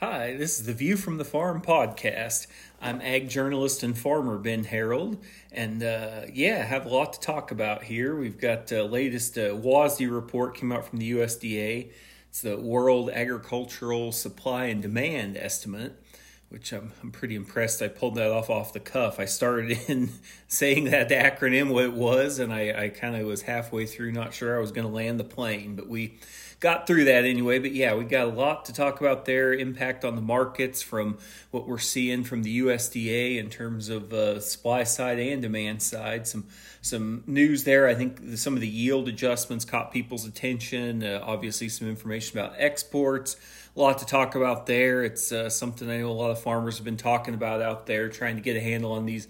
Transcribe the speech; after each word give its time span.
Hi, 0.00 0.36
this 0.36 0.60
is 0.60 0.66
the 0.66 0.74
View 0.74 0.96
from 0.96 1.18
the 1.18 1.24
Farm 1.24 1.60
podcast. 1.60 2.46
I'm 2.80 3.00
ag 3.00 3.28
journalist 3.28 3.82
and 3.82 3.98
farmer 3.98 4.38
Ben 4.38 4.62
Harold, 4.62 5.20
and 5.50 5.82
uh, 5.82 6.20
yeah, 6.32 6.62
have 6.62 6.86
a 6.86 6.88
lot 6.88 7.14
to 7.14 7.20
talk 7.20 7.50
about 7.50 7.82
here. 7.82 8.14
We've 8.14 8.38
got 8.38 8.68
the 8.68 8.82
uh, 8.82 8.86
latest 8.86 9.36
uh, 9.36 9.56
report 9.56 10.56
came 10.56 10.70
out 10.70 10.86
from 10.86 11.00
the 11.00 11.10
USDA. 11.10 11.90
It's 12.28 12.42
the 12.42 12.56
World 12.56 13.10
Agricultural 13.10 14.12
Supply 14.12 14.66
and 14.66 14.80
Demand 14.80 15.36
Estimate, 15.36 16.00
which 16.48 16.72
I'm, 16.72 16.92
I'm 17.02 17.10
pretty 17.10 17.34
impressed. 17.34 17.82
I 17.82 17.88
pulled 17.88 18.14
that 18.14 18.30
off 18.30 18.50
off 18.50 18.72
the 18.72 18.78
cuff. 18.78 19.18
I 19.18 19.24
started 19.24 19.80
in 19.88 20.10
saying 20.46 20.84
that 20.90 21.08
the 21.08 21.16
acronym 21.16 21.70
what 21.70 21.86
it 21.86 21.92
was, 21.92 22.38
and 22.38 22.52
I, 22.52 22.84
I 22.84 22.88
kind 22.90 23.16
of 23.16 23.26
was 23.26 23.42
halfway 23.42 23.84
through, 23.84 24.12
not 24.12 24.32
sure 24.32 24.56
I 24.56 24.60
was 24.60 24.70
going 24.70 24.86
to 24.86 24.94
land 24.94 25.18
the 25.18 25.24
plane, 25.24 25.74
but 25.74 25.88
we 25.88 26.20
got 26.60 26.86
through 26.86 27.04
that 27.04 27.24
anyway. 27.24 27.58
But 27.58 27.72
yeah, 27.72 27.94
we 27.94 28.04
got 28.04 28.26
a 28.26 28.30
lot 28.30 28.64
to 28.66 28.72
talk 28.72 29.00
about 29.00 29.24
there. 29.24 29.52
Impact 29.52 30.04
on 30.04 30.16
the 30.16 30.22
markets 30.22 30.82
from 30.82 31.18
what 31.50 31.66
we're 31.66 31.78
seeing 31.78 32.24
from 32.24 32.42
the 32.42 32.60
USDA 32.60 33.38
in 33.38 33.50
terms 33.50 33.88
of 33.88 34.12
uh, 34.12 34.40
supply 34.40 34.84
side 34.84 35.18
and 35.18 35.42
demand 35.42 35.82
side. 35.82 36.26
Some 36.26 36.46
some 36.80 37.22
news 37.26 37.64
there. 37.64 37.86
I 37.86 37.94
think 37.94 38.36
some 38.36 38.54
of 38.54 38.60
the 38.60 38.68
yield 38.68 39.08
adjustments 39.08 39.64
caught 39.64 39.92
people's 39.92 40.26
attention. 40.26 41.02
Uh, 41.02 41.20
obviously, 41.22 41.68
some 41.68 41.88
information 41.88 42.38
about 42.38 42.54
exports. 42.58 43.36
A 43.76 43.80
lot 43.80 43.98
to 43.98 44.06
talk 44.06 44.34
about 44.34 44.66
there. 44.66 45.04
It's 45.04 45.30
uh, 45.30 45.50
something 45.50 45.88
I 45.88 45.98
know 45.98 46.10
a 46.10 46.12
lot 46.12 46.30
of 46.30 46.40
farmers 46.40 46.78
have 46.78 46.84
been 46.84 46.96
talking 46.96 47.34
about 47.34 47.62
out 47.62 47.86
there, 47.86 48.08
trying 48.08 48.36
to 48.36 48.42
get 48.42 48.56
a 48.56 48.60
handle 48.60 48.92
on 48.92 49.06
these 49.06 49.28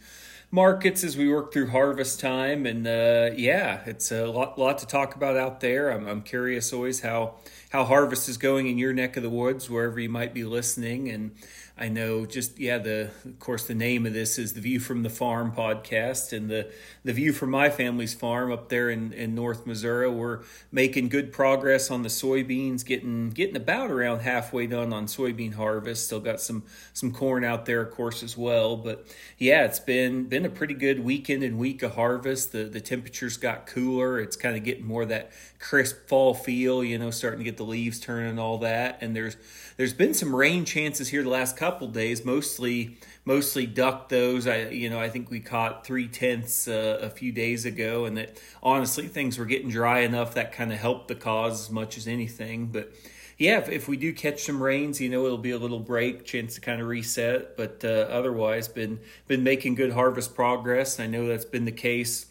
markets 0.51 1.05
as 1.05 1.17
we 1.17 1.29
work 1.33 1.53
through 1.53 1.69
harvest 1.69 2.21
time. 2.21 2.67
And 2.67 2.87
uh, 2.87 3.31
yeah, 3.37 3.83
it's 3.87 4.11
a 4.11 4.27
lot, 4.27 4.59
lot 4.59 4.79
to 4.79 4.87
talk 4.87 5.15
about 5.15 5.37
out 5.37 5.61
there. 5.61 5.91
I'm, 5.91 6.07
I'm 6.07 6.23
curious 6.23 6.73
always 6.73 7.01
how 7.01 7.35
how 7.71 7.85
harvest 7.85 8.29
is 8.29 8.39
going 8.39 8.67
in 8.67 8.79
your 8.79 8.95
neck 8.95 9.17
of 9.17 9.23
the 9.23 9.31
woods, 9.31 9.69
wherever 9.69 10.01
you 10.01 10.09
might 10.09 10.33
be 10.33 10.45
listening. 10.45 11.11
And 11.11 11.33
I 11.81 11.89
know 11.89 12.27
just 12.27 12.59
yeah, 12.59 12.79
the 12.79 13.11
of 13.25 13.39
course 13.39 13.67
the 13.67 13.75
name 13.75 14.05
of 14.05 14.13
this 14.13 14.37
is 14.37 14.55
the 14.55 14.61
View 14.61 14.81
from 14.81 15.05
the 15.05 15.11
Farm 15.11 15.53
podcast, 15.53 16.33
and 16.33 16.51
the 16.51 16.73
the 17.05 17.13
view 17.13 17.33
from 17.33 17.51
my 17.51 17.71
family's 17.71 18.15
farm 18.15 18.51
up 18.51 18.69
there 18.69 18.91
in, 18.91 19.13
in 19.13 19.37
North 19.37 19.65
Missouri. 19.65 20.11
We're 20.11 20.41
making 20.73 21.09
good 21.09 21.33
progress 21.33 21.89
on 21.89 22.03
the 22.03 22.09
soybeans, 22.09 22.85
getting 22.85 23.31
getting 23.31 23.55
about 23.57 23.93
around 23.93 24.21
halfway 24.21 24.67
done 24.67 24.93
on 24.93 25.07
soybean 25.07 25.55
harvest. 25.55 26.07
Still 26.07 26.19
got 26.19 26.41
some 26.41 26.65
some 26.93 27.13
corn 27.13 27.45
out 27.45 27.65
there, 27.65 27.81
of 27.81 27.93
course, 27.93 28.25
as 28.25 28.37
well. 28.37 28.77
But 28.77 29.07
yeah, 29.39 29.65
it's 29.65 29.81
been 29.81 30.25
been 30.25 30.45
a 30.45 30.51
pretty 30.51 30.75
good 30.75 31.05
weekend 31.05 31.45
and 31.45 31.59
week 31.59 31.85
of 31.85 31.95
harvest. 31.95 32.51
The 32.51 32.65
the 32.65 32.81
temperatures 32.81 33.37
got 33.37 33.67
cooler. 33.69 34.19
It's 34.19 34.37
kind 34.37 34.57
of 34.57 34.65
getting 34.65 34.85
more 34.85 35.07
that 35.07 35.31
crisp 35.61 36.09
fall 36.09 36.35
feel. 36.35 36.83
You 36.83 36.99
know, 36.99 37.13
starting 37.13 37.39
to 37.39 37.45
get 37.45 37.57
the 37.57 37.65
leaves 37.65 38.01
turning 38.01 38.31
and 38.31 38.41
all 38.41 38.59
that. 38.59 38.99
And 39.01 39.15
there's 39.15 39.37
there's 39.77 39.95
been 39.95 40.13
some 40.13 40.35
rain 40.35 40.65
chances 40.65 41.09
here 41.09 41.23
the 41.23 41.29
last 41.29 41.57
couple 41.57 41.68
days, 41.93 42.25
mostly 42.25 42.99
mostly 43.25 43.67
ducked 43.67 44.09
those. 44.09 44.47
I 44.47 44.69
you 44.69 44.89
know 44.91 44.99
I 44.99 45.09
think 45.09 45.31
we 45.31 45.41
caught 45.41 45.87
three 45.87 46.09
tenths 46.09 46.67
uh, 46.67 46.99
a 47.01 47.11
few 47.11 47.33
days 47.33 47.65
ago, 47.65 48.05
and 48.05 48.17
that 48.17 48.41
honestly 48.63 49.07
things 49.07 49.39
were 49.39 49.45
getting 49.45 49.69
dry 49.69 50.01
enough 50.01 50.35
that 50.35 50.53
kind 50.53 50.73
of 50.73 50.79
helped 50.79 51.09
the 51.09 51.15
cause 51.15 51.67
as 51.67 51.71
much 51.71 51.97
as 51.97 52.09
anything. 52.09 52.67
But 52.67 52.93
yeah, 53.37 53.59
if, 53.59 53.69
if, 53.69 53.87
we 53.87 53.97
do 53.97 54.13
catch 54.13 54.43
some 54.43 54.61
rains, 54.61 55.01
you 55.01 55.09
know 55.09 55.25
it'll 55.25 55.39
be 55.39 55.53
a 55.53 55.59
little 55.59 55.79
break, 55.79 56.25
chance 56.25 56.57
to 56.57 56.61
kind 56.61 56.81
of 56.81 56.89
reset. 56.89 57.57
But 57.57 57.85
uh, 57.85 58.09
otherwise, 58.11 58.67
been 58.67 58.99
been 59.27 59.45
making 59.45 59.77
good 59.77 59.93
harvest 59.93 60.35
progress. 60.35 60.99
I 60.99 61.07
know 61.07 61.29
that's 61.29 61.45
been 61.45 61.65
the 61.65 61.73
case 61.73 62.27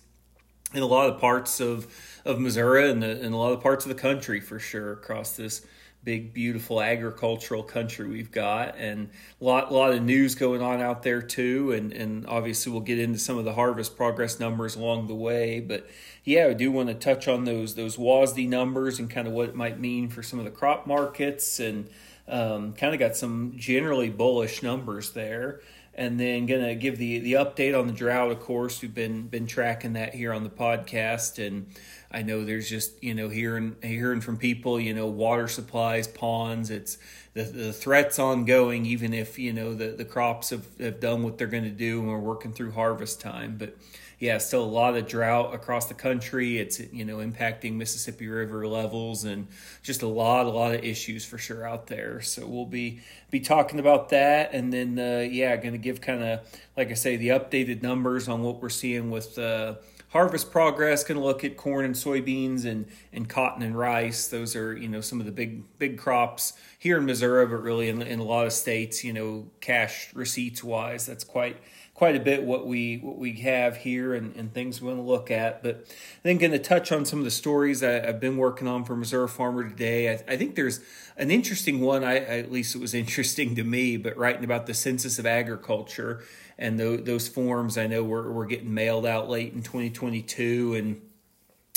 in 0.74 0.82
a 0.82 0.88
lot 0.88 1.10
of 1.10 1.20
parts 1.20 1.62
of 1.62 1.88
of 2.26 2.40
Missouri 2.40 2.92
and, 2.92 3.02
the, 3.02 3.12
and 3.12 3.34
a 3.34 3.38
lot 3.38 3.54
of 3.54 3.62
parts 3.62 3.86
of 3.86 3.90
the 3.90 4.02
country 4.02 4.42
for 4.42 4.60
sure 4.60 4.92
across 4.92 5.38
this 5.38 5.66
big, 6.08 6.34
beautiful 6.34 6.82
agricultural 6.82 7.62
country 7.62 8.08
we've 8.08 8.32
got, 8.32 8.78
and 8.78 9.10
a 9.42 9.44
lot, 9.44 9.74
lot 9.74 9.92
of 9.92 10.02
news 10.02 10.36
going 10.36 10.62
on 10.62 10.80
out 10.80 11.04
there 11.04 11.22
too. 11.22 11.74
And, 11.74 11.92
and 11.92 12.26
obviously, 12.28 12.72
we'll 12.72 12.80
get 12.80 12.98
into 12.98 13.20
some 13.20 13.38
of 13.38 13.44
the 13.44 13.52
harvest 13.52 13.98
progress 13.98 14.40
numbers 14.40 14.78
along 14.78 15.08
the 15.08 15.16
way. 15.16 15.60
But 15.60 15.86
yeah, 16.24 16.46
I 16.46 16.54
do 16.54 16.72
want 16.72 16.88
to 16.88 16.96
touch 16.96 17.28
on 17.28 17.44
those 17.44 17.76
those 17.76 17.98
WASDE 17.98 18.48
numbers 18.48 19.00
and 19.00 19.10
kind 19.10 19.28
of 19.28 19.34
what 19.34 19.50
it 19.50 19.56
might 19.56 19.82
mean 19.82 20.08
for 20.08 20.24
some 20.24 20.40
of 20.40 20.46
the 20.46 20.52
crop 20.52 20.88
markets, 20.88 21.60
and 21.60 21.90
um, 22.30 22.72
kind 22.72 22.94
of 22.94 23.00
got 23.02 23.18
some 23.18 23.52
generally 23.58 24.10
bullish 24.10 24.64
numbers 24.64 25.12
there 25.12 25.60
and 25.94 26.20
then 26.20 26.46
gonna 26.46 26.76
give 26.76 26.98
the 26.98 27.20
the 27.20 27.34
update 27.34 27.78
on 27.78 27.88
the 27.88 27.94
drought. 27.94 28.32
Of 28.32 28.40
course, 28.40 28.82
we've 28.82 28.94
been 28.94 29.24
been 29.24 29.48
tracking 29.48 29.94
that 29.94 30.14
here 30.14 30.32
on 30.32 30.44
the 30.44 30.50
podcast, 30.50 31.46
and 31.46 31.66
I 32.12 32.22
know 32.22 32.46
there's 32.46 32.70
just 32.70 33.04
you 33.04 33.14
know 33.14 33.30
hearing 33.30 33.76
hearing 33.82 34.22
from 34.22 34.38
people, 34.38 34.80
you 34.80 34.94
know, 34.94 35.08
water 35.08 35.48
supplies, 35.48 36.08
ponds. 36.08 36.70
It's 36.70 36.98
the 37.34 37.44
the 37.44 37.74
threats 37.74 38.20
ongoing, 38.20 38.86
even 38.86 39.14
if 39.14 39.38
you 39.38 39.54
know 39.54 39.74
the 39.74 39.90
the 39.90 40.06
crops 40.06 40.52
have 40.52 40.66
have 40.80 41.00
done 41.00 41.24
what 41.24 41.38
they're 41.38 41.48
going 41.48 41.64
to 41.64 41.70
do, 41.70 42.00
and 42.00 42.08
we're 42.08 42.20
working 42.20 42.54
through 42.54 42.72
harvest 42.72 43.20
time, 43.20 43.58
but 43.58 43.76
yeah, 44.20 44.40
still 44.40 44.64
a 44.64 44.66
lot 44.66 44.98
of 44.98 45.08
drought 45.08 45.54
across 45.54 45.86
the 45.86 45.94
country. 45.94 46.58
It's 46.58 46.80
you 46.80 47.06
know 47.06 47.18
impacting 47.18 47.74
Mississippi 47.74 48.28
River 48.28 48.66
levels 48.68 49.26
and 49.26 49.48
just 49.84 50.02
a 50.02 50.08
lot, 50.08 50.48
a 50.48 50.50
lot 50.50 50.74
of 50.74 50.84
issues 50.84 51.24
for 51.24 51.38
sure 51.38 51.68
out 51.68 51.88
there. 51.88 52.22
So 52.22 52.48
we'll 52.48 52.66
be 52.66 53.02
be 53.30 53.40
talking 53.40 53.80
about 53.80 54.10
that, 54.10 54.54
and 54.54 54.74
then 54.74 54.98
uh, 54.98 55.28
yeah, 55.30 55.56
going 55.58 55.74
to 55.74 55.78
give 55.78 56.02
kind 56.02 56.24
of 56.24 56.40
like 56.76 56.90
I 56.90 56.96
say 56.96 57.16
the 57.18 57.30
updated 57.30 57.84
numbers 57.84 58.28
on 58.28 58.42
what 58.42 58.62
we're 58.62 58.70
seeing 58.70 59.12
with. 59.12 59.38
Uh, 59.38 59.76
harvest 60.10 60.52
progress 60.52 61.04
can 61.04 61.20
look 61.20 61.44
at 61.44 61.58
corn 61.58 61.86
and 61.86 61.96
soybeans 61.96 62.66
and 62.66 62.88
and 63.12 63.28
cotton 63.28 63.62
and 63.62 63.78
rice 63.78 64.28
those 64.28 64.56
are 64.56 64.76
you 64.76 64.88
know 64.88 65.02
some 65.02 65.20
of 65.20 65.26
the 65.26 65.32
big 65.32 65.64
big 65.78 65.98
crops 65.98 66.54
here 66.80 66.98
in 66.98 67.06
missouri 67.06 67.46
but 67.46 67.62
really 67.62 67.90
in, 67.90 68.02
in 68.02 68.20
a 68.20 68.24
lot 68.24 68.46
of 68.46 68.54
states 68.54 69.04
you 69.04 69.14
know 69.14 69.48
cash 69.60 70.10
receipts 70.14 70.64
wise 70.64 71.06
that's 71.06 71.24
quite 71.24 71.58
quite 71.98 72.16
a 72.16 72.20
bit 72.20 72.44
what 72.44 72.68
we 72.68 72.98
what 72.98 73.18
we 73.18 73.34
have 73.34 73.78
here 73.78 74.14
and, 74.14 74.36
and 74.36 74.54
things 74.54 74.80
we 74.80 74.88
want 74.88 75.00
to 75.00 75.04
look 75.04 75.32
at. 75.32 75.64
But 75.64 75.88
then 76.22 76.38
going 76.38 76.52
to 76.52 76.60
touch 76.60 76.92
on 76.92 77.06
some 77.06 77.18
of 77.18 77.26
the 77.26 77.32
stories 77.32 77.82
I, 77.82 77.94
have 78.06 78.20
been 78.20 78.38
working 78.38 78.68
on 78.68 78.86
for 78.86 78.96
Missouri 78.96 79.28
Farmer 79.28 79.68
today. 79.68 80.12
I, 80.12 80.24
I 80.28 80.38
think 80.38 80.54
there's 80.54 80.80
an 81.18 81.32
interesting 81.32 81.82
one. 81.82 82.04
I, 82.04 82.18
at 82.18 82.52
least 82.52 82.76
it 82.76 82.82
was 82.82 82.94
interesting 83.04 83.56
to 83.56 83.64
me, 83.64 83.98
but 83.98 84.16
writing 84.16 84.44
about 84.44 84.68
the 84.68 84.76
census 84.76 85.18
of 85.18 85.26
agriculture 85.26 86.24
and 86.60 86.80
those 86.80 87.28
forms. 87.28 87.78
I 87.78 87.88
know 87.88 88.04
we're 88.04 88.32
we're 88.32 88.46
getting 88.46 88.74
mailed 88.74 89.06
out 89.06 89.30
late 89.30 89.54
in 89.54 89.62
2022 89.62 90.76
and 90.76 91.02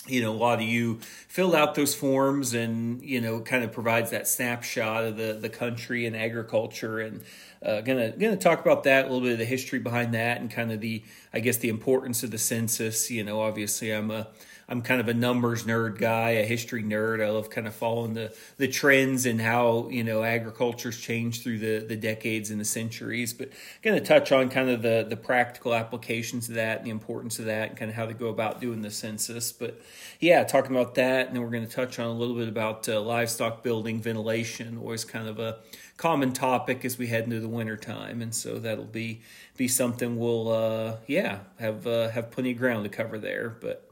you 0.06 0.22
know 0.22 0.32
a 0.32 0.36
lot 0.36 0.60
of 0.60 0.64
you 0.64 0.98
filled 1.28 1.54
out 1.54 1.74
those 1.74 1.94
forms 1.94 2.54
and 2.54 3.02
you 3.02 3.20
know 3.20 3.40
kind 3.40 3.62
of 3.62 3.72
provides 3.72 4.10
that 4.10 4.26
snapshot 4.26 5.04
of 5.04 5.16
the 5.16 5.34
the 5.34 5.50
country 5.50 6.06
and 6.06 6.16
agriculture 6.16 7.00
and 7.00 7.22
uh, 7.62 7.82
gonna 7.82 8.10
gonna 8.12 8.36
talk 8.36 8.60
about 8.60 8.84
that 8.84 9.04
a 9.04 9.08
little 9.08 9.20
bit 9.20 9.32
of 9.32 9.38
the 9.38 9.44
history 9.44 9.78
behind 9.78 10.14
that 10.14 10.40
and 10.40 10.50
kind 10.50 10.72
of 10.72 10.80
the 10.80 11.02
I 11.32 11.40
guess 11.40 11.58
the 11.58 11.68
importance 11.68 12.22
of 12.22 12.30
the 12.30 12.38
census. 12.38 13.10
You 13.10 13.22
know, 13.22 13.42
obviously 13.42 13.90
I'm 13.90 14.10
a 14.10 14.28
I'm 14.70 14.82
kind 14.82 15.00
of 15.00 15.08
a 15.08 15.14
numbers 15.14 15.64
nerd 15.64 15.98
guy, 15.98 16.30
a 16.30 16.46
history 16.46 16.84
nerd. 16.84 17.20
I 17.24 17.28
love 17.28 17.50
kind 17.50 17.66
of 17.66 17.74
following 17.74 18.14
the 18.14 18.32
the 18.56 18.68
trends 18.68 19.26
and 19.26 19.40
how 19.40 19.88
you 19.90 20.04
know 20.04 20.22
agriculture's 20.22 20.96
changed 20.96 21.42
through 21.42 21.58
the 21.58 21.84
the 21.84 21.96
decades 21.96 22.50
and 22.50 22.60
the 22.60 22.64
centuries. 22.64 23.34
But 23.34 23.50
going 23.82 23.98
to 23.98 24.04
touch 24.04 24.30
on 24.30 24.48
kind 24.48 24.70
of 24.70 24.80
the 24.82 25.04
the 25.08 25.16
practical 25.16 25.74
applications 25.74 26.48
of 26.48 26.54
that 26.54 26.78
and 26.78 26.86
the 26.86 26.90
importance 26.90 27.40
of 27.40 27.46
that 27.46 27.70
and 27.70 27.76
kind 27.76 27.90
of 27.90 27.96
how 27.96 28.06
to 28.06 28.14
go 28.14 28.28
about 28.28 28.60
doing 28.60 28.80
the 28.82 28.92
census. 28.92 29.50
But 29.50 29.80
yeah, 30.20 30.44
talking 30.44 30.70
about 30.70 30.94
that, 30.94 31.26
and 31.26 31.34
then 31.34 31.42
we're 31.42 31.50
going 31.50 31.66
to 31.66 31.74
touch 31.74 31.98
on 31.98 32.06
a 32.06 32.14
little 32.14 32.36
bit 32.36 32.48
about 32.48 32.88
uh, 32.88 33.00
livestock 33.00 33.64
building, 33.64 34.00
ventilation, 34.00 34.78
always 34.78 35.04
kind 35.04 35.26
of 35.26 35.40
a 35.40 35.58
common 35.96 36.32
topic 36.32 36.84
as 36.84 36.96
we 36.96 37.08
head 37.08 37.24
into 37.24 37.40
the 37.40 37.48
winter 37.48 37.76
time, 37.76 38.22
and 38.22 38.32
so 38.32 38.60
that'll 38.60 38.84
be 38.84 39.20
be 39.56 39.66
something 39.66 40.16
we'll 40.16 40.48
uh, 40.48 40.96
yeah 41.08 41.40
have 41.58 41.88
uh, 41.88 42.08
have 42.10 42.30
plenty 42.30 42.52
of 42.52 42.58
ground 42.58 42.84
to 42.84 42.88
cover 42.88 43.18
there. 43.18 43.56
But 43.60 43.89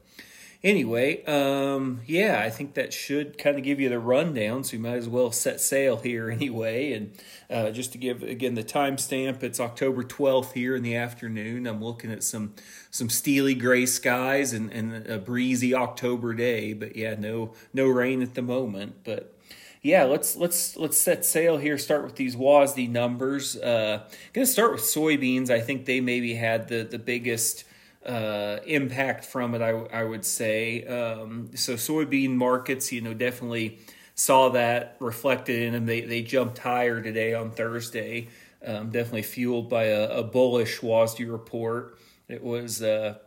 anyway, 0.63 1.23
um, 1.25 2.01
yeah, 2.05 2.41
I 2.43 2.49
think 2.49 2.73
that 2.73 2.93
should 2.93 3.37
kind 3.37 3.57
of 3.57 3.63
give 3.63 3.79
you 3.79 3.89
the 3.89 3.99
rundown. 3.99 4.63
So 4.63 4.77
you 4.77 4.83
might 4.83 4.97
as 4.97 5.07
well 5.07 5.31
set 5.31 5.61
sail 5.61 5.97
here 5.97 6.29
anyway. 6.31 6.93
And 6.93 7.11
uh, 7.49 7.71
just 7.71 7.91
to 7.93 7.97
give 7.97 8.23
again 8.23 8.55
the 8.55 8.63
timestamp, 8.63 9.43
it's 9.43 9.59
October 9.59 10.03
twelfth 10.03 10.53
here 10.53 10.75
in 10.75 10.83
the 10.83 10.95
afternoon. 10.95 11.67
I'm 11.67 11.83
looking 11.83 12.11
at 12.11 12.23
some 12.23 12.53
some 12.91 13.09
steely 13.09 13.55
gray 13.55 13.85
skies 13.85 14.53
and, 14.53 14.71
and 14.71 15.07
a 15.07 15.17
breezy 15.17 15.73
October 15.73 16.33
day. 16.33 16.73
But 16.73 16.95
yeah, 16.95 17.15
no 17.17 17.53
no 17.73 17.87
rain 17.87 18.21
at 18.21 18.35
the 18.35 18.41
moment, 18.41 19.03
but 19.03 19.35
yeah, 19.81 20.03
let's 20.03 20.35
let's 20.35 20.75
let's 20.75 20.97
set 20.97 21.23
sail 21.23 21.57
here. 21.57 21.77
Start 21.77 22.03
with 22.03 22.15
these 22.15 22.35
WASDE 22.35 22.89
numbers. 22.89 23.55
Uh, 23.55 24.03
to 24.33 24.45
start 24.45 24.73
with 24.73 24.81
soybeans. 24.81 25.49
I 25.49 25.61
think 25.61 25.85
they 25.85 26.01
maybe 26.01 26.33
had 26.35 26.67
the 26.67 26.83
the 26.83 26.99
biggest 26.99 27.63
uh, 28.09 28.59
impact 28.65 29.23
from 29.23 29.53
it. 29.53 29.61
I 29.61 29.69
I 29.69 30.03
would 30.03 30.25
say. 30.25 30.83
Um, 30.85 31.51
so 31.55 31.75
soybean 31.75 32.31
markets, 32.31 32.91
you 32.91 33.01
know, 33.01 33.13
definitely 33.13 33.79
saw 34.15 34.49
that 34.49 34.97
reflected 34.99 35.61
in 35.61 35.73
them. 35.73 35.85
They 35.85 36.01
they 36.01 36.23
jumped 36.23 36.57
higher 36.57 37.01
today 37.01 37.33
on 37.35 37.51
Thursday. 37.51 38.29
Um, 38.65 38.89
definitely 38.89 39.21
fueled 39.21 39.69
by 39.69 39.85
a, 39.85 40.09
a, 40.19 40.23
bullish 40.23 40.81
WASDE 40.81 41.31
report. 41.31 41.97
It 42.27 42.43
was 42.43 42.81
uh, 42.81 43.19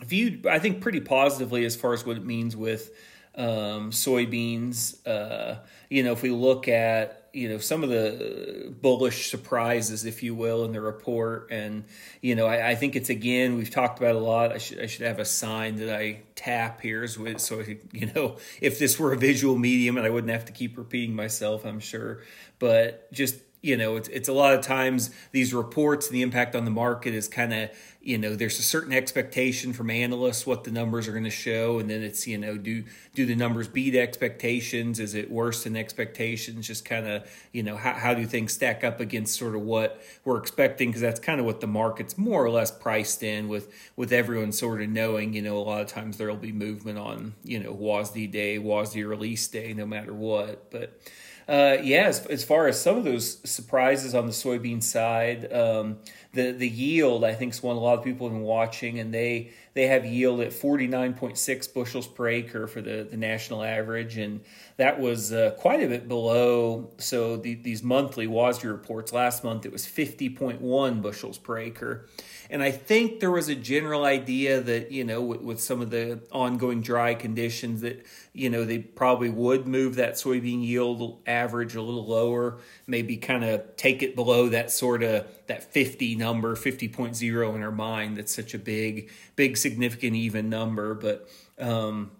viewed, 0.00 0.48
I 0.48 0.58
think, 0.58 0.80
pretty 0.80 1.00
positively 1.00 1.64
as 1.64 1.76
far 1.76 1.92
as 1.92 2.04
what 2.04 2.16
it 2.16 2.24
means 2.24 2.56
with 2.56 2.90
um, 3.36 3.92
soybeans. 3.92 4.96
Uh, 5.06 5.60
you 5.88 6.02
know, 6.02 6.10
if 6.10 6.22
we 6.22 6.30
look 6.30 6.66
at 6.66 7.23
you 7.34 7.48
know 7.48 7.58
some 7.58 7.82
of 7.82 7.90
the 7.90 8.72
bullish 8.80 9.30
surprises, 9.30 10.04
if 10.04 10.22
you 10.22 10.34
will, 10.34 10.64
in 10.64 10.72
the 10.72 10.80
report. 10.80 11.48
And 11.50 11.84
you 12.20 12.34
know, 12.34 12.46
I, 12.46 12.70
I 12.70 12.74
think 12.74 12.96
it's 12.96 13.10
again 13.10 13.56
we've 13.56 13.70
talked 13.70 13.98
about 13.98 14.14
a 14.14 14.20
lot. 14.20 14.52
I 14.52 14.58
should 14.58 14.80
I 14.80 14.86
should 14.86 15.06
have 15.06 15.18
a 15.18 15.24
sign 15.24 15.76
that 15.76 15.94
I 15.94 16.22
tap 16.34 16.80
here 16.80 17.06
so, 17.06 17.62
you 17.92 18.10
know 18.14 18.36
if 18.60 18.78
this 18.78 18.98
were 18.98 19.12
a 19.12 19.16
visual 19.16 19.56
medium 19.56 19.96
and 19.96 20.06
I 20.06 20.10
wouldn't 20.10 20.32
have 20.32 20.44
to 20.46 20.52
keep 20.52 20.78
repeating 20.78 21.14
myself. 21.14 21.64
I'm 21.64 21.80
sure, 21.80 22.22
but 22.58 23.12
just 23.12 23.36
you 23.64 23.78
know, 23.78 23.96
it's 23.96 24.08
it's 24.08 24.28
a 24.28 24.32
lot 24.34 24.52
of 24.52 24.60
times 24.60 25.10
these 25.32 25.54
reports, 25.54 26.08
and 26.08 26.14
the 26.14 26.20
impact 26.20 26.54
on 26.54 26.66
the 26.66 26.70
market 26.70 27.14
is 27.14 27.28
kind 27.28 27.54
of 27.54 27.70
you 28.04 28.18
know 28.18 28.36
there's 28.36 28.58
a 28.58 28.62
certain 28.62 28.92
expectation 28.92 29.72
from 29.72 29.88
analysts 29.88 30.46
what 30.46 30.64
the 30.64 30.70
numbers 30.70 31.08
are 31.08 31.12
going 31.12 31.24
to 31.24 31.30
show, 31.30 31.78
and 31.78 31.88
then 31.88 32.02
it's 32.02 32.26
you 32.26 32.36
know 32.36 32.58
do 32.58 32.84
do 33.14 33.24
the 33.24 33.34
numbers 33.34 33.66
beat 33.66 33.94
expectations? 33.94 35.00
Is 35.00 35.14
it 35.14 35.30
worse 35.30 35.64
than 35.64 35.74
expectations? 35.74 36.66
Just 36.66 36.84
kind 36.84 37.06
of 37.06 37.26
you 37.52 37.62
know 37.62 37.76
how 37.76 37.94
how 37.94 38.12
do 38.12 38.26
things 38.26 38.52
stack 38.52 38.84
up 38.84 39.00
against 39.00 39.38
sort 39.38 39.54
of 39.54 39.62
what 39.62 40.02
we're 40.24 40.38
expecting? 40.38 40.90
Because 40.90 41.00
that's 41.00 41.18
kind 41.18 41.40
of 41.40 41.46
what 41.46 41.60
the 41.60 41.66
market's 41.66 42.18
more 42.18 42.44
or 42.44 42.50
less 42.50 42.70
priced 42.70 43.22
in 43.22 43.48
with 43.48 43.72
with 43.96 44.12
everyone 44.12 44.52
sort 44.52 44.82
of 44.82 44.90
knowing 44.90 45.32
you 45.32 45.40
know 45.40 45.56
a 45.56 45.64
lot 45.64 45.80
of 45.80 45.86
times 45.86 46.18
there'll 46.18 46.36
be 46.36 46.52
movement 46.52 46.98
on 46.98 47.34
you 47.42 47.58
know 47.58 47.74
WASDE 47.74 48.30
day, 48.30 48.58
WASDE 48.58 49.08
release 49.08 49.48
day, 49.48 49.72
no 49.72 49.86
matter 49.86 50.12
what, 50.12 50.70
but. 50.70 51.00
Uh, 51.46 51.76
yeah, 51.82 52.04
as, 52.04 52.24
as, 52.28 52.42
far 52.42 52.68
as 52.68 52.80
some 52.80 52.96
of 52.96 53.04
those 53.04 53.36
surprises 53.44 54.14
on 54.14 54.24
the 54.24 54.32
soybean 54.32 54.82
side, 54.82 55.52
um, 55.52 55.98
the 56.34 56.52
the 56.52 56.68
yield 56.68 57.24
I 57.24 57.34
think 57.34 57.54
is 57.54 57.62
one 57.62 57.76
a 57.76 57.80
lot 57.80 57.98
of 57.98 58.04
people 58.04 58.28
have 58.28 58.36
been 58.36 58.44
watching, 58.44 58.98
and 58.98 59.14
they 59.14 59.52
they 59.74 59.86
have 59.86 60.04
yield 60.04 60.40
at 60.40 60.50
49.6 60.50 61.74
bushels 61.74 62.06
per 62.06 62.28
acre 62.28 62.66
for 62.66 62.80
the, 62.80 63.06
the 63.10 63.16
national 63.16 63.62
average, 63.62 64.18
and 64.18 64.40
that 64.76 65.00
was 65.00 65.32
uh, 65.32 65.52
quite 65.58 65.82
a 65.82 65.88
bit 65.88 66.06
below. 66.06 66.90
So 66.98 67.36
the, 67.36 67.54
these 67.54 67.82
monthly 67.82 68.26
WASDE 68.26 68.64
reports 68.64 69.12
last 69.12 69.42
month 69.42 69.66
it 69.66 69.72
was 69.72 69.86
50.1 69.86 71.02
bushels 71.02 71.38
per 71.38 71.58
acre, 71.58 72.06
and 72.50 72.62
I 72.62 72.70
think 72.70 73.20
there 73.20 73.30
was 73.30 73.48
a 73.48 73.54
general 73.54 74.04
idea 74.04 74.60
that 74.60 74.92
you 74.92 75.04
know 75.04 75.22
with, 75.22 75.40
with 75.40 75.60
some 75.60 75.80
of 75.80 75.90
the 75.90 76.20
ongoing 76.32 76.80
dry 76.80 77.14
conditions 77.14 77.80
that 77.80 78.04
you 78.32 78.50
know 78.50 78.64
they 78.64 78.78
probably 78.78 79.30
would 79.30 79.66
move 79.66 79.96
that 79.96 80.14
soybean 80.14 80.64
yield 80.64 81.20
average 81.26 81.74
a 81.74 81.82
little 81.82 82.06
lower, 82.06 82.58
maybe 82.86 83.16
kind 83.16 83.44
of 83.44 83.76
take 83.76 84.02
it 84.02 84.14
below 84.14 84.48
that 84.48 84.70
sort 84.70 85.02
of 85.02 85.26
that 85.46 85.72
50 85.72 86.16
number, 86.16 86.56
50.0 86.56 87.54
in 87.54 87.62
our 87.62 87.72
mind. 87.72 88.16
That's 88.16 88.34
such 88.34 88.54
a 88.54 88.58
big 88.58 89.10
big 89.36 89.56
significant 89.56 90.16
even 90.16 90.48
number, 90.48 90.94
but 90.94 91.28
um, 91.58 92.10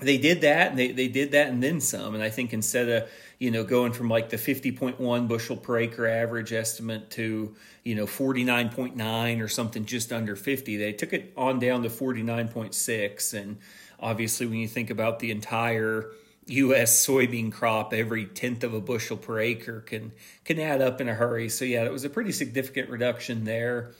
they 0.00 0.18
did 0.18 0.40
that 0.40 0.70
and 0.70 0.78
they, 0.78 0.92
they 0.92 1.08
did 1.08 1.32
that 1.32 1.48
and 1.48 1.62
then 1.62 1.80
some. 1.80 2.14
And 2.14 2.22
I 2.22 2.30
think 2.30 2.52
instead 2.52 2.88
of, 2.88 3.10
you 3.40 3.50
know, 3.50 3.64
going 3.64 3.92
from 3.92 4.10
like 4.10 4.28
the 4.28 4.36
50.1 4.36 5.26
bushel 5.26 5.56
per 5.56 5.78
acre 5.78 6.06
average 6.06 6.52
estimate 6.52 7.10
to, 7.10 7.56
you 7.82 7.94
know, 7.94 8.04
49.9 8.04 9.42
or 9.42 9.48
something 9.48 9.86
just 9.86 10.12
under 10.12 10.36
50, 10.36 10.76
they 10.76 10.92
took 10.92 11.14
it 11.14 11.32
on 11.38 11.58
down 11.58 11.82
to 11.82 11.88
49.6. 11.88 13.34
And 13.34 13.56
obviously, 13.98 14.46
when 14.46 14.58
you 14.58 14.68
think 14.68 14.90
about 14.90 15.20
the 15.20 15.30
entire 15.30 16.12
U.S. 16.48 17.06
soybean 17.06 17.50
crop, 17.50 17.94
every 17.94 18.26
tenth 18.26 18.62
of 18.62 18.74
a 18.74 18.80
bushel 18.80 19.16
per 19.16 19.40
acre 19.40 19.80
can 19.80 20.12
can 20.44 20.60
add 20.60 20.82
up 20.82 21.00
in 21.00 21.08
a 21.08 21.14
hurry. 21.14 21.48
So 21.48 21.64
yeah, 21.64 21.84
it 21.84 21.92
was 21.92 22.04
a 22.04 22.10
pretty 22.10 22.32
significant 22.32 22.90
reduction 22.90 23.44
there. 23.44 23.92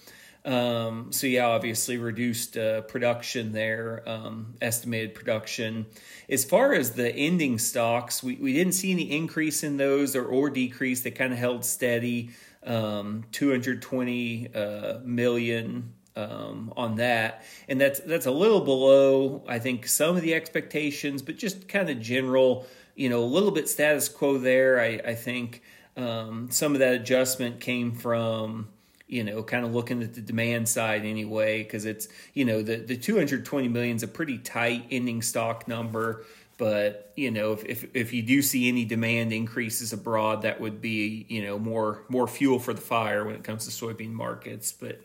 Um, 0.44 1.12
so 1.12 1.26
yeah, 1.26 1.46
obviously 1.46 1.98
reduced 1.98 2.56
uh, 2.56 2.80
production 2.82 3.52
there, 3.52 4.02
um, 4.06 4.54
estimated 4.62 5.14
production. 5.14 5.86
As 6.28 6.44
far 6.44 6.72
as 6.72 6.92
the 6.92 7.14
ending 7.14 7.58
stocks, 7.58 8.22
we, 8.22 8.36
we 8.36 8.54
didn't 8.54 8.72
see 8.72 8.90
any 8.90 9.10
increase 9.12 9.62
in 9.62 9.76
those 9.76 10.16
or, 10.16 10.24
or 10.24 10.48
decrease. 10.48 11.02
They 11.02 11.10
kind 11.10 11.32
of 11.32 11.38
held 11.38 11.64
steady, 11.64 12.30
um, 12.64 13.24
220 13.32 14.48
uh, 14.54 14.98
million 15.04 15.92
um, 16.16 16.72
on 16.76 16.96
that, 16.96 17.44
and 17.68 17.80
that's 17.80 18.00
that's 18.00 18.26
a 18.26 18.30
little 18.30 18.60
below 18.60 19.44
I 19.46 19.58
think 19.58 19.86
some 19.86 20.16
of 20.16 20.22
the 20.22 20.34
expectations, 20.34 21.22
but 21.22 21.36
just 21.36 21.68
kind 21.68 21.88
of 21.88 22.00
general, 22.00 22.66
you 22.94 23.08
know, 23.08 23.22
a 23.22 23.24
little 23.24 23.50
bit 23.50 23.68
status 23.68 24.08
quo 24.08 24.38
there. 24.38 24.80
I, 24.80 25.00
I 25.04 25.14
think 25.14 25.62
um, 25.96 26.48
some 26.50 26.72
of 26.72 26.80
that 26.80 26.94
adjustment 26.94 27.60
came 27.60 27.92
from 27.92 28.68
you 29.10 29.24
know, 29.24 29.42
kind 29.42 29.64
of 29.64 29.74
looking 29.74 30.02
at 30.04 30.14
the 30.14 30.20
demand 30.20 30.68
side 30.68 31.04
anyway, 31.04 31.64
because 31.64 31.84
it's, 31.84 32.06
you 32.32 32.44
know, 32.44 32.62
the, 32.62 32.76
the 32.76 32.96
220 32.96 33.66
million 33.66 33.96
is 33.96 34.04
a 34.04 34.08
pretty 34.08 34.38
tight 34.38 34.86
ending 34.90 35.20
stock 35.20 35.66
number. 35.66 36.24
But, 36.58 37.12
you 37.16 37.32
know, 37.32 37.52
if, 37.52 37.64
if, 37.64 37.86
if 37.92 38.12
you 38.12 38.22
do 38.22 38.40
see 38.40 38.68
any 38.68 38.84
demand 38.84 39.32
increases 39.32 39.92
abroad, 39.92 40.42
that 40.42 40.60
would 40.60 40.80
be, 40.80 41.26
you 41.28 41.42
know, 41.42 41.58
more, 41.58 42.04
more 42.08 42.28
fuel 42.28 42.60
for 42.60 42.72
the 42.72 42.80
fire 42.80 43.24
when 43.24 43.34
it 43.34 43.42
comes 43.42 43.66
to 43.66 43.72
soybean 43.72 44.12
markets. 44.12 44.70
But, 44.70 45.00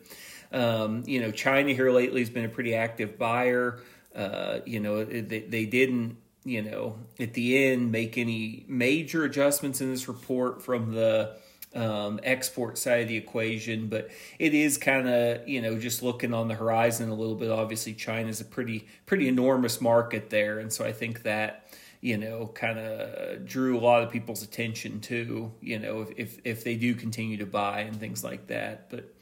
um, 0.52 1.02
you 1.06 1.20
know, 1.20 1.32
China 1.32 1.72
here 1.72 1.90
lately 1.90 2.20
has 2.20 2.30
been 2.30 2.44
a 2.44 2.48
pretty 2.48 2.74
active 2.74 3.18
buyer. 3.18 3.80
Uh, 4.14 4.60
you 4.64 4.78
know, 4.78 5.04
they, 5.04 5.40
they 5.40 5.66
didn't, 5.66 6.18
you 6.44 6.62
know, 6.62 6.98
at 7.18 7.34
the 7.34 7.66
end 7.66 7.90
make 7.90 8.16
any 8.16 8.64
major 8.68 9.24
adjustments 9.24 9.80
in 9.80 9.90
this 9.90 10.06
report 10.06 10.62
from 10.62 10.94
the, 10.94 11.36
um, 11.76 12.18
export 12.22 12.78
side 12.78 13.02
of 13.02 13.08
the 13.08 13.16
equation, 13.16 13.88
but 13.88 14.10
it 14.38 14.54
is 14.54 14.78
kind 14.78 15.08
of 15.08 15.46
you 15.46 15.60
know 15.60 15.78
just 15.78 16.02
looking 16.02 16.32
on 16.32 16.48
the 16.48 16.54
horizon 16.54 17.10
a 17.10 17.14
little 17.14 17.34
bit. 17.34 17.50
Obviously, 17.50 17.92
China 17.92 18.28
is 18.28 18.40
a 18.40 18.44
pretty 18.44 18.86
pretty 19.04 19.28
enormous 19.28 19.80
market 19.80 20.30
there, 20.30 20.58
and 20.58 20.72
so 20.72 20.84
I 20.84 20.92
think 20.92 21.22
that 21.22 21.68
you 22.00 22.16
know 22.16 22.50
kind 22.54 22.78
of 22.78 23.46
drew 23.46 23.78
a 23.78 23.80
lot 23.80 24.02
of 24.02 24.10
people's 24.10 24.42
attention 24.42 25.00
too. 25.00 25.52
You 25.60 25.78
know, 25.78 26.00
if, 26.00 26.10
if 26.16 26.38
if 26.44 26.64
they 26.64 26.76
do 26.76 26.94
continue 26.94 27.36
to 27.38 27.46
buy 27.46 27.80
and 27.80 28.00
things 28.00 28.24
like 28.24 28.48
that, 28.48 28.90
but. 28.90 29.12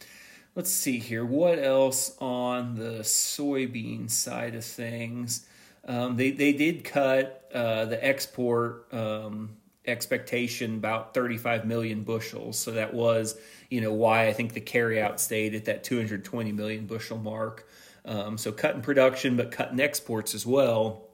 Let's 0.56 0.70
see 0.70 1.00
here. 1.00 1.24
What 1.24 1.58
else 1.58 2.16
on 2.20 2.76
the 2.76 3.00
soybean 3.00 4.08
side 4.08 4.54
of 4.54 4.64
things? 4.64 5.48
Um, 5.84 6.16
they 6.16 6.30
they 6.30 6.52
did 6.52 6.84
cut 6.84 7.50
uh, 7.52 7.86
the 7.86 8.06
export 8.06 8.86
um, 8.94 9.56
expectation 9.86 10.76
about 10.76 11.14
35 11.14 11.66
million 11.66 12.02
bushels. 12.02 12.58
So 12.58 12.72
that 12.72 12.94
was, 12.94 13.38
you 13.70 13.80
know, 13.80 13.92
why 13.92 14.26
I 14.26 14.32
think 14.32 14.54
the 14.54 14.60
carryout 14.60 15.18
stayed 15.18 15.54
at 15.54 15.66
that 15.66 15.84
220 15.84 16.52
million 16.52 16.86
bushel 16.86 17.18
mark. 17.18 17.68
Um, 18.04 18.38
so 18.38 18.52
cutting 18.52 18.82
production, 18.82 19.36
but 19.36 19.50
cutting 19.50 19.80
exports 19.80 20.34
as 20.34 20.46
well. 20.46 21.08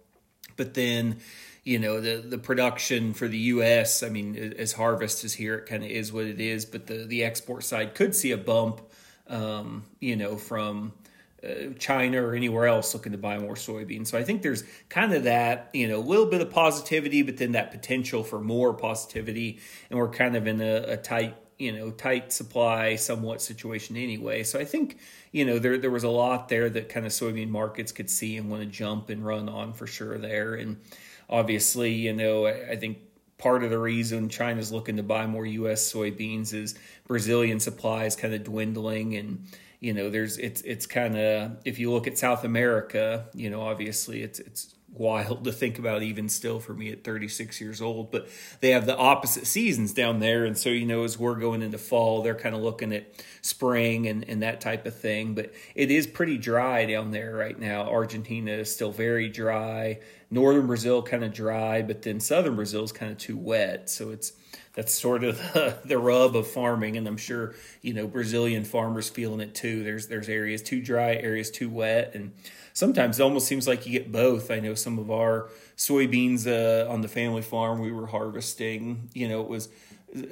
But 0.57 0.75
then, 0.75 1.21
you 1.65 1.79
know, 1.79 2.01
the 2.01 2.17
the 2.17 2.39
production 2.39 3.15
for 3.15 3.29
the 3.29 3.39
U.S. 3.39 4.03
I 4.03 4.09
mean, 4.09 4.55
as 4.59 4.73
harvest 4.73 5.25
is 5.25 5.35
here, 5.35 5.57
it 5.57 5.67
kind 5.67 5.85
of 5.85 5.91
is 5.91 6.13
what 6.13 6.25
it 6.25 6.41
is. 6.41 6.65
But 6.65 6.87
the 6.87 7.05
the 7.05 7.25
export 7.25 7.65
side 7.65 7.95
could 7.95 8.15
see 8.15 8.33
a 8.33 8.37
bump, 8.37 8.81
um, 9.29 9.85
you 10.01 10.17
know, 10.17 10.37
from 10.37 10.93
Uh, 11.43 11.73
China 11.79 12.23
or 12.23 12.35
anywhere 12.35 12.67
else 12.67 12.93
looking 12.93 13.13
to 13.13 13.19
buy 13.19 13.39
more 13.39 13.55
soybeans. 13.55 14.09
So 14.09 14.19
I 14.19 14.25
think 14.25 14.43
there's 14.43 14.63
kind 14.91 15.15
of 15.15 15.25
that, 15.25 15.71
you 15.73 15.89
know, 15.89 15.99
a 15.99 16.05
little 16.05 16.27
bit 16.27 16.43
of 16.43 16.51
positivity, 16.51 17.23
but 17.23 17.39
then 17.39 17.53
that 17.53 17.71
potential 17.71 18.23
for 18.23 18.43
more 18.43 18.75
positivity. 18.75 19.59
And 19.89 19.99
we're 19.99 20.11
kind 20.11 20.37
of 20.37 20.47
in 20.47 20.61
a, 20.61 20.75
a 20.83 20.97
tight, 20.99 21.37
you 21.59 21.73
know, 21.73 21.93
tight 21.93 22.35
supply 22.35 22.97
somewhat 22.97 23.41
situation 23.41 23.97
anyway. 23.97 24.43
So 24.43 24.61
I 24.61 24.67
think, 24.67 24.99
you 25.33 25.47
know, 25.47 25.59
there 25.59 25.79
there 25.79 25.91
was 25.91 26.05
a 26.05 26.11
lot 26.11 26.51
there 26.51 26.69
that 26.69 26.91
kind 26.91 27.07
of 27.07 27.13
soybean 27.13 27.49
markets 27.49 27.91
could 27.91 28.11
see 28.11 28.37
and 28.37 28.51
want 28.51 28.63
to 28.63 28.69
jump 28.69 29.09
and 29.09 29.25
run 29.25 29.49
on 29.49 29.73
for 29.73 29.87
sure 29.87 30.19
there. 30.19 30.57
And 30.57 30.77
obviously, 31.31 31.93
you 31.93 32.13
know, 32.13 32.45
I, 32.45 32.73
I 32.73 32.77
think 32.77 32.99
part 33.39 33.65
of 33.65 33.71
the 33.71 33.79
reason 33.79 34.29
China's 34.29 34.71
looking 34.71 34.99
to 34.99 35.03
buy 35.03 35.27
more 35.27 35.47
U.S. 35.47 35.91
soybeans 35.91 36.53
is 36.53 36.75
Brazilian 37.07 37.61
supply 37.61 38.05
is 38.05 38.15
kind 38.15 38.35
of 38.35 38.45
dwindling 38.45 39.17
and 39.17 39.47
you 39.81 39.95
know 39.95 40.11
there's 40.11 40.39
it's 40.39 40.61
it's 40.63 40.87
kind 40.87 41.17
of 41.17 41.57
if 41.65 41.79
you 41.79 41.91
look 41.91 42.07
at 42.07 42.19
South 42.19 42.45
America 42.45 43.27
you 43.35 43.51
know 43.51 43.63
obviously 43.63 44.23
it's 44.23 44.39
it's 44.39 44.75
wild 44.93 45.45
to 45.45 45.53
think 45.53 45.79
about 45.79 46.03
even 46.03 46.29
still 46.29 46.61
for 46.61 46.75
me 46.75 46.91
at 46.91 47.05
36 47.05 47.61
years 47.61 47.81
old 47.81 48.11
but 48.11 48.29
they 48.61 48.71
have 48.71 48.87
the 48.87 48.97
opposite 48.97 49.47
seasons 49.47 49.93
down 49.93 50.21
there. 50.21 50.45
And 50.45 50.57
so 50.57 50.69
you 50.69 50.85
know 50.85 51.05
as 51.05 51.19
we're 51.19 51.37
going 51.37 51.63
into 51.63 51.79
fall 51.79 52.23
they're 52.23 52.35
kind 52.35 52.55
of 52.55 52.61
looking 52.61 52.93
at 52.93 53.07
spring 53.41 54.07
and, 54.07 54.29
and 54.29 54.43
that 54.43 54.61
type 54.61 54.87
of 54.87 54.95
thing. 54.95 55.35
But 55.35 55.55
it 55.75 55.91
is 55.91 56.07
pretty 56.07 56.37
dry 56.37 56.85
down 56.85 57.11
there 57.11 57.35
right 57.35 57.59
now. 57.59 57.89
Argentina 57.89 58.53
is 58.53 58.73
still 58.73 58.93
very 58.93 59.29
dry. 59.29 60.01
Northern 60.31 60.67
brazil 60.67 61.03
kind 61.03 61.25
of 61.25 61.33
dry 61.33 61.81
but 61.83 62.03
then 62.03 62.21
southern 62.21 62.57
brazil 62.57 62.85
is 62.85 62.93
kind 62.93 63.11
of 63.11 63.19
too 63.19 63.37
wet. 63.37 63.89
So 63.89 64.11
it's 64.11 64.33
that's 64.81 64.95
sort 64.95 65.25
of 65.25 65.37
the, 65.53 65.77
the 65.85 65.99
rub 65.99 66.35
of 66.35 66.47
farming, 66.47 66.97
and 66.97 67.07
I'm 67.07 67.19
sure 67.19 67.55
you 67.83 67.93
know 67.93 68.07
Brazilian 68.07 68.65
farmers 68.65 69.11
feeling 69.11 69.41
it 69.41 69.55
too. 69.55 69.85
There's 69.85 70.07
there's 70.07 70.31
areas 70.31 70.63
too 70.63 70.81
dry, 70.81 71.17
areas 71.17 71.51
too 71.51 71.69
wet, 71.69 72.13
and 72.15 72.33
sometimes 72.73 73.21
it 73.21 73.23
almost 73.23 73.47
seems 73.47 73.69
like 73.69 73.85
you 73.85 73.93
get 73.93 74.11
both. 74.11 74.51
I 74.51 74.59
know 74.59 74.73
some 74.73 74.99
of 74.99 75.11
our 75.11 75.51
soybeans 75.77 76.47
uh, 76.47 76.91
on 76.91 77.03
the 77.03 77.09
family 77.09 77.43
farm 77.43 77.81
we 77.81 77.93
were 77.93 78.07
harvesting. 78.07 79.11
You 79.13 79.29
know, 79.29 79.43
it 79.43 79.49
was 79.49 79.69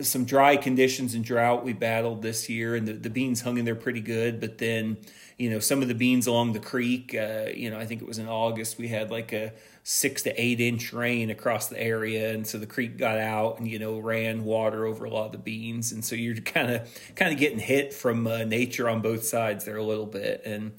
some 0.01 0.25
dry 0.25 0.57
conditions 0.57 1.13
and 1.13 1.23
drought 1.23 1.63
we 1.63 1.75
battled 1.75 2.23
this 2.23 2.49
year, 2.49 2.75
and 2.75 2.89
the, 2.89 2.95
the 2.95 3.11
beans 3.11 3.43
hung 3.43 3.59
in 3.59 3.67
there 3.67 3.75
pretty 3.75 4.01
good. 4.01 4.41
But 4.41 4.57
then, 4.57 4.97
you 5.37 5.51
know, 5.51 5.59
some 5.59 5.83
of 5.83 5.89
the 5.89 5.95
beans 5.95 6.27
along 6.27 6.55
the 6.55 6.61
creek, 6.61 7.15
uh, 7.15 7.51
you 7.55 7.71
know, 7.71 7.79
I 7.79 7.85
think 7.85 8.01
it 8.01 8.09
was 8.09 8.19
in 8.19 8.29
August, 8.29 8.79
we 8.79 8.89
had 8.89 9.11
like 9.11 9.35
a 9.35 9.53
six 9.89 10.21
to 10.21 10.39
eight 10.39 10.61
inch 10.61 10.93
rain 10.93 11.31
across 11.31 11.69
the 11.69 11.83
area, 11.83 12.35
and 12.35 12.47
so 12.47 12.59
the 12.59 12.67
creek 12.67 12.99
got 12.99 13.17
out 13.17 13.59
and 13.59 13.67
you 13.67 13.79
know 13.79 13.99
ran 13.99 14.45
water 14.45 14.85
over 14.85 15.07
a 15.07 15.11
lot 15.11 15.27
of 15.27 15.33
the 15.33 15.39
beans, 15.39 15.93
and 15.93 16.05
so 16.05 16.15
you're 16.15 16.37
kind 16.37 16.71
of 16.71 17.15
kind 17.17 17.33
of 17.33 17.39
getting 17.39 17.59
hit 17.59 17.95
from 17.95 18.27
uh, 18.27 18.45
nature 18.45 18.87
on 18.87 19.01
both 19.01 19.25
sides 19.25 19.65
there 19.65 19.79
a 19.79 19.83
little 19.83 20.05
bit, 20.05 20.43
and 20.45 20.73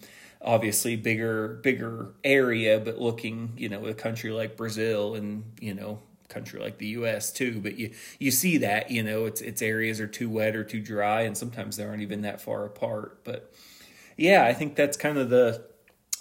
obviously 0.43 0.95
bigger 0.95 1.59
bigger 1.63 2.13
area, 2.23 2.79
but 2.79 2.99
looking 2.99 3.53
you 3.57 3.67
know 3.67 3.83
a 3.87 3.95
country 3.95 4.29
like 4.29 4.55
Brazil 4.55 5.15
and 5.15 5.43
you 5.59 5.73
know 5.73 5.99
country 6.27 6.59
like 6.59 6.77
the 6.77 6.87
U.S. 6.89 7.31
too. 7.31 7.59
But 7.61 7.79
you 7.79 7.91
you 8.19 8.29
see 8.29 8.57
that 8.59 8.91
you 8.91 9.01
know 9.01 9.25
it's 9.25 9.41
it's 9.41 9.63
areas 9.63 9.99
are 9.99 10.07
too 10.07 10.29
wet 10.29 10.55
or 10.55 10.63
too 10.63 10.81
dry, 10.81 11.21
and 11.21 11.35
sometimes 11.35 11.77
they 11.77 11.83
aren't 11.83 12.03
even 12.03 12.21
that 12.21 12.41
far 12.41 12.63
apart. 12.63 13.23
But 13.23 13.51
yeah, 14.17 14.45
I 14.45 14.53
think 14.53 14.75
that's 14.75 14.97
kind 14.97 15.17
of 15.17 15.31
the 15.31 15.65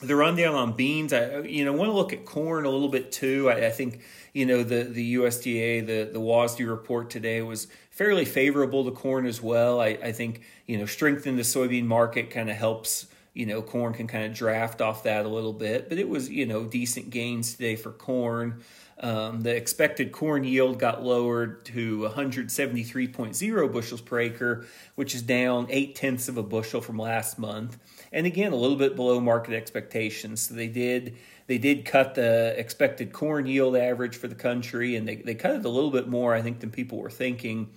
the 0.00 0.16
rundown 0.16 0.54
on 0.54 0.72
beans. 0.74 1.12
I 1.12 1.40
you 1.40 1.64
know 1.64 1.72
want 1.72 1.90
to 1.90 1.94
look 1.94 2.12
at 2.12 2.24
corn 2.24 2.64
a 2.64 2.70
little 2.70 2.88
bit 2.88 3.12
too. 3.12 3.50
I, 3.50 3.66
I 3.66 3.70
think 3.70 4.00
you 4.32 4.46
know 4.46 4.62
the 4.62 4.84
the 4.84 5.14
USDA 5.14 5.86
the 5.86 6.10
the 6.12 6.20
WASDE 6.20 6.68
report 6.68 7.10
today 7.10 7.42
was 7.42 7.66
fairly 7.90 8.24
favorable 8.24 8.84
to 8.84 8.90
corn 8.90 9.26
as 9.26 9.42
well. 9.42 9.80
I, 9.80 9.98
I 10.02 10.12
think 10.12 10.42
you 10.66 10.78
know 10.78 10.86
strengthen 10.86 11.36
the 11.36 11.42
soybean 11.42 11.86
market 11.86 12.30
kind 12.30 12.50
of 12.50 12.56
helps 12.56 13.06
you 13.38 13.46
know, 13.46 13.62
corn 13.62 13.94
can 13.94 14.08
kind 14.08 14.24
of 14.24 14.34
draft 14.34 14.80
off 14.80 15.04
that 15.04 15.24
a 15.24 15.28
little 15.28 15.52
bit, 15.52 15.88
but 15.88 15.96
it 15.96 16.08
was, 16.08 16.28
you 16.28 16.44
know, 16.44 16.64
decent 16.64 17.08
gains 17.10 17.52
today 17.52 17.76
for 17.76 17.92
corn. 17.92 18.60
Um, 18.98 19.42
the 19.42 19.54
expected 19.54 20.10
corn 20.10 20.42
yield 20.42 20.80
got 20.80 21.04
lowered 21.04 21.64
to 21.66 22.00
173.0 22.00 23.72
bushels 23.72 24.00
per 24.00 24.18
acre, 24.18 24.66
which 24.96 25.14
is 25.14 25.22
down 25.22 25.68
eight 25.70 25.94
tenths 25.94 26.28
of 26.28 26.36
a 26.36 26.42
bushel 26.42 26.80
from 26.80 26.98
last 26.98 27.38
month, 27.38 27.78
and 28.12 28.26
again 28.26 28.52
a 28.52 28.56
little 28.56 28.76
bit 28.76 28.96
below 28.96 29.20
market 29.20 29.54
expectations. 29.54 30.48
So 30.48 30.54
they 30.54 30.68
did 30.68 31.16
they 31.48 31.58
did 31.58 31.86
cut 31.86 32.14
the 32.14 32.54
expected 32.58 33.12
corn 33.12 33.46
yield 33.46 33.76
average 33.76 34.16
for 34.16 34.28
the 34.28 34.34
country, 34.34 34.96
and 34.96 35.08
they 35.08 35.16
they 35.16 35.34
cut 35.34 35.52
it 35.52 35.64
a 35.64 35.68
little 35.68 35.90
bit 35.90 36.06
more, 36.06 36.34
I 36.34 36.42
think, 36.42 36.60
than 36.60 36.70
people 36.70 36.98
were 36.98 37.10
thinking. 37.10 37.70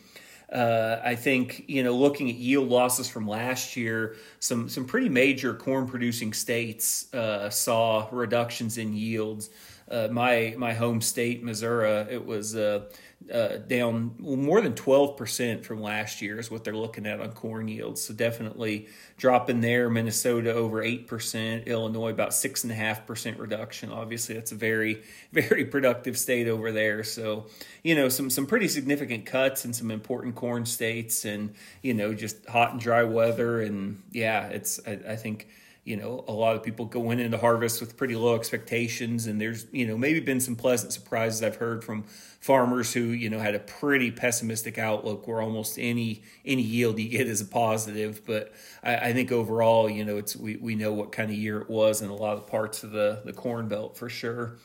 Uh, 0.51 0.99
I 1.01 1.15
think 1.15 1.63
you 1.67 1.81
know, 1.81 1.95
looking 1.95 2.29
at 2.29 2.35
yield 2.35 2.67
losses 2.67 3.07
from 3.07 3.27
last 3.27 3.77
year, 3.77 4.17
some 4.39 4.67
some 4.67 4.85
pretty 4.85 5.07
major 5.07 5.53
corn 5.53 5.87
producing 5.87 6.33
states 6.33 7.11
uh, 7.13 7.49
saw 7.49 8.09
reductions 8.11 8.77
in 8.77 8.93
yields. 8.93 9.49
Uh, 9.91 10.07
my 10.09 10.55
my 10.57 10.73
home 10.73 11.01
state, 11.01 11.43
Missouri, 11.43 12.13
it 12.13 12.25
was 12.25 12.55
uh, 12.55 12.85
uh, 13.31 13.57
down 13.57 14.15
more 14.19 14.61
than 14.61 14.73
12% 14.73 15.63
from 15.63 15.81
last 15.81 16.21
year 16.21 16.39
is 16.39 16.49
what 16.49 16.63
they're 16.63 16.75
looking 16.75 17.05
at 17.05 17.21
on 17.21 17.31
corn 17.31 17.67
yields. 17.67 18.01
So 18.01 18.13
definitely 18.13 18.87
dropping 19.17 19.61
there. 19.61 19.89
Minnesota 19.89 20.53
over 20.53 20.83
8%, 20.83 21.65
Illinois 21.65 22.09
about 22.09 22.31
6.5% 22.31 23.39
reduction. 23.39 23.91
Obviously, 23.91 24.35
that's 24.35 24.51
a 24.51 24.55
very, 24.55 25.03
very 25.31 25.65
productive 25.65 26.17
state 26.17 26.47
over 26.47 26.71
there. 26.71 27.03
So, 27.03 27.45
you 27.83 27.95
know, 27.95 28.09
some, 28.09 28.29
some 28.29 28.47
pretty 28.47 28.67
significant 28.67 29.25
cuts 29.25 29.65
in 29.65 29.73
some 29.73 29.91
important 29.91 30.35
corn 30.35 30.65
states 30.65 31.23
and, 31.23 31.53
you 31.81 31.93
know, 31.93 32.13
just 32.13 32.45
hot 32.47 32.71
and 32.71 32.79
dry 32.81 33.03
weather. 33.03 33.61
And 33.61 34.01
yeah, 34.11 34.47
it's, 34.47 34.79
I, 34.85 34.99
I 35.09 35.15
think– 35.15 35.47
you 35.83 35.97
know, 35.97 36.23
a 36.27 36.31
lot 36.31 36.55
of 36.55 36.61
people 36.61 36.85
go 36.85 37.09
into 37.09 37.37
harvest 37.37 37.81
with 37.81 37.97
pretty 37.97 38.15
low 38.15 38.35
expectations, 38.35 39.25
and 39.25 39.41
there's, 39.41 39.65
you 39.71 39.87
know, 39.87 39.97
maybe 39.97 40.19
been 40.19 40.39
some 40.39 40.55
pleasant 40.55 40.93
surprises 40.93 41.41
I've 41.41 41.55
heard 41.55 41.83
from 41.83 42.03
farmers 42.39 42.93
who, 42.93 43.01
you 43.01 43.31
know, 43.31 43.39
had 43.39 43.55
a 43.55 43.59
pretty 43.59 44.11
pessimistic 44.11 44.77
outlook 44.77 45.27
where 45.27 45.41
almost 45.41 45.79
any 45.79 46.21
any 46.45 46.61
yield 46.61 46.99
you 46.99 47.09
get 47.09 47.27
is 47.27 47.41
a 47.41 47.45
positive. 47.45 48.23
But 48.25 48.53
I, 48.83 48.95
I 48.95 49.13
think 49.13 49.31
overall, 49.31 49.89
you 49.89 50.05
know, 50.05 50.17
it's 50.17 50.35
we, 50.35 50.55
we 50.57 50.75
know 50.75 50.93
what 50.93 51.11
kind 51.11 51.31
of 51.31 51.35
year 51.35 51.61
it 51.61 51.69
was 51.69 52.03
in 52.03 52.09
a 52.09 52.15
lot 52.15 52.37
of 52.37 52.45
parts 52.45 52.83
of 52.83 52.91
the 52.91 53.21
the 53.25 53.33
corn 53.33 53.67
belt 53.67 53.97
for 53.97 54.07
sure. 54.07 54.57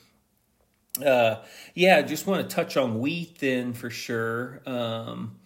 Uh, 1.05 1.37
yeah, 1.75 2.03
just 2.03 2.27
want 2.27 2.49
to 2.49 2.55
touch 2.55 2.77
on 2.77 3.01
wheat 3.01 3.39
then 3.39 3.73
for 3.73 3.91
sure. 3.91 4.61
Um, 4.67 5.37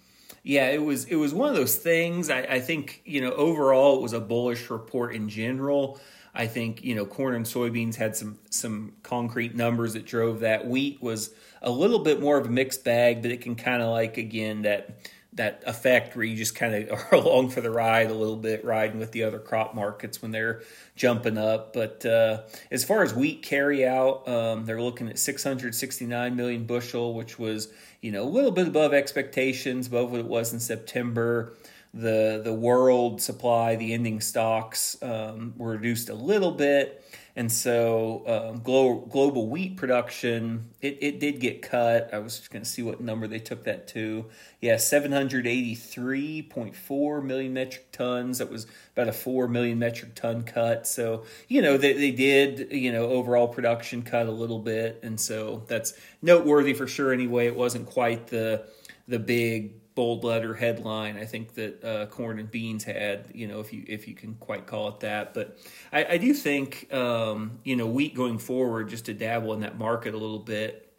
yeah, 0.42 0.68
it 0.70 0.82
was 0.82 1.04
it 1.04 1.16
was 1.16 1.34
one 1.34 1.48
of 1.50 1.54
those 1.54 1.76
things. 1.76 2.30
I, 2.30 2.40
I 2.40 2.60
think 2.60 3.02
you 3.04 3.20
know 3.20 3.32
overall 3.32 3.96
it 3.96 4.02
was 4.02 4.12
a 4.12 4.20
bullish 4.20 4.70
report 4.70 5.14
in 5.14 5.28
general. 5.28 6.00
I 6.34 6.46
think 6.46 6.82
you 6.82 6.94
know 6.94 7.04
corn 7.04 7.34
and 7.34 7.44
soybeans 7.44 7.96
had 7.96 8.16
some 8.16 8.38
some 8.50 8.92
concrete 9.02 9.54
numbers 9.54 9.92
that 9.94 10.06
drove 10.06 10.40
that. 10.40 10.66
Wheat 10.66 11.02
was 11.02 11.34
a 11.60 11.70
little 11.70 11.98
bit 11.98 12.20
more 12.20 12.38
of 12.38 12.46
a 12.46 12.50
mixed 12.50 12.84
bag, 12.84 13.20
but 13.20 13.30
it 13.30 13.42
can 13.42 13.54
kind 13.54 13.82
of 13.82 13.90
like 13.90 14.16
again 14.16 14.62
that 14.62 15.08
that 15.40 15.62
effect 15.66 16.14
where 16.14 16.24
you 16.24 16.36
just 16.36 16.54
kind 16.54 16.74
of 16.74 16.92
are 17.12 17.14
along 17.14 17.48
for 17.48 17.62
the 17.62 17.70
ride 17.70 18.10
a 18.10 18.14
little 18.14 18.36
bit, 18.36 18.62
riding 18.62 18.98
with 18.98 19.10
the 19.12 19.24
other 19.24 19.38
crop 19.38 19.74
markets 19.74 20.20
when 20.20 20.30
they're 20.30 20.60
jumping 20.96 21.38
up. 21.38 21.72
But 21.72 22.04
uh, 22.04 22.42
as 22.70 22.84
far 22.84 23.02
as 23.02 23.14
wheat 23.14 23.42
carry 23.42 23.86
out, 23.86 24.28
um, 24.28 24.66
they're 24.66 24.82
looking 24.82 25.08
at 25.08 25.18
669 25.18 26.36
million 26.36 26.64
bushel, 26.64 27.14
which 27.14 27.38
was 27.38 27.72
you 28.02 28.12
know 28.12 28.22
a 28.22 28.28
little 28.28 28.50
bit 28.50 28.68
above 28.68 28.92
expectations, 28.92 29.86
above 29.86 30.10
what 30.10 30.20
it 30.20 30.26
was 30.26 30.52
in 30.52 30.60
September. 30.60 31.54
The 31.94 32.42
the 32.44 32.54
world 32.54 33.22
supply, 33.22 33.76
the 33.76 33.94
ending 33.94 34.20
stocks 34.20 35.02
um, 35.02 35.54
were 35.56 35.70
reduced 35.70 36.10
a 36.10 36.14
little 36.14 36.52
bit. 36.52 37.02
And 37.36 37.50
so 37.50 38.22
um, 38.26 38.60
global, 38.60 39.06
global 39.06 39.48
wheat 39.48 39.76
production, 39.76 40.70
it, 40.80 40.98
it 41.00 41.20
did 41.20 41.40
get 41.40 41.62
cut. 41.62 42.10
I 42.12 42.18
was 42.18 42.38
just 42.38 42.50
going 42.50 42.62
to 42.62 42.68
see 42.68 42.82
what 42.82 43.00
number 43.00 43.26
they 43.26 43.38
took 43.38 43.64
that 43.64 43.88
to. 43.88 44.26
Yeah, 44.60 44.74
783.4 44.74 47.24
million 47.24 47.52
metric 47.52 47.92
tons. 47.92 48.38
That 48.38 48.50
was 48.50 48.66
about 48.94 49.08
a 49.08 49.12
4 49.12 49.48
million 49.48 49.78
metric 49.78 50.14
ton 50.14 50.42
cut. 50.42 50.86
So, 50.86 51.24
you 51.48 51.62
know, 51.62 51.76
they, 51.76 51.92
they 51.92 52.10
did, 52.10 52.72
you 52.72 52.92
know, 52.92 53.06
overall 53.06 53.48
production 53.48 54.02
cut 54.02 54.26
a 54.26 54.32
little 54.32 54.58
bit. 54.58 55.00
And 55.02 55.20
so 55.20 55.64
that's 55.68 55.94
noteworthy 56.22 56.74
for 56.74 56.86
sure 56.86 57.12
anyway. 57.12 57.46
It 57.46 57.56
wasn't 57.56 57.86
quite 57.86 58.26
the 58.26 58.66
the 59.08 59.18
big 59.18 59.79
bold 60.00 60.24
letter 60.24 60.54
headline. 60.54 61.18
I 61.18 61.26
think 61.26 61.56
that 61.56 61.84
uh, 61.84 62.06
corn 62.06 62.38
and 62.38 62.50
beans 62.50 62.84
had, 62.84 63.26
you 63.34 63.46
know, 63.46 63.60
if 63.60 63.70
you 63.70 63.84
if 63.86 64.08
you 64.08 64.14
can 64.14 64.32
quite 64.36 64.66
call 64.66 64.88
it 64.88 65.00
that. 65.00 65.34
But 65.34 65.58
I, 65.92 66.04
I 66.12 66.16
do 66.16 66.32
think, 66.32 66.90
um, 66.90 67.58
you 67.64 67.76
know, 67.76 67.86
wheat 67.86 68.14
going 68.14 68.38
forward, 68.38 68.88
just 68.88 69.04
to 69.04 69.12
dabble 69.12 69.52
in 69.52 69.60
that 69.60 69.76
market 69.76 70.14
a 70.14 70.16
little 70.16 70.38
bit, 70.38 70.90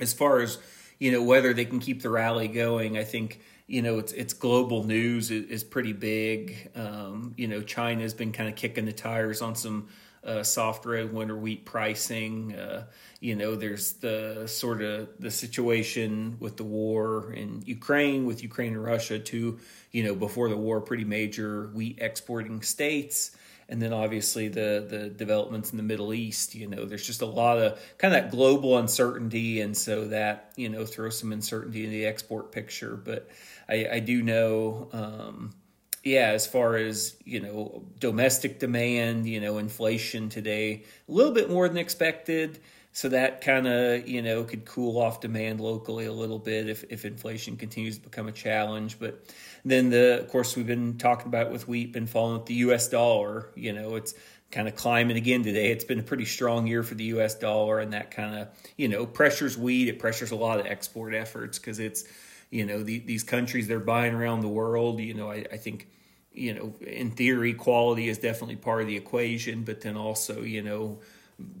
as 0.00 0.12
far 0.12 0.40
as 0.40 0.58
you 0.98 1.12
know 1.12 1.22
whether 1.22 1.54
they 1.54 1.64
can 1.64 1.78
keep 1.78 2.02
the 2.02 2.10
rally 2.10 2.48
going. 2.48 2.98
I 2.98 3.04
think 3.04 3.40
you 3.68 3.82
know 3.82 4.00
it's 4.00 4.10
it's 4.10 4.32
global 4.32 4.82
news 4.82 5.30
is, 5.30 5.62
pretty 5.62 5.92
big. 5.92 6.72
Um, 6.74 7.34
you 7.36 7.46
know, 7.46 7.62
China's 7.62 8.14
been 8.14 8.32
kind 8.32 8.48
of 8.48 8.56
kicking 8.56 8.84
the 8.84 8.92
tires 8.92 9.42
on 9.42 9.54
some 9.54 9.90
uh, 10.24 10.42
soft 10.42 10.84
red 10.86 11.12
winter 11.12 11.36
wheat 11.36 11.64
pricing. 11.64 12.54
Uh, 12.54 12.84
you 13.20 13.34
know, 13.36 13.56
there's 13.56 13.94
the 13.94 14.46
sort 14.46 14.82
of 14.82 15.08
the 15.18 15.30
situation 15.30 16.36
with 16.40 16.56
the 16.56 16.64
war 16.64 17.32
in 17.32 17.62
Ukraine, 17.64 18.26
with 18.26 18.42
Ukraine 18.42 18.74
and 18.74 18.84
Russia, 18.84 19.18
two, 19.18 19.58
you 19.90 20.04
know, 20.04 20.14
before 20.14 20.48
the 20.48 20.56
war, 20.56 20.80
pretty 20.80 21.04
major 21.04 21.70
wheat 21.74 21.98
exporting 22.00 22.62
states. 22.62 23.36
And 23.70 23.82
then 23.82 23.92
obviously 23.92 24.48
the 24.48 24.86
the 24.88 25.10
developments 25.10 25.72
in 25.72 25.76
the 25.76 25.82
Middle 25.82 26.14
East, 26.14 26.54
you 26.54 26.68
know, 26.68 26.86
there's 26.86 27.06
just 27.06 27.20
a 27.20 27.26
lot 27.26 27.58
of 27.58 27.78
kind 27.98 28.14
of 28.14 28.22
that 28.22 28.30
global 28.30 28.78
uncertainty, 28.78 29.60
and 29.60 29.76
so 29.76 30.06
that 30.06 30.52
you 30.56 30.70
know 30.70 30.86
throws 30.86 31.18
some 31.18 31.32
uncertainty 31.32 31.84
in 31.84 31.90
the 31.90 32.06
export 32.06 32.50
picture. 32.50 32.96
But 32.96 33.28
I, 33.68 33.86
I 33.92 33.98
do 34.00 34.22
know, 34.22 34.88
um, 34.92 35.52
yeah, 36.08 36.28
as 36.28 36.46
far 36.46 36.76
as 36.76 37.16
you 37.24 37.40
know, 37.40 37.84
domestic 37.98 38.58
demand, 38.58 39.28
you 39.28 39.40
know, 39.40 39.58
inflation 39.58 40.28
today 40.28 40.84
a 41.08 41.12
little 41.12 41.32
bit 41.32 41.50
more 41.50 41.68
than 41.68 41.78
expected. 41.78 42.58
So 42.92 43.10
that 43.10 43.42
kind 43.42 43.68
of 43.68 44.08
you 44.08 44.22
know 44.22 44.44
could 44.44 44.64
cool 44.64 45.00
off 45.00 45.20
demand 45.20 45.60
locally 45.60 46.06
a 46.06 46.12
little 46.12 46.38
bit 46.38 46.68
if 46.68 46.84
if 46.90 47.04
inflation 47.04 47.56
continues 47.56 47.98
to 47.98 48.02
become 48.02 48.26
a 48.26 48.32
challenge. 48.32 48.98
But 48.98 49.24
then 49.64 49.90
the 49.90 50.20
of 50.20 50.28
course 50.28 50.56
we've 50.56 50.66
been 50.66 50.98
talking 50.98 51.28
about 51.28 51.52
with 51.52 51.68
wheat 51.68 51.92
been 51.92 52.06
falling 52.06 52.38
with 52.38 52.46
the 52.46 52.54
U.S. 52.54 52.88
dollar. 52.88 53.50
You 53.54 53.72
know, 53.72 53.94
it's 53.94 54.14
kind 54.50 54.66
of 54.66 54.74
climbing 54.74 55.16
again 55.16 55.42
today. 55.42 55.70
It's 55.70 55.84
been 55.84 55.98
a 55.98 56.02
pretty 56.02 56.24
strong 56.24 56.66
year 56.66 56.82
for 56.82 56.94
the 56.94 57.04
U.S. 57.04 57.34
dollar, 57.34 57.78
and 57.78 57.92
that 57.92 58.10
kind 58.10 58.34
of 58.34 58.48
you 58.76 58.88
know 58.88 59.06
pressures 59.06 59.56
wheat. 59.56 59.88
It 59.88 59.98
pressures 59.98 60.30
a 60.30 60.36
lot 60.36 60.58
of 60.58 60.66
export 60.66 61.14
efforts 61.14 61.58
because 61.58 61.78
it's 61.78 62.04
you 62.50 62.64
know 62.66 62.82
the, 62.82 62.98
these 63.00 63.22
countries 63.22 63.68
they're 63.68 63.80
buying 63.80 64.14
around 64.14 64.40
the 64.40 64.48
world. 64.48 65.00
You 65.00 65.14
know, 65.14 65.30
I, 65.30 65.44
I 65.52 65.56
think 65.56 65.88
you 66.38 66.54
know 66.54 66.74
in 66.86 67.10
theory 67.10 67.52
quality 67.54 68.08
is 68.08 68.18
definitely 68.18 68.56
part 68.56 68.80
of 68.82 68.86
the 68.86 68.96
equation, 68.96 69.64
but 69.64 69.80
then 69.80 69.96
also 69.96 70.42
you 70.42 70.62
know 70.62 71.00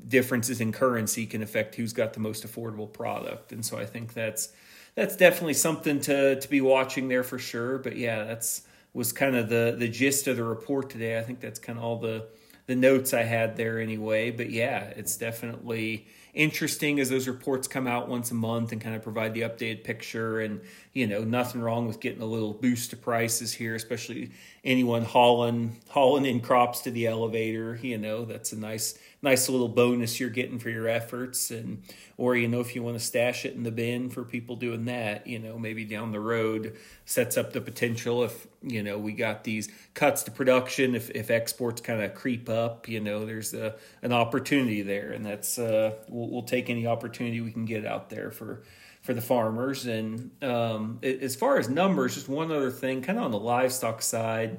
differences 0.08 0.60
in 0.60 0.72
currency 0.72 1.26
can 1.26 1.42
affect 1.42 1.74
who's 1.76 1.92
got 1.92 2.12
the 2.12 2.20
most 2.20 2.46
affordable 2.46 2.92
product, 2.92 3.52
and 3.52 3.64
so 3.64 3.78
I 3.78 3.86
think 3.86 4.14
that's 4.14 4.50
that's 4.94 5.16
definitely 5.16 5.54
something 5.54 6.00
to 6.00 6.40
to 6.40 6.48
be 6.48 6.60
watching 6.60 7.08
there 7.08 7.24
for 7.24 7.38
sure. 7.38 7.78
But 7.78 7.96
yeah, 7.96 8.24
that's 8.24 8.62
was 8.92 9.12
kind 9.12 9.36
of 9.36 9.48
the 9.48 9.74
the 9.78 9.88
gist 9.88 10.26
of 10.26 10.36
the 10.36 10.44
report 10.44 10.90
today. 10.90 11.18
I 11.18 11.22
think 11.22 11.40
that's 11.40 11.58
kind 11.58 11.78
of 11.78 11.84
all 11.84 11.98
the 11.98 12.26
the 12.66 12.76
notes 12.76 13.14
I 13.14 13.22
had 13.22 13.56
there 13.56 13.80
anyway. 13.80 14.30
But 14.30 14.50
yeah, 14.50 14.84
it's 14.96 15.16
definitely 15.16 16.06
interesting 16.38 17.00
as 17.00 17.10
those 17.10 17.26
reports 17.26 17.66
come 17.66 17.88
out 17.88 18.08
once 18.08 18.30
a 18.30 18.34
month 18.34 18.70
and 18.70 18.80
kind 18.80 18.94
of 18.94 19.02
provide 19.02 19.34
the 19.34 19.40
updated 19.40 19.82
picture. 19.82 20.40
And 20.40 20.60
you 20.92 21.06
know, 21.06 21.22
nothing 21.22 21.60
wrong 21.60 21.86
with 21.86 22.00
getting 22.00 22.22
a 22.22 22.26
little 22.26 22.54
boost 22.54 22.90
to 22.90 22.96
prices 22.96 23.52
here, 23.52 23.74
especially 23.74 24.30
anyone 24.64 25.04
hauling 25.04 25.80
hauling 25.90 26.24
in 26.24 26.40
crops 26.40 26.80
to 26.82 26.90
the 26.90 27.06
elevator. 27.06 27.78
You 27.82 27.98
know, 27.98 28.24
that's 28.24 28.52
a 28.52 28.58
nice 28.58 28.98
nice 29.20 29.48
little 29.48 29.68
bonus 29.68 30.20
you're 30.20 30.30
getting 30.30 30.58
for 30.58 30.70
your 30.70 30.88
efforts. 30.88 31.50
And 31.50 31.82
or 32.16 32.36
you 32.36 32.48
know, 32.48 32.60
if 32.60 32.74
you 32.74 32.82
want 32.82 32.98
to 32.98 33.04
stash 33.04 33.44
it 33.44 33.54
in 33.54 33.64
the 33.64 33.70
bin 33.70 34.08
for 34.08 34.24
people 34.24 34.56
doing 34.56 34.84
that, 34.86 35.26
you 35.26 35.38
know, 35.38 35.58
maybe 35.58 35.84
down 35.84 36.12
the 36.12 36.20
road 36.20 36.76
sets 37.04 37.36
up 37.36 37.52
the 37.52 37.60
potential 37.60 38.22
if 38.22 38.46
you 38.62 38.82
know 38.82 38.98
we 38.98 39.12
got 39.12 39.44
these 39.44 39.68
cuts 39.94 40.24
to 40.24 40.30
production 40.30 40.94
if 40.94 41.10
if 41.10 41.30
exports 41.30 41.80
kind 41.80 42.02
of 42.02 42.14
creep 42.14 42.48
up. 42.48 42.88
You 42.88 43.00
know, 43.00 43.26
there's 43.26 43.54
a 43.54 43.76
an 44.02 44.12
opportunity 44.12 44.82
there, 44.82 45.12
and 45.12 45.24
that's 45.24 45.58
uh, 45.58 45.94
we'll, 46.08 46.27
we'll 46.30 46.42
take 46.42 46.70
any 46.70 46.86
opportunity 46.86 47.40
we 47.40 47.50
can 47.50 47.64
get 47.64 47.84
out 47.86 48.10
there 48.10 48.30
for 48.30 48.62
for 49.02 49.14
the 49.14 49.20
farmers. 49.20 49.86
And 49.86 50.30
um, 50.42 50.98
as 51.02 51.36
far 51.36 51.58
as 51.58 51.68
numbers, 51.68 52.14
just 52.14 52.28
one 52.28 52.50
other 52.50 52.70
thing, 52.70 53.02
kind 53.02 53.18
of 53.18 53.24
on 53.24 53.30
the 53.30 53.38
livestock 53.38 54.02
side, 54.02 54.58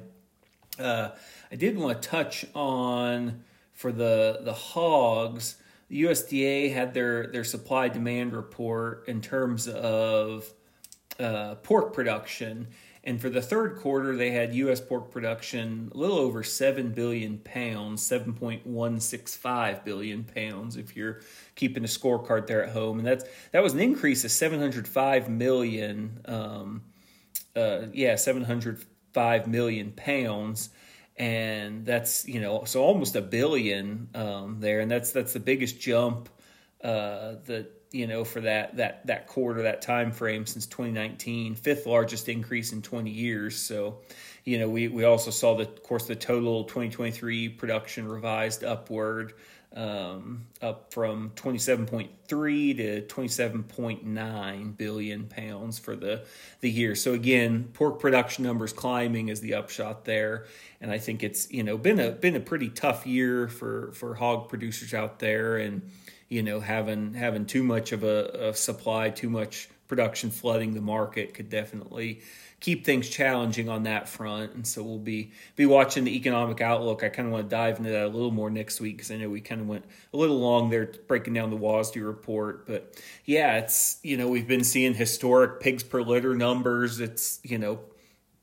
uh, 0.78 1.10
I 1.52 1.56
did 1.56 1.76
want 1.76 2.00
to 2.00 2.08
touch 2.08 2.44
on 2.54 3.44
for 3.72 3.92
the 3.92 4.40
the 4.42 4.52
hogs. 4.52 5.56
The 5.88 6.02
USDA 6.04 6.72
had 6.72 6.94
their 6.94 7.26
their 7.26 7.44
supply 7.44 7.88
demand 7.88 8.32
report 8.34 9.04
in 9.08 9.20
terms 9.20 9.68
of 9.68 10.50
uh, 11.18 11.56
pork 11.56 11.92
production. 11.92 12.68
And 13.02 13.18
for 13.20 13.30
the 13.30 13.40
third 13.40 13.78
quarter, 13.78 14.14
they 14.14 14.30
had 14.30 14.54
U.S. 14.54 14.80
pork 14.80 15.10
production 15.10 15.90
a 15.94 15.96
little 15.96 16.18
over 16.18 16.42
7 16.42 16.92
billion 16.92 17.38
pounds, 17.38 18.02
7.165 18.02 19.84
billion 19.84 20.24
pounds, 20.24 20.76
if 20.76 20.94
you're 20.94 21.20
keeping 21.54 21.82
a 21.82 21.86
scorecard 21.86 22.46
there 22.46 22.62
at 22.62 22.70
home, 22.70 22.98
and 22.98 23.06
that's 23.06 23.24
that 23.52 23.62
was 23.62 23.72
an 23.72 23.80
increase 23.80 24.24
of 24.24 24.30
705 24.30 25.30
million. 25.30 26.20
Um, 26.26 26.82
uh, 27.56 27.86
yeah, 27.92 28.16
705 28.16 29.46
million 29.46 29.92
pounds, 29.92 30.70
and 31.16 31.86
that's 31.86 32.28
you 32.28 32.40
know 32.40 32.64
so 32.64 32.82
almost 32.82 33.16
a 33.16 33.22
billion 33.22 34.08
um, 34.14 34.60
there, 34.60 34.80
and 34.80 34.90
that's 34.90 35.12
that's 35.12 35.32
the 35.32 35.40
biggest 35.40 35.80
jump 35.80 36.28
uh, 36.84 37.36
that 37.46 37.79
you 37.92 38.06
know 38.06 38.24
for 38.24 38.40
that 38.40 38.76
that 38.76 39.06
that 39.06 39.26
quarter 39.26 39.62
that 39.62 39.82
time 39.82 40.12
frame 40.12 40.46
since 40.46 40.66
2019 40.66 41.54
fifth 41.54 41.86
largest 41.86 42.28
increase 42.28 42.72
in 42.72 42.82
20 42.82 43.10
years. 43.10 43.56
So 43.56 43.98
you 44.44 44.58
know 44.58 44.68
we 44.68 44.88
we 44.88 45.04
also 45.04 45.30
saw 45.30 45.56
the 45.56 45.64
of 45.64 45.82
course 45.82 46.06
the 46.06 46.16
total 46.16 46.64
2023 46.64 47.48
production 47.50 48.06
revised 48.06 48.64
upward 48.64 49.34
um, 49.74 50.46
up 50.60 50.92
from 50.92 51.30
27.3 51.36 52.76
to 52.76 53.02
27.9 53.02 54.76
billion 54.76 55.26
pounds 55.26 55.78
for 55.78 55.94
the 55.94 56.24
the 56.60 56.70
year. 56.70 56.94
So 56.96 57.12
again, 57.12 57.70
pork 57.72 58.00
production 58.00 58.44
numbers 58.44 58.72
climbing 58.72 59.28
is 59.28 59.40
the 59.40 59.54
upshot 59.54 60.04
there, 60.04 60.46
and 60.80 60.90
I 60.90 60.98
think 60.98 61.22
it's 61.22 61.50
you 61.52 61.62
know 61.62 61.78
been 61.78 62.00
a 62.00 62.10
been 62.10 62.34
a 62.34 62.40
pretty 62.40 62.68
tough 62.68 63.06
year 63.06 63.46
for 63.46 63.92
for 63.92 64.14
hog 64.14 64.48
producers 64.48 64.92
out 64.92 65.20
there, 65.20 65.56
and 65.56 65.88
you 66.30 66.42
know 66.42 66.60
having 66.60 67.12
having 67.12 67.44
too 67.44 67.62
much 67.62 67.92
of 67.92 68.02
a, 68.02 68.48
a 68.48 68.54
supply, 68.54 69.10
too 69.10 69.28
much 69.28 69.68
production 69.86 70.30
flooding 70.30 70.72
the 70.72 70.80
market 70.80 71.34
could 71.34 71.50
definitely 71.50 72.22
keep 72.60 72.84
things 72.84 73.08
challenging 73.08 73.68
on 73.68 73.82
that 73.82 74.08
front. 74.08 74.52
And 74.54 74.66
so 74.66 74.82
we'll 74.82 74.98
be 74.98 75.32
be 75.56 75.66
watching 75.66 76.04
the 76.04 76.14
economic 76.16 76.60
outlook. 76.60 77.02
I 77.02 77.08
kind 77.08 77.26
of 77.26 77.32
want 77.32 77.50
to 77.50 77.56
dive 77.56 77.78
into 77.78 77.90
that 77.90 78.04
a 78.04 78.08
little 78.08 78.30
more 78.30 78.50
next 78.50 78.80
week 78.80 78.98
because 78.98 79.10
I 79.10 79.16
know 79.16 79.28
we 79.28 79.40
kind 79.40 79.60
of 79.60 79.66
went 79.66 79.84
a 80.14 80.16
little 80.16 80.38
long 80.38 80.70
there 80.70 80.92
breaking 81.08 81.34
down 81.34 81.50
the 81.50 81.56
WASDE 81.56 82.06
report. 82.06 82.66
But 82.66 83.02
yeah, 83.24 83.58
it's 83.58 83.98
you 84.02 84.16
know 84.16 84.28
we've 84.28 84.48
been 84.48 84.64
seeing 84.64 84.94
historic 84.94 85.60
pigs 85.60 85.82
per 85.82 86.02
litter 86.02 86.34
numbers. 86.34 87.00
It's 87.00 87.40
you 87.42 87.58
know 87.58 87.80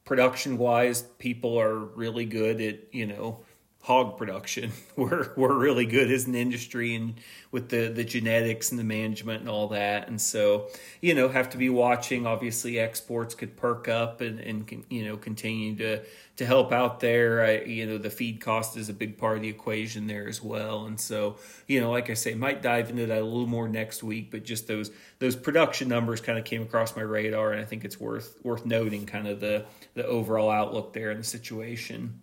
production 0.03 0.57
wise, 0.57 1.03
people 1.19 1.59
are 1.59 1.77
really 1.77 2.25
good 2.25 2.59
at 2.59 2.93
you 2.93 3.05
know 3.05 3.39
hog 3.87 4.17
production. 4.17 4.69
We're 4.97 5.31
we're 5.37 5.57
really 5.57 5.85
good 5.85 6.11
as 6.11 6.25
an 6.25 6.35
industry 6.35 6.95
and 6.95 7.13
with 7.51 7.69
the 7.69 7.87
the 7.87 8.03
genetics 8.03 8.71
and 8.71 8.79
the 8.79 8.83
management 8.83 9.41
and 9.41 9.49
all 9.49 9.69
that. 9.69 10.09
And 10.09 10.19
so, 10.19 10.67
you 11.01 11.13
know, 11.13 11.29
have 11.29 11.51
to 11.51 11.57
be 11.57 11.69
watching. 11.69 12.25
Obviously, 12.25 12.79
exports 12.79 13.33
could 13.33 13.55
perk 13.55 13.87
up 13.87 14.19
and 14.19 14.39
and 14.39 14.83
you 14.89 15.05
know 15.05 15.15
continue 15.15 15.75
to 15.77 16.01
to 16.37 16.45
help 16.45 16.73
out 16.73 16.99
there. 16.99 17.43
I, 17.45 17.59
you 17.61 17.85
know, 17.85 17.97
the 17.97 18.09
feed 18.09 18.41
cost 18.41 18.75
is 18.75 18.89
a 18.89 18.93
big 18.93 19.17
part 19.17 19.37
of 19.37 19.43
the 19.43 19.49
equation 19.49 20.07
there 20.07 20.27
as 20.27 20.41
well. 20.41 20.85
And 20.85 20.99
so, 20.99 21.37
you 21.67 21.79
know, 21.79 21.89
like 21.89 22.09
I 22.09 22.13
say, 22.15 22.33
might 22.33 22.61
dive 22.61 22.89
into 22.89 23.05
that 23.05 23.21
a 23.21 23.23
little 23.23 23.47
more 23.47 23.69
next 23.69 24.03
week. 24.03 24.31
But 24.31 24.43
just 24.43 24.67
those 24.67 24.91
those 25.19 25.35
production 25.37 25.87
numbers 25.87 26.19
kind 26.19 26.37
of 26.37 26.43
came 26.43 26.61
across 26.61 26.95
my 26.95 27.03
radar, 27.03 27.53
and 27.53 27.61
I 27.61 27.65
think 27.65 27.85
it's 27.85 27.99
worth 27.99 28.37
worth 28.43 28.65
noting 28.65 29.05
kind 29.05 29.27
of 29.27 29.39
the 29.39 29.65
the 29.93 30.05
overall 30.05 30.49
outlook 30.49 30.91
there 30.91 31.11
in 31.11 31.19
the 31.19 31.23
situation. 31.23 32.19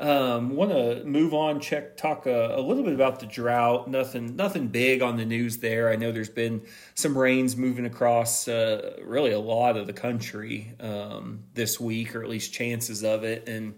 Um, 0.00 0.56
Want 0.56 0.70
to 0.70 1.04
move 1.04 1.34
on, 1.34 1.60
check, 1.60 1.98
talk 1.98 2.24
a, 2.24 2.54
a, 2.56 2.60
little 2.62 2.82
bit 2.82 2.94
about 2.94 3.20
the 3.20 3.26
drought. 3.26 3.86
Nothing, 3.86 4.34
nothing 4.34 4.68
big 4.68 5.02
on 5.02 5.18
the 5.18 5.26
news 5.26 5.58
there. 5.58 5.90
I 5.90 5.96
know 5.96 6.10
there's 6.10 6.30
been 6.30 6.62
some 6.94 7.16
rains 7.16 7.54
moving 7.54 7.84
across 7.84 8.48
uh, 8.48 8.96
really 9.04 9.32
a 9.32 9.38
lot 9.38 9.76
of 9.76 9.86
the 9.86 9.92
country 9.92 10.72
um, 10.80 11.44
this 11.52 11.78
week, 11.78 12.16
or 12.16 12.22
at 12.22 12.30
least 12.30 12.50
chances 12.50 13.04
of 13.04 13.24
it, 13.24 13.46
and 13.46 13.74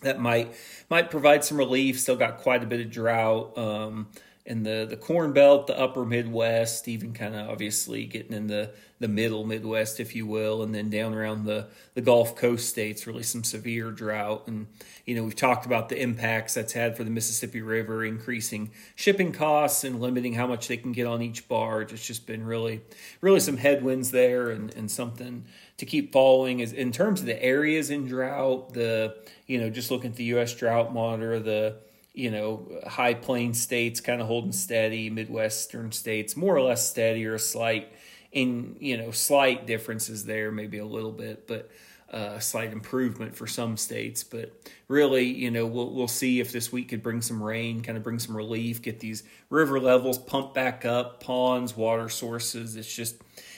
that 0.00 0.18
might 0.18 0.54
might 0.88 1.10
provide 1.10 1.44
some 1.44 1.58
relief. 1.58 2.00
Still 2.00 2.16
got 2.16 2.38
quite 2.38 2.62
a 2.62 2.66
bit 2.66 2.80
of 2.80 2.90
drought. 2.90 3.58
Um, 3.58 4.08
in 4.44 4.64
the 4.64 4.86
the 4.88 4.96
Corn 4.96 5.32
Belt, 5.32 5.68
the 5.68 5.78
Upper 5.78 6.04
Midwest, 6.04 6.88
even 6.88 7.12
kind 7.12 7.34
of 7.34 7.48
obviously 7.48 8.06
getting 8.06 8.32
in 8.32 8.48
the 8.48 8.72
the 8.98 9.06
Middle 9.06 9.44
Midwest, 9.44 10.00
if 10.00 10.16
you 10.16 10.26
will, 10.26 10.62
and 10.62 10.74
then 10.74 10.90
down 10.90 11.14
around 11.14 11.44
the 11.44 11.68
the 11.94 12.00
Gulf 12.00 12.34
Coast 12.34 12.68
states, 12.68 13.06
really 13.06 13.22
some 13.22 13.44
severe 13.44 13.92
drought. 13.92 14.48
And 14.48 14.66
you 15.06 15.14
know 15.14 15.22
we've 15.22 15.36
talked 15.36 15.64
about 15.64 15.88
the 15.88 16.00
impacts 16.00 16.54
that's 16.54 16.72
had 16.72 16.96
for 16.96 17.04
the 17.04 17.10
Mississippi 17.10 17.62
River, 17.62 18.04
increasing 18.04 18.72
shipping 18.96 19.30
costs 19.30 19.84
and 19.84 20.00
limiting 20.00 20.34
how 20.34 20.48
much 20.48 20.66
they 20.66 20.76
can 20.76 20.90
get 20.90 21.06
on 21.06 21.22
each 21.22 21.48
barge. 21.48 21.92
It's 21.92 22.06
just 22.06 22.26
been 22.26 22.44
really 22.44 22.80
really 23.20 23.40
some 23.40 23.58
headwinds 23.58 24.10
there, 24.10 24.50
and 24.50 24.74
and 24.74 24.90
something 24.90 25.44
to 25.76 25.86
keep 25.86 26.12
following. 26.12 26.58
Is 26.58 26.72
in 26.72 26.90
terms 26.90 27.20
of 27.20 27.26
the 27.26 27.40
areas 27.40 27.90
in 27.90 28.08
drought, 28.08 28.72
the 28.72 29.16
you 29.46 29.60
know 29.60 29.70
just 29.70 29.92
looking 29.92 30.10
at 30.10 30.16
the 30.16 30.24
U.S. 30.24 30.52
Drought 30.52 30.92
Monitor, 30.92 31.38
the 31.38 31.76
you 32.14 32.30
know, 32.30 32.68
high 32.86 33.14
plain 33.14 33.54
states 33.54 34.00
kind 34.00 34.20
of 34.20 34.26
holding 34.26 34.52
steady, 34.52 35.08
Midwestern 35.08 35.92
states 35.92 36.36
more 36.36 36.54
or 36.54 36.62
less 36.62 36.88
steady 36.88 37.24
or 37.24 37.38
slight 37.38 37.92
in, 38.32 38.76
you 38.80 38.96
know, 38.96 39.10
slight 39.10 39.66
differences 39.66 40.24
there, 40.24 40.50
maybe 40.50 40.78
a 40.78 40.84
little 40.84 41.12
bit, 41.12 41.46
but 41.46 41.70
uh, 42.12 42.38
slight 42.38 42.72
improvement 42.72 43.34
for 43.34 43.46
some 43.46 43.76
states. 43.76 44.22
But 44.22 44.52
really, 44.88 45.24
you 45.24 45.50
know, 45.50 45.66
we'll, 45.66 45.90
we'll 45.94 46.08
see 46.08 46.40
if 46.40 46.52
this 46.52 46.70
week 46.70 46.90
could 46.90 47.02
bring 47.02 47.22
some 47.22 47.42
rain, 47.42 47.82
kind 47.82 47.96
of 47.96 48.04
bring 48.04 48.18
some 48.18 48.36
relief, 48.36 48.82
get 48.82 49.00
these 49.00 49.22
river 49.48 49.80
levels 49.80 50.18
pumped 50.18 50.54
back 50.54 50.84
up, 50.84 51.22
ponds, 51.22 51.74
water 51.74 52.10
sources. 52.10 52.76
It's 52.76 52.94
just, 52.94 53.16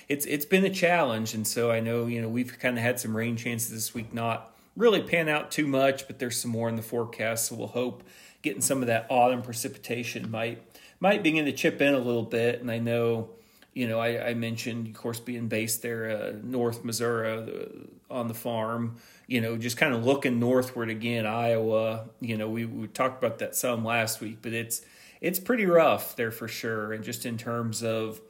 it's, 0.09 0.27
it's 0.27 0.45
been 0.45 0.65
a 0.65 0.71
challenge. 0.71 1.35
And 1.35 1.47
so 1.47 1.73
I 1.73 1.81
know, 1.81 2.07
you 2.07 2.23
know, 2.23 2.29
we've 2.29 2.57
kind 2.59 2.79
of 2.79 2.85
had 2.85 3.01
some 3.01 3.17
rain 3.17 3.37
chances 3.37 3.71
this 3.71 3.95
week, 3.95 4.15
not 4.15 4.55
really 4.77 5.03
pan 5.03 5.29
out 5.29 5.51
too 5.51 5.67
much, 5.67 6.07
but 6.07 6.21
there's 6.21 6.37
some 6.37 6.53
more 6.53 6.69
in 6.69 6.77
the 6.77 6.83
forecast. 6.83 7.47
So 7.47 7.57
we'll 7.57 7.67
hope 7.69 8.05
getting 8.45 8.61
some 8.61 8.83
of 8.83 8.87
that 8.87 9.07
autumn 9.09 9.43
precipitation 9.43 10.31
might 10.31 10.63
might 11.01 11.23
begin 11.23 11.47
to 11.47 11.53
chip 11.53 11.81
in 11.81 11.95
a 11.95 11.99
little 11.99 12.23
bit. 12.23 12.61
And 12.61 12.71
I 12.71 12.79
know, 12.79 13.31
you 13.73 13.89
know, 13.89 13.99
I, 13.99 14.29
I 14.29 14.35
mentioned, 14.35 14.87
of 14.87 14.95
course, 14.95 15.19
being 15.19 15.49
based 15.49 15.83
there, 15.83 16.11
uh, 16.11 16.33
North 16.43 16.85
Missouri, 16.85 17.33
uh, 17.33 18.15
on 18.15 18.29
the 18.29 18.35
farm. 18.35 18.97
You 19.27 19.41
know, 19.41 19.57
just 19.57 19.79
kind 19.79 19.95
of 19.95 20.05
looking 20.05 20.39
northward 20.39 20.91
again, 20.91 21.27
Iowa. 21.27 22.05
You 22.21 22.37
know, 22.37 22.49
we 22.49 22.67
we 22.67 22.87
talked 22.87 23.25
about 23.25 23.39
that 23.39 23.57
some 23.57 23.85
last 23.85 24.21
week, 24.21 24.39
but 24.43 24.53
it's 24.53 24.83
it's 25.23 25.41
pretty 25.41 25.65
rough 25.65 26.15
there 26.15 26.31
for 26.31 26.47
sure. 26.47 26.93
And 26.93 27.03
just 27.03 27.25
in 27.25 27.39
terms 27.39 27.83
of 27.83 28.21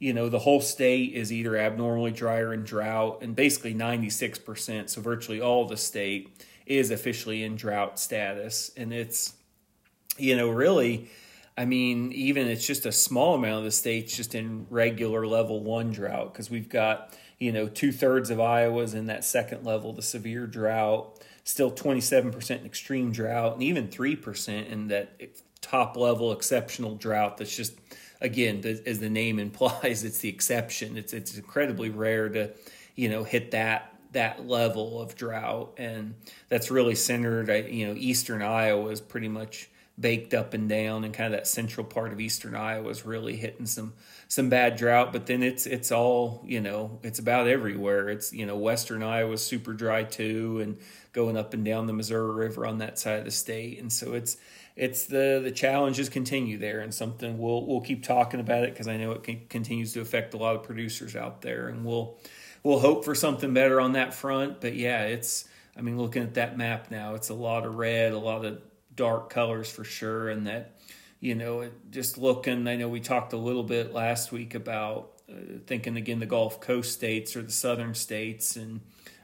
you 0.00 0.14
know, 0.14 0.30
the 0.30 0.38
whole 0.38 0.62
state 0.62 1.12
is 1.12 1.30
either 1.30 1.56
abnormally 1.56 2.10
dry 2.10 2.38
or 2.38 2.54
in 2.54 2.64
drought, 2.64 3.18
and 3.20 3.36
basically 3.36 3.74
96%, 3.74 4.88
so 4.88 5.00
virtually 5.02 5.42
all 5.42 5.66
the 5.66 5.76
state 5.76 6.30
is 6.64 6.90
officially 6.90 7.44
in 7.44 7.54
drought 7.54 7.98
status. 7.98 8.70
And 8.78 8.94
it's, 8.94 9.34
you 10.20 10.36
know, 10.36 10.48
really, 10.48 11.08
I 11.56 11.64
mean, 11.64 12.12
even 12.12 12.46
it's 12.46 12.66
just 12.66 12.86
a 12.86 12.92
small 12.92 13.34
amount 13.34 13.58
of 13.58 13.64
the 13.64 13.70
states 13.70 14.16
just 14.16 14.34
in 14.34 14.66
regular 14.70 15.26
level 15.26 15.62
one 15.62 15.90
drought 15.90 16.32
because 16.32 16.50
we've 16.50 16.68
got, 16.68 17.16
you 17.38 17.52
know, 17.52 17.68
two 17.68 17.92
thirds 17.92 18.30
of 18.30 18.40
Iowa's 18.40 18.94
in 18.94 19.06
that 19.06 19.24
second 19.24 19.64
level, 19.64 19.92
the 19.92 20.02
severe 20.02 20.46
drought, 20.46 21.22
still 21.44 21.70
27% 21.70 22.60
in 22.60 22.66
extreme 22.66 23.12
drought, 23.12 23.54
and 23.54 23.62
even 23.62 23.88
3% 23.88 24.68
in 24.68 24.88
that 24.88 25.20
top 25.60 25.96
level 25.96 26.32
exceptional 26.32 26.94
drought 26.94 27.36
that's 27.36 27.54
just, 27.54 27.74
again, 28.20 28.62
as 28.86 29.00
the 29.00 29.10
name 29.10 29.38
implies, 29.40 30.04
it's 30.04 30.18
the 30.18 30.28
exception. 30.28 30.96
It's, 30.96 31.12
it's 31.12 31.36
incredibly 31.36 31.90
rare 31.90 32.28
to, 32.30 32.52
you 32.94 33.08
know, 33.08 33.24
hit 33.24 33.50
that 33.50 33.90
that 34.12 34.48
level 34.48 35.00
of 35.00 35.14
drought 35.14 35.74
and 35.76 36.14
that's 36.48 36.68
really 36.68 36.96
centered 36.96 37.48
you 37.72 37.86
know 37.86 37.94
eastern 37.96 38.42
iowa 38.42 38.90
is 38.90 39.00
pretty 39.00 39.28
much 39.28 39.70
baked 40.00 40.32
up 40.32 40.54
and 40.54 40.68
down, 40.68 41.04
and 41.04 41.12
kind 41.12 41.34
of 41.34 41.38
that 41.38 41.46
central 41.46 41.84
part 41.84 42.12
of 42.12 42.20
eastern 42.20 42.54
Iowa 42.54 42.88
is 42.88 43.04
really 43.04 43.36
hitting 43.36 43.66
some 43.66 43.92
some 44.28 44.48
bad 44.48 44.76
drought. 44.76 45.12
But 45.12 45.26
then 45.26 45.42
it's 45.42 45.66
it's 45.66 45.92
all 45.92 46.42
you 46.46 46.60
know, 46.60 46.98
it's 47.02 47.18
about 47.18 47.46
everywhere. 47.46 48.08
It's 48.08 48.32
you 48.32 48.46
know, 48.46 48.56
western 48.56 49.02
Iowa 49.02 49.32
is 49.32 49.42
super 49.42 49.72
dry 49.72 50.04
too, 50.04 50.60
and 50.60 50.78
going 51.12 51.36
up 51.36 51.54
and 51.54 51.64
down 51.64 51.86
the 51.86 51.92
Missouri 51.92 52.32
River 52.32 52.66
on 52.66 52.78
that 52.78 52.98
side 52.98 53.18
of 53.18 53.24
the 53.24 53.30
state, 53.30 53.78
and 53.78 53.92
so 53.92 54.14
it's 54.14 54.36
it's 54.76 55.06
the 55.06 55.40
the 55.42 55.50
challenges 55.50 56.08
continue 56.08 56.56
there, 56.56 56.80
and 56.80 56.94
something 56.94 57.38
we'll 57.38 57.66
we'll 57.66 57.82
keep 57.82 58.02
talking 58.02 58.40
about 58.40 58.64
it 58.64 58.72
because 58.72 58.88
I 58.88 58.96
know 58.96 59.12
it 59.12 59.50
continues 59.50 59.92
to 59.94 60.00
affect 60.00 60.34
a 60.34 60.38
lot 60.38 60.56
of 60.56 60.62
producers 60.62 61.14
out 61.14 61.42
there, 61.42 61.68
and 61.68 61.84
we'll 61.84 62.18
we'll 62.62 62.78
hope 62.78 63.04
for 63.04 63.14
something 63.14 63.52
better 63.52 63.80
on 63.80 63.92
that 63.92 64.14
front. 64.14 64.60
But 64.60 64.74
yeah, 64.74 65.02
it's 65.04 65.46
I 65.76 65.82
mean, 65.82 65.98
looking 65.98 66.22
at 66.22 66.34
that 66.34 66.56
map 66.56 66.90
now, 66.90 67.14
it's 67.14 67.28
a 67.28 67.34
lot 67.34 67.66
of 67.66 67.76
red, 67.76 68.12
a 68.12 68.18
lot 68.18 68.44
of 68.44 68.60
dark 69.00 69.30
colors 69.30 69.70
for 69.70 69.82
sure, 69.82 70.28
and 70.28 70.46
that 70.46 70.78
you 71.20 71.34
know, 71.34 71.70
just 71.90 72.18
looking. 72.18 72.68
I 72.68 72.76
know 72.76 72.88
we 72.88 73.00
talked 73.00 73.32
a 73.32 73.38
little 73.38 73.62
bit 73.62 73.94
last 73.94 74.30
week 74.30 74.54
about 74.54 75.12
uh, 75.26 75.34
thinking 75.66 75.96
again 75.96 76.18
the 76.18 76.26
Gulf 76.26 76.60
Coast 76.60 76.92
states 76.92 77.34
or 77.34 77.40
the 77.40 77.50
southern 77.50 77.94
states 77.94 78.56
and 78.56 78.80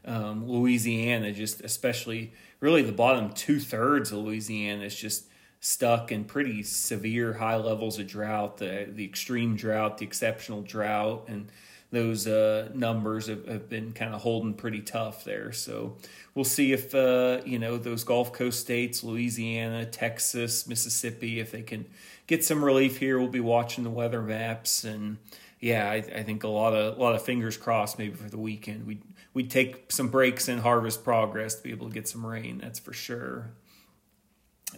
um, 0.07 0.49
Louisiana, 0.49 1.31
just 1.31 1.61
especially 1.61 2.33
really 2.61 2.81
the 2.81 2.93
bottom 2.93 3.33
two 3.33 3.61
thirds 3.61 4.13
of 4.13 4.19
Louisiana 4.19 4.85
is 4.85 4.97
just 4.97 5.27
stuck 5.61 6.11
in 6.11 6.25
pretty 6.25 6.63
severe 6.63 7.35
high 7.35 7.57
levels 7.57 7.99
of 7.99 8.07
drought, 8.07 8.57
the 8.57 8.89
the 8.91 9.05
extreme 9.05 9.57
drought, 9.57 9.99
the 9.99 10.07
exceptional 10.07 10.63
drought, 10.63 11.27
and 11.29 11.51
those 11.97 12.27
uh, 12.27 12.69
numbers 12.75 13.29
have, 13.29 13.47
have, 13.47 13.71
been 13.71 13.93
kind 13.93 14.15
of 14.15 14.21
holding 14.21 14.53
pretty 14.53 14.81
tough 14.81 15.25
there. 15.25 15.51
So 15.51 15.97
we'll 16.35 16.45
see 16.45 16.75
if 16.75 16.95
uh, 16.95 17.41
you 17.47 17.59
know 17.59 17.79
those 17.79 18.05
Gulf 18.05 18.35
Coast 18.35 18.61
states, 18.61 19.03
Louisiana, 19.03 19.87
Texas, 19.87 20.69
Mississippi, 20.69 21.41
if 21.41 21.53
they 21.53 21.63
can 21.63 21.87
get 22.27 22.45
some 22.45 22.63
relief 22.63 22.99
here. 22.99 23.19
We'll 23.19 23.29
be 23.29 23.41
watching 23.41 23.83
the 23.83 23.91
weather 23.91 24.21
maps, 24.21 24.85
and 24.85 25.17
yeah, 25.59 25.91
I, 25.91 25.97
I 25.97 26.23
think 26.23 26.45
a 26.45 26.49
lot 26.49 26.75
of 26.75 26.99
a 26.99 27.01
lot 27.01 27.15
of 27.15 27.23
fingers 27.23 27.57
crossed 27.57 27.99
maybe 27.99 28.15
for 28.15 28.29
the 28.29 28.39
weekend. 28.39 28.87
We 28.87 29.01
we 29.33 29.45
take 29.45 29.91
some 29.91 30.09
breaks 30.09 30.49
in 30.49 30.59
harvest 30.59 31.03
progress 31.03 31.55
to 31.55 31.63
be 31.63 31.71
able 31.71 31.89
to 31.89 31.95
get 31.95 32.07
some 32.07 32.27
rain. 32.27 32.59
That's 32.59 32.79
for 32.79 32.93
sure 32.93 33.53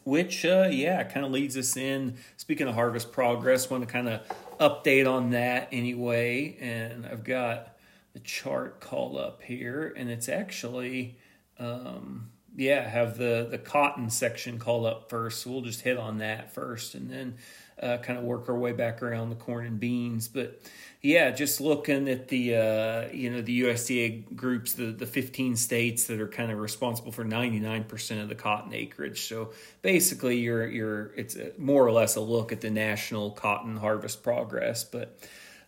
which 0.04 0.44
uh, 0.44 0.68
yeah 0.70 1.02
kind 1.04 1.24
of 1.24 1.32
leads 1.32 1.56
us 1.56 1.76
in 1.76 2.16
speaking 2.36 2.68
of 2.68 2.74
harvest 2.74 3.10
progress 3.12 3.70
want 3.70 3.86
to 3.86 3.90
kind 3.90 4.08
of 4.08 4.20
update 4.60 5.10
on 5.10 5.30
that 5.30 5.68
anyway 5.72 6.56
and 6.60 7.06
i've 7.06 7.24
got 7.24 7.76
the 8.12 8.20
chart 8.20 8.80
call 8.80 9.18
up 9.18 9.42
here 9.42 9.94
and 9.96 10.10
it's 10.10 10.28
actually 10.28 11.16
um, 11.58 12.30
yeah 12.56 12.86
have 12.86 13.16
the 13.16 13.46
the 13.50 13.58
cotton 13.58 14.10
section 14.10 14.58
call 14.58 14.86
up 14.86 15.08
first 15.08 15.42
so 15.42 15.50
we'll 15.50 15.62
just 15.62 15.80
hit 15.80 15.96
on 15.96 16.18
that 16.18 16.52
first 16.52 16.94
and 16.94 17.10
then 17.10 17.36
uh, 17.82 17.98
kind 17.98 18.18
of 18.18 18.24
work 18.24 18.48
our 18.48 18.56
way 18.56 18.72
back 18.72 19.02
around 19.02 19.30
the 19.30 19.36
corn 19.36 19.66
and 19.66 19.80
beans. 19.80 20.28
But 20.28 20.60
yeah, 21.00 21.30
just 21.30 21.60
looking 21.60 22.08
at 22.08 22.28
the 22.28 22.56
uh, 22.56 23.08
you 23.12 23.30
know 23.30 23.40
the 23.40 23.62
USDA 23.62 24.34
groups, 24.34 24.72
the 24.72 24.86
the 24.86 25.06
15 25.06 25.56
states 25.56 26.04
that 26.04 26.20
are 26.20 26.28
kind 26.28 26.50
of 26.50 26.58
responsible 26.58 27.12
for 27.12 27.24
99% 27.24 28.22
of 28.22 28.28
the 28.28 28.34
cotton 28.34 28.72
acreage. 28.74 29.22
So 29.28 29.52
basically, 29.82 30.38
you're 30.38 30.66
you're 30.66 31.12
it's 31.14 31.36
more 31.56 31.86
or 31.86 31.92
less 31.92 32.16
a 32.16 32.20
look 32.20 32.52
at 32.52 32.60
the 32.60 32.70
national 32.70 33.32
cotton 33.32 33.76
harvest 33.76 34.22
progress, 34.22 34.84
but. 34.84 35.18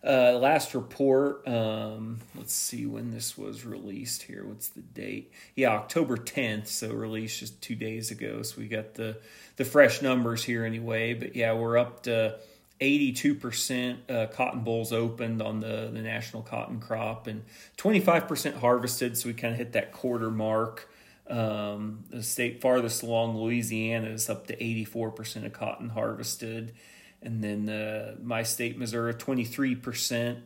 Uh, 0.03 0.35
last 0.39 0.73
report, 0.73 1.47
um, 1.47 2.17
let's 2.35 2.53
see 2.53 2.87
when 2.87 3.11
this 3.11 3.37
was 3.37 3.65
released 3.65 4.23
here. 4.23 4.43
What's 4.45 4.69
the 4.69 4.81
date? 4.81 5.31
Yeah, 5.55 5.69
October 5.69 6.17
10th. 6.17 6.67
So 6.67 6.91
released 6.91 7.39
just 7.39 7.61
two 7.61 7.75
days 7.75 8.09
ago. 8.09 8.41
So 8.41 8.59
we 8.59 8.67
got 8.67 8.95
the 8.95 9.17
the 9.57 9.65
fresh 9.65 10.01
numbers 10.01 10.43
here 10.43 10.65
anyway. 10.65 11.13
But 11.13 11.35
yeah, 11.35 11.53
we're 11.53 11.77
up 11.77 12.03
to 12.03 12.39
82% 12.81 14.09
uh, 14.09 14.25
cotton 14.27 14.61
bolls 14.61 14.91
opened 14.91 15.41
on 15.41 15.59
the, 15.59 15.91
the 15.93 16.01
national 16.01 16.41
cotton 16.41 16.79
crop 16.79 17.27
and 17.27 17.43
25% 17.77 18.55
harvested. 18.55 19.17
So 19.17 19.29
we 19.29 19.33
kind 19.33 19.53
of 19.53 19.59
hit 19.59 19.73
that 19.73 19.91
quarter 19.91 20.31
mark. 20.31 20.89
Um, 21.29 22.05
the 22.09 22.23
state 22.23 22.59
farthest 22.59 23.03
along, 23.03 23.37
Louisiana, 23.37 24.07
is 24.07 24.29
up 24.29 24.47
to 24.47 24.57
84% 24.57 25.45
of 25.45 25.53
cotton 25.53 25.89
harvested. 25.89 26.73
And 27.21 27.43
then 27.43 27.69
uh, 27.69 28.15
my 28.21 28.43
state, 28.43 28.77
Missouri, 28.77 29.13
23%. 29.13 30.41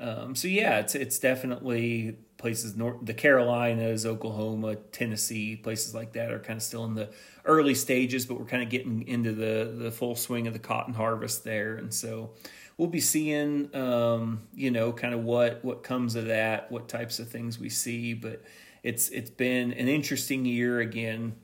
Um, 0.00 0.34
so 0.34 0.48
yeah, 0.48 0.78
it's 0.78 0.94
it's 0.94 1.18
definitely 1.18 2.16
places 2.38 2.74
north 2.74 2.96
the 3.02 3.12
Carolinas, 3.12 4.06
Oklahoma, 4.06 4.76
Tennessee, 4.76 5.56
places 5.56 5.94
like 5.94 6.14
that 6.14 6.32
are 6.32 6.38
kind 6.38 6.56
of 6.56 6.62
still 6.62 6.84
in 6.86 6.94
the 6.94 7.10
early 7.44 7.74
stages, 7.74 8.24
but 8.24 8.38
we're 8.38 8.46
kind 8.46 8.62
of 8.62 8.70
getting 8.70 9.06
into 9.06 9.32
the 9.32 9.76
the 9.76 9.90
full 9.90 10.16
swing 10.16 10.46
of 10.46 10.54
the 10.54 10.58
cotton 10.58 10.94
harvest 10.94 11.44
there, 11.44 11.76
and 11.76 11.92
so 11.92 12.30
we'll 12.78 12.88
be 12.88 13.00
seeing 13.00 13.74
um, 13.76 14.40
you 14.54 14.70
know 14.70 14.90
kind 14.90 15.12
of 15.12 15.22
what 15.22 15.62
what 15.62 15.82
comes 15.82 16.14
of 16.14 16.26
that, 16.26 16.72
what 16.72 16.88
types 16.88 17.18
of 17.18 17.28
things 17.28 17.58
we 17.58 17.68
see, 17.68 18.14
but 18.14 18.42
it's 18.82 19.10
it's 19.10 19.30
been 19.30 19.72
an 19.74 19.86
interesting 19.86 20.46
year 20.46 20.80
again. 20.80 21.34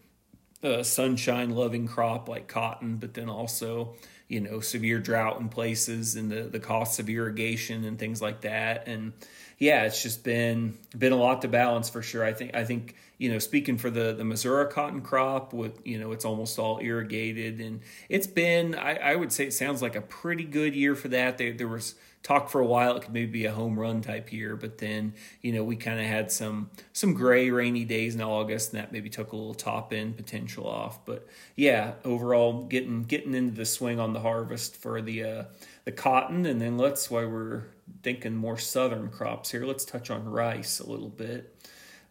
A 0.62 0.82
sunshine 0.82 1.50
loving 1.50 1.86
crop 1.86 2.26
like 2.26 2.48
cotton, 2.48 2.96
but 2.96 3.12
then 3.12 3.28
also 3.28 3.94
you 4.28 4.40
know 4.40 4.60
severe 4.60 4.98
drought 4.98 5.40
in 5.40 5.48
places 5.48 6.16
and 6.16 6.30
the 6.30 6.42
the 6.42 6.60
costs 6.60 6.98
of 6.98 7.08
irrigation 7.08 7.84
and 7.84 7.98
things 7.98 8.20
like 8.20 8.40
that. 8.42 8.86
And 8.88 9.12
yeah 9.58 9.84
it's 9.84 10.02
just 10.02 10.22
been 10.24 10.76
been 10.96 11.12
a 11.12 11.16
lot 11.16 11.42
to 11.42 11.48
balance 11.48 11.88
for 11.88 12.02
sure 12.02 12.24
i 12.24 12.32
think 12.32 12.54
i 12.54 12.64
think 12.64 12.94
you 13.18 13.30
know 13.30 13.38
speaking 13.38 13.78
for 13.78 13.90
the 13.90 14.12
the 14.12 14.24
missouri 14.24 14.70
cotton 14.70 15.00
crop 15.00 15.52
with 15.52 15.78
you 15.84 15.98
know 15.98 16.12
it's 16.12 16.24
almost 16.24 16.58
all 16.58 16.78
irrigated 16.82 17.60
and 17.60 17.80
it's 18.08 18.26
been 18.26 18.74
i, 18.74 18.96
I 18.96 19.16
would 19.16 19.32
say 19.32 19.46
it 19.46 19.52
sounds 19.52 19.82
like 19.82 19.96
a 19.96 20.02
pretty 20.02 20.44
good 20.44 20.74
year 20.74 20.94
for 20.94 21.08
that 21.08 21.38
there, 21.38 21.52
there 21.52 21.68
was 21.68 21.94
talk 22.26 22.50
for 22.50 22.60
a 22.60 22.66
while 22.66 22.96
it 22.96 23.04
could 23.04 23.12
maybe 23.12 23.30
be 23.30 23.44
a 23.44 23.52
home 23.52 23.78
run 23.78 24.00
type 24.00 24.32
year, 24.32 24.56
but 24.56 24.78
then 24.78 25.14
you 25.42 25.52
know 25.52 25.62
we 25.62 25.76
kind 25.76 26.00
of 26.00 26.06
had 26.06 26.32
some 26.32 26.68
some 26.92 27.14
gray 27.14 27.50
rainy 27.50 27.84
days 27.84 28.16
in 28.16 28.20
August, 28.20 28.72
and 28.72 28.82
that 28.82 28.90
maybe 28.90 29.08
took 29.08 29.30
a 29.30 29.36
little 29.36 29.54
top 29.54 29.92
end 29.92 30.16
potential 30.16 30.66
off. 30.66 31.04
But 31.04 31.24
yeah, 31.54 31.92
overall 32.04 32.64
getting 32.64 33.04
getting 33.04 33.32
into 33.32 33.54
the 33.54 33.64
swing 33.64 34.00
on 34.00 34.12
the 34.12 34.18
harvest 34.18 34.76
for 34.76 35.00
the 35.00 35.22
uh, 35.22 35.44
the 35.86 35.92
cotton, 35.92 36.44
and 36.44 36.60
then 36.60 36.76
let's 36.76 37.10
why 37.10 37.24
we're 37.24 37.62
thinking 38.02 38.34
more 38.34 38.58
southern 38.58 39.08
crops 39.08 39.52
here. 39.52 39.64
Let's 39.64 39.84
touch 39.84 40.10
on 40.10 40.28
rice 40.28 40.80
a 40.80 40.90
little 40.90 41.08
bit. 41.08 41.56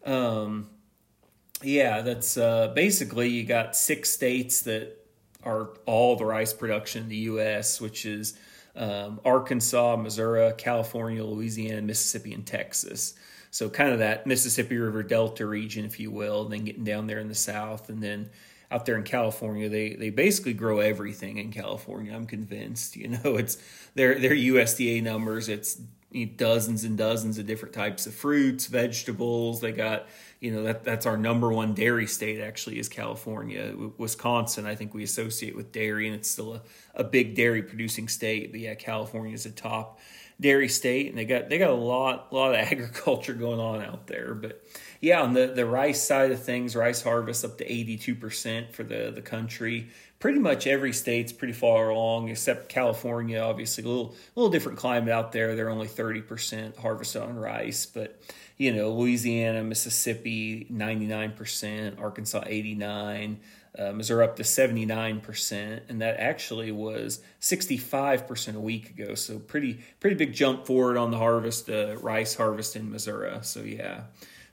Um, 0.04 0.70
yeah, 1.62 2.00
that's 2.00 2.38
uh, 2.38 2.72
basically 2.74 3.28
you 3.28 3.44
got 3.44 3.76
six 3.76 4.10
states 4.10 4.62
that 4.62 4.96
are 5.44 5.70
all 5.84 6.16
the 6.16 6.24
rice 6.24 6.54
production 6.54 7.04
in 7.04 7.08
the 7.10 7.16
U.S., 7.16 7.80
which 7.80 8.06
is 8.06 8.38
um, 8.74 9.20
Arkansas, 9.26 9.96
Missouri, 9.96 10.52
California, 10.56 11.22
Louisiana, 11.22 11.82
Mississippi, 11.82 12.32
and 12.32 12.46
Texas. 12.46 13.14
So 13.50 13.68
kind 13.68 13.92
of 13.92 13.98
that 13.98 14.26
Mississippi 14.26 14.78
River 14.78 15.02
Delta 15.02 15.46
region, 15.46 15.84
if 15.84 16.00
you 16.00 16.10
will, 16.10 16.46
then 16.46 16.64
getting 16.64 16.84
down 16.84 17.06
there 17.06 17.20
in 17.20 17.28
the 17.28 17.34
south, 17.34 17.90
and 17.90 18.02
then 18.02 18.30
out 18.70 18.86
there 18.86 18.96
in 18.96 19.04
California, 19.04 19.68
they 19.68 19.94
they 19.94 20.10
basically 20.10 20.54
grow 20.54 20.80
everything 20.80 21.38
in 21.38 21.52
California. 21.52 22.14
I'm 22.14 22.26
convinced. 22.26 22.96
You 23.06 23.08
know, 23.08 23.36
it's 23.36 23.58
their 23.94 24.18
their 24.18 24.34
USDA 24.34 25.02
numbers. 25.02 25.48
It's 25.48 25.80
dozens 26.24 26.84
and 26.84 26.96
dozens 26.96 27.36
of 27.36 27.46
different 27.46 27.74
types 27.74 28.06
of 28.06 28.14
fruits, 28.14 28.66
vegetables. 28.66 29.60
They 29.60 29.72
got 29.72 30.06
you 30.40 30.50
know 30.50 30.62
that 30.64 30.84
that's 30.84 31.06
our 31.06 31.16
number 31.16 31.52
one 31.52 31.74
dairy 31.74 32.06
state 32.06 32.40
actually 32.40 32.78
is 32.78 32.88
California. 32.88 33.74
Wisconsin, 33.98 34.66
I 34.66 34.74
think 34.74 34.94
we 34.94 35.02
associate 35.02 35.54
with 35.54 35.72
dairy, 35.72 36.06
and 36.06 36.16
it's 36.16 36.30
still 36.30 36.54
a, 36.54 36.62
a 36.94 37.04
big 37.04 37.34
dairy 37.34 37.62
producing 37.62 38.08
state. 38.08 38.50
But 38.50 38.60
yeah, 38.60 38.74
California 38.74 39.34
is 39.34 39.46
a 39.46 39.50
top 39.50 40.00
dairy 40.40 40.68
state, 40.68 41.08
and 41.08 41.18
they 41.18 41.24
got 41.24 41.48
they 41.48 41.58
got 41.58 41.70
a 41.70 41.74
lot 41.74 42.32
lot 42.32 42.54
of 42.54 42.56
agriculture 42.72 43.34
going 43.34 43.60
on 43.60 43.82
out 43.82 44.06
there. 44.06 44.34
But 44.34 44.62
yeah, 45.00 45.20
on 45.22 45.32
the 45.32 45.48
the 45.48 45.66
rice 45.66 46.02
side 46.02 46.32
of 46.32 46.42
things, 46.42 46.74
rice 46.76 47.02
harvest 47.02 47.44
up 47.44 47.58
to 47.58 47.72
eighty 47.72 47.96
two 47.96 48.14
percent 48.14 48.74
for 48.74 48.82
the 48.82 49.10
the 49.14 49.22
country. 49.22 49.88
Pretty 50.18 50.38
much 50.38 50.66
every 50.66 50.94
state's 50.94 51.30
pretty 51.32 51.52
far 51.52 51.90
along, 51.90 52.28
except 52.28 52.70
California. 52.70 53.38
Obviously, 53.38 53.84
a 53.84 53.86
little 53.86 54.14
a 54.14 54.40
little 54.40 54.50
different 54.50 54.78
climate 54.78 55.10
out 55.10 55.32
there. 55.32 55.54
They're 55.54 55.70
only 55.70 55.88
thirty 55.88 56.22
percent 56.22 56.76
harvested 56.76 57.22
on 57.22 57.36
rice, 57.36 57.86
but 57.86 58.20
you 58.58 58.72
know, 58.72 58.90
Louisiana, 58.92 59.62
Mississippi, 59.62 60.66
99%, 60.72 62.00
Arkansas, 62.00 62.42
89, 62.46 63.40
uh, 63.78 63.92
Missouri 63.92 64.24
up 64.24 64.36
to 64.36 64.42
79%, 64.42 65.80
and 65.88 66.00
that 66.00 66.18
actually 66.18 66.72
was 66.72 67.20
65% 67.40 68.56
a 68.56 68.60
week 68.60 68.90
ago. 68.90 69.14
So 69.14 69.38
pretty 69.38 69.80
pretty 70.00 70.16
big 70.16 70.32
jump 70.32 70.66
forward 70.66 70.96
on 70.96 71.10
the 71.10 71.18
harvest, 71.18 71.68
uh, 71.68 71.96
rice 71.98 72.34
harvest 72.34 72.76
in 72.76 72.90
Missouri. 72.90 73.36
So 73.42 73.60
yeah, 73.60 74.04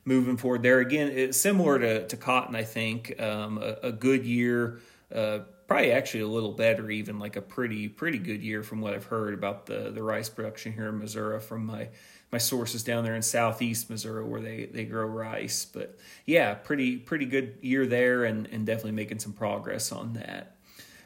moving 0.05 0.37
forward 0.37 0.63
there 0.63 0.79
again, 0.79 1.11
it's 1.11 1.39
similar 1.39 1.79
to, 1.79 2.07
to 2.07 2.17
cotton, 2.17 2.55
I 2.55 2.63
think. 2.63 3.21
Um, 3.21 3.57
a, 3.57 3.87
a, 3.87 3.91
good 3.91 4.25
year, 4.25 4.79
uh, 5.13 5.39
probably 5.67 5.91
actually 5.91 6.21
a 6.21 6.27
little 6.27 6.51
better, 6.51 6.89
even 6.89 7.19
like 7.19 7.35
a 7.35 7.41
pretty 7.41 7.87
pretty 7.87 8.19
good 8.19 8.43
year 8.43 8.63
from 8.63 8.81
what 8.81 8.93
I've 8.93 9.05
heard 9.05 9.33
about 9.33 9.65
the 9.65 9.91
the 9.91 10.03
rice 10.03 10.29
production 10.29 10.73
here 10.73 10.89
in 10.89 10.99
Missouri 10.99 11.39
from 11.39 11.65
my 11.65 11.89
my 12.31 12.37
sources 12.37 12.83
down 12.83 13.03
there 13.03 13.15
in 13.15 13.21
southeast 13.21 13.89
Missouri 13.89 14.23
where 14.23 14.41
they, 14.41 14.65
they 14.65 14.85
grow 14.85 15.05
rice. 15.05 15.65
But 15.65 15.99
yeah, 16.25 16.53
pretty 16.55 16.97
pretty 16.97 17.25
good 17.25 17.57
year 17.61 17.85
there 17.85 18.25
and, 18.25 18.47
and 18.47 18.65
definitely 18.65 18.93
making 18.93 19.19
some 19.19 19.33
progress 19.33 19.91
on 19.91 20.13
that. 20.13 20.55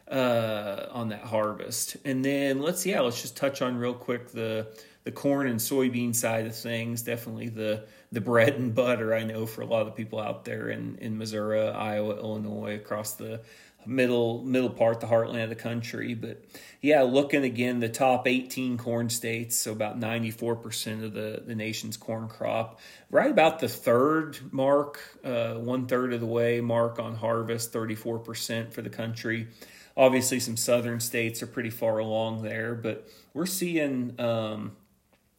uh, 0.10 0.88
on 0.92 1.10
that 1.10 1.22
harvest. 1.22 1.98
And 2.06 2.24
then 2.24 2.62
let's 2.62 2.86
yeah, 2.86 3.02
let's 3.02 3.22
just 3.22 3.36
touch 3.36 3.62
on 3.62 3.78
real 3.78 3.94
quick 3.94 4.30
the 4.32 4.68
the 5.08 5.12
corn 5.14 5.48
and 5.48 5.58
soybean 5.58 6.14
side 6.14 6.46
of 6.48 6.54
things. 6.54 7.02
Definitely 7.02 7.48
the 7.48 7.86
the 8.12 8.20
bread 8.20 8.56
and 8.56 8.76
butter 8.76 9.16
I 9.16 9.24
know 9.24 9.46
for 9.46 9.62
a 9.62 9.66
lot 9.66 9.88
of 9.88 9.96
people 9.96 10.20
out 10.20 10.44
there 10.44 10.68
in 10.68 10.98
in 10.98 11.18
Missouri, 11.18 11.62
Iowa, 11.62 12.18
Illinois, 12.18 12.76
across 12.76 13.14
the 13.14 13.40
middle 13.86 14.44
middle 14.44 14.70
part, 14.70 15.00
the 15.00 15.08
heartland 15.08 15.44
of 15.44 15.50
the 15.50 15.56
country. 15.56 16.14
But 16.14 16.44
yeah, 16.82 17.04
looking 17.04 17.46
again, 17.46 17.80
the 17.80 17.88
top 17.88 18.28
18 18.28 18.78
corn 18.78 19.10
states, 19.10 19.56
so 19.56 19.72
about 19.72 19.98
94% 19.98 21.06
of 21.06 21.14
the, 21.14 21.42
the 21.46 21.56
nation's 21.56 21.96
corn 21.96 22.28
crop, 22.28 22.82
right 23.10 23.32
about 23.32 23.60
the 23.60 23.70
third 23.70 24.38
mark, 24.52 25.00
uh, 25.24 25.54
one 25.54 25.88
third 25.88 26.12
of 26.12 26.20
the 26.20 26.26
way 26.26 26.60
mark 26.60 27.00
on 27.00 27.16
harvest, 27.16 27.72
34% 27.72 28.74
for 28.74 28.82
the 28.82 28.90
country. 28.90 29.48
Obviously, 29.96 30.42
some 30.42 30.58
southern 30.58 31.00
states 31.00 31.42
are 31.42 31.48
pretty 31.48 31.70
far 31.70 31.98
along 32.00 32.44
there, 32.44 32.76
but 32.76 33.08
we're 33.34 33.46
seeing 33.46 34.14
um, 34.20 34.74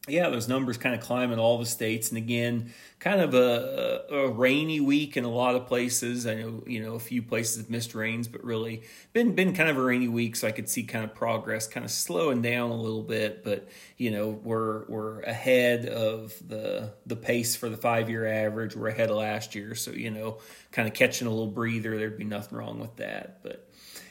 yeah, 0.09 0.29
those 0.29 0.47
numbers 0.47 0.77
kind 0.77 0.95
of 0.95 1.01
climb 1.01 1.31
in 1.31 1.39
all 1.39 1.57
the 1.57 1.65
states. 1.65 2.09
And 2.09 2.17
again, 2.17 2.73
kind 2.99 3.21
of 3.21 3.33
a, 3.33 4.03
a, 4.11 4.29
rainy 4.29 4.79
week 4.79 5.15
in 5.15 5.23
a 5.23 5.29
lot 5.29 5.55
of 5.55 5.67
places. 5.67 6.27
I 6.27 6.35
know, 6.35 6.63
you 6.67 6.83
know, 6.83 6.95
a 6.95 6.99
few 6.99 7.21
places 7.21 7.57
have 7.57 7.69
missed 7.69 7.95
rains, 7.95 8.27
but 8.27 8.43
really 8.43 8.83
been, 9.13 9.35
been 9.35 9.53
kind 9.53 9.69
of 9.69 9.77
a 9.77 9.81
rainy 9.81 10.07
week. 10.07 10.35
So 10.35 10.47
I 10.47 10.51
could 10.51 10.67
see 10.67 10.83
kind 10.83 11.05
of 11.05 11.15
progress 11.15 11.67
kind 11.67 11.85
of 11.85 11.91
slowing 11.91 12.41
down 12.41 12.71
a 12.71 12.75
little 12.75 13.03
bit, 13.03 13.43
but 13.43 13.69
you 13.97 14.11
know, 14.11 14.29
we're, 14.29 14.85
we're 14.87 15.21
ahead 15.21 15.85
of 15.85 16.33
the, 16.47 16.93
the 17.05 17.15
pace 17.15 17.55
for 17.55 17.69
the 17.69 17.77
five 17.77 18.09
year 18.09 18.27
average. 18.27 18.75
We're 18.75 18.89
ahead 18.89 19.09
of 19.09 19.17
last 19.17 19.55
year. 19.55 19.75
So, 19.75 19.91
you 19.91 20.11
know, 20.11 20.39
kind 20.71 20.87
of 20.87 20.93
catching 20.93 21.27
a 21.27 21.31
little 21.31 21.47
breather, 21.47 21.97
there'd 21.97 22.17
be 22.17 22.25
nothing 22.25 22.57
wrong 22.57 22.79
with 22.79 22.97
that. 22.97 23.43
But, 23.43 23.65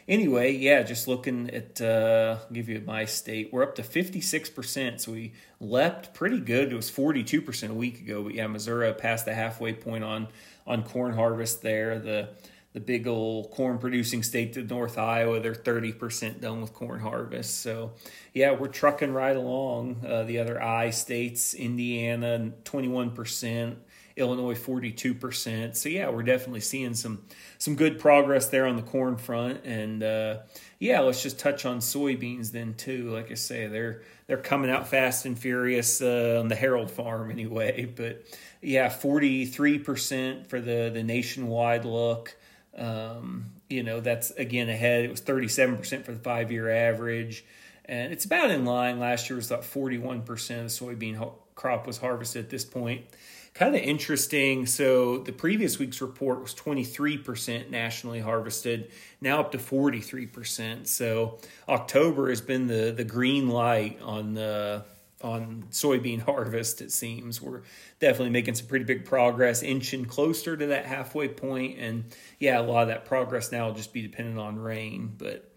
anyway, 0.08 0.52
yeah, 0.52 0.82
just 0.82 1.06
looking 1.06 1.50
at, 1.50 1.80
uh, 1.80 2.38
give 2.52 2.68
you 2.68 2.82
my 2.84 3.04
state. 3.04 3.50
We're 3.52 3.62
up 3.62 3.74
to 3.76 3.82
56%. 3.82 5.00
So 5.00 5.12
we 5.12 5.34
leapt 5.60 6.14
pretty 6.14 6.40
good. 6.40 6.72
It 6.72 6.76
was 6.76 6.90
42% 6.90 7.70
a 7.70 7.74
week 7.74 8.00
ago. 8.00 8.24
But 8.24 8.34
yeah, 8.34 8.46
Missouri 8.46 8.92
passed 8.94 9.26
the 9.26 9.34
halfway 9.34 9.74
point 9.74 10.02
on, 10.02 10.28
on 10.66 10.82
corn 10.82 11.12
harvest 11.12 11.62
there. 11.62 11.98
The, 11.98 12.30
the 12.72 12.80
big 12.80 13.06
old 13.06 13.50
corn 13.50 13.78
producing 13.78 14.22
state 14.22 14.52
to 14.54 14.62
North 14.62 14.98
Iowa, 14.98 15.40
they're 15.40 15.54
30% 15.54 16.40
done 16.40 16.60
with 16.60 16.72
corn 16.74 17.00
harvest. 17.00 17.60
So, 17.60 17.92
yeah, 18.34 18.52
we're 18.52 18.68
trucking 18.68 19.12
right 19.12 19.36
along. 19.36 20.04
Uh, 20.06 20.24
the 20.24 20.38
other 20.38 20.62
I 20.62 20.90
states, 20.90 21.54
Indiana, 21.54 22.52
21%. 22.64 23.76
Illinois 24.18 24.54
42%. 24.54 25.76
So 25.76 25.88
yeah, 25.88 26.10
we're 26.10 26.22
definitely 26.22 26.60
seeing 26.60 26.94
some 26.94 27.22
some 27.58 27.76
good 27.76 27.98
progress 27.98 28.48
there 28.48 28.66
on 28.66 28.76
the 28.76 28.82
corn 28.82 29.16
front 29.16 29.64
and 29.64 30.02
uh, 30.02 30.38
yeah, 30.78 31.00
let's 31.00 31.22
just 31.22 31.38
touch 31.38 31.64
on 31.64 31.78
soybeans 31.78 32.52
then 32.52 32.74
too. 32.74 33.10
Like 33.10 33.30
I 33.30 33.34
say, 33.34 33.66
they're 33.66 34.02
they're 34.26 34.36
coming 34.36 34.70
out 34.70 34.88
fast 34.88 35.24
and 35.24 35.38
furious 35.38 36.02
uh, 36.02 36.38
on 36.40 36.48
the 36.48 36.56
Harold 36.56 36.90
farm 36.90 37.30
anyway, 37.32 37.84
but 37.84 38.24
yeah, 38.60 38.88
43% 38.88 40.46
for 40.46 40.60
the 40.60 40.90
the 40.92 41.02
nationwide 41.02 41.84
look. 41.84 42.36
Um, 42.76 43.46
you 43.68 43.82
know, 43.82 44.00
that's 44.00 44.30
again 44.32 44.68
ahead. 44.68 45.04
It 45.04 45.10
was 45.10 45.20
37% 45.20 46.04
for 46.04 46.12
the 46.12 46.20
5-year 46.20 46.70
average 46.70 47.44
and 47.88 48.12
it's 48.12 48.24
about 48.24 48.50
in 48.50 48.64
line. 48.64 48.98
Last 48.98 49.30
year 49.30 49.36
was 49.36 49.50
about 49.50 49.62
41% 49.62 50.20
of 50.20 50.26
the 50.26 50.52
soybean 50.64 51.32
crop 51.54 51.86
was 51.86 51.98
harvested 51.98 52.44
at 52.44 52.50
this 52.50 52.64
point 52.64 53.04
kind 53.58 53.74
of 53.74 53.82
interesting. 53.82 54.66
So 54.66 55.18
the 55.18 55.32
previous 55.32 55.80
week's 55.80 56.00
report 56.00 56.40
was 56.40 56.54
23% 56.54 57.70
nationally 57.70 58.20
harvested, 58.20 58.92
now 59.20 59.40
up 59.40 59.50
to 59.52 59.58
43%. 59.58 60.86
So 60.86 61.38
October 61.68 62.28
has 62.28 62.40
been 62.40 62.68
the 62.68 62.92
the 62.96 63.04
green 63.04 63.48
light 63.48 64.00
on 64.00 64.34
the 64.34 64.84
on 65.20 65.64
soybean 65.72 66.20
harvest 66.24 66.80
it 66.80 66.92
seems 66.92 67.42
we're 67.42 67.62
definitely 67.98 68.30
making 68.30 68.54
some 68.54 68.68
pretty 68.68 68.84
big 68.84 69.04
progress 69.04 69.64
inching 69.64 70.04
closer 70.04 70.56
to 70.56 70.66
that 70.66 70.86
halfway 70.86 71.26
point 71.26 71.76
and 71.80 72.04
yeah 72.38 72.60
a 72.60 72.62
lot 72.62 72.82
of 72.82 72.88
that 72.88 73.04
progress 73.04 73.50
now 73.50 73.66
will 73.66 73.74
just 73.74 73.92
be 73.92 74.00
dependent 74.00 74.38
on 74.38 74.56
rain 74.56 75.12
but 75.18 75.47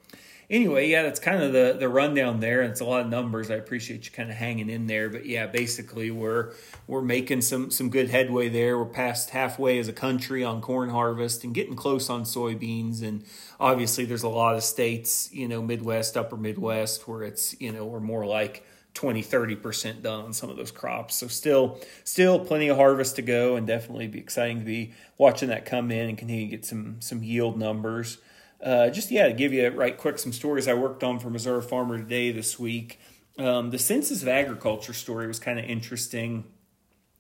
anyway, 0.52 0.90
yeah, 0.90 1.02
that's 1.02 1.20
kind 1.20 1.42
of 1.42 1.54
the 1.54 1.78
the 1.80 1.90
rundown 1.90 2.42
there. 2.42 2.62
It's 2.62 2.82
a 2.82 2.86
lot 2.86 3.02
of 3.02 3.08
numbers. 3.08 3.50
I 3.50 3.56
appreciate 3.56 4.06
you 4.06 4.12
kind 4.12 4.30
of 4.30 4.36
hanging 4.36 4.70
in 4.70 4.86
there, 4.86 5.10
but 5.10 5.26
yeah, 5.26 5.48
basically 5.48 6.12
we're 6.12 6.52
we're 6.86 7.02
making 7.02 7.42
some 7.42 7.72
some 7.72 7.90
good 7.90 8.10
headway 8.10 8.50
there. 8.50 8.78
We're 8.78 8.86
past 8.86 9.32
halfway 9.32 9.80
as 9.80 9.88
a 9.88 9.94
country 9.94 10.44
on 10.44 10.62
corn 10.62 10.90
harvest 10.90 11.44
and 11.44 11.56
getting 11.56 11.76
close 11.76 12.10
on 12.10 12.24
soybeans. 12.24 13.02
And 13.02 13.24
obviously, 13.60 14.06
there's 14.06 14.24
a 14.24 14.30
lot 14.30 14.56
of 14.56 14.64
states, 14.64 15.34
you 15.34 15.48
know, 15.48 15.62
Midwest, 15.62 16.18
Upper 16.18 16.38
Midwest, 16.38 17.08
where 17.08 17.24
it's 17.24 17.60
you 17.60 17.72
know 17.72 17.86
we're 17.86 18.02
more 18.02 18.26
like 18.26 18.64
20 18.94 19.24
30% 19.24 20.02
done 20.02 20.26
on 20.26 20.34
some 20.34 20.50
of 20.50 20.58
those 20.58 20.70
crops 20.70 21.16
so 21.16 21.26
still 21.26 21.80
still 22.04 22.38
plenty 22.38 22.68
of 22.68 22.76
harvest 22.76 23.16
to 23.16 23.22
go 23.22 23.56
and 23.56 23.66
definitely 23.66 24.06
be 24.06 24.20
exciting 24.20 24.60
to 24.60 24.66
be 24.66 24.92
watching 25.18 25.48
that 25.48 25.66
come 25.66 25.92
in 25.92 26.10
and 26.10 26.18
continue 26.18 26.44
to 26.44 26.52
get 26.52 26.66
some 26.66 26.98
some 27.00 27.24
yield 27.24 27.58
numbers 27.58 28.18
uh, 28.64 28.90
just 28.90 29.12
yeah, 29.12 29.28
to 29.28 29.34
give 29.34 29.54
you 29.54 29.70
right 29.70 29.98
quick 29.98 30.20
some 30.20 30.32
stories 30.32 30.68
I 30.68 30.74
worked 30.74 31.04
on 31.04 31.20
for 31.20 31.30
Missouri 31.30 31.62
Farmer 31.62 31.98
Today 31.98 32.32
this 32.32 32.60
week. 32.60 33.00
Um, 33.38 33.72
the 33.72 33.80
Census 33.80 34.22
of 34.22 34.28
Agriculture 34.28 34.94
story 34.94 35.28
was 35.28 35.40
kind 35.40 35.58
of 35.58 35.66
interesting. 35.66 36.44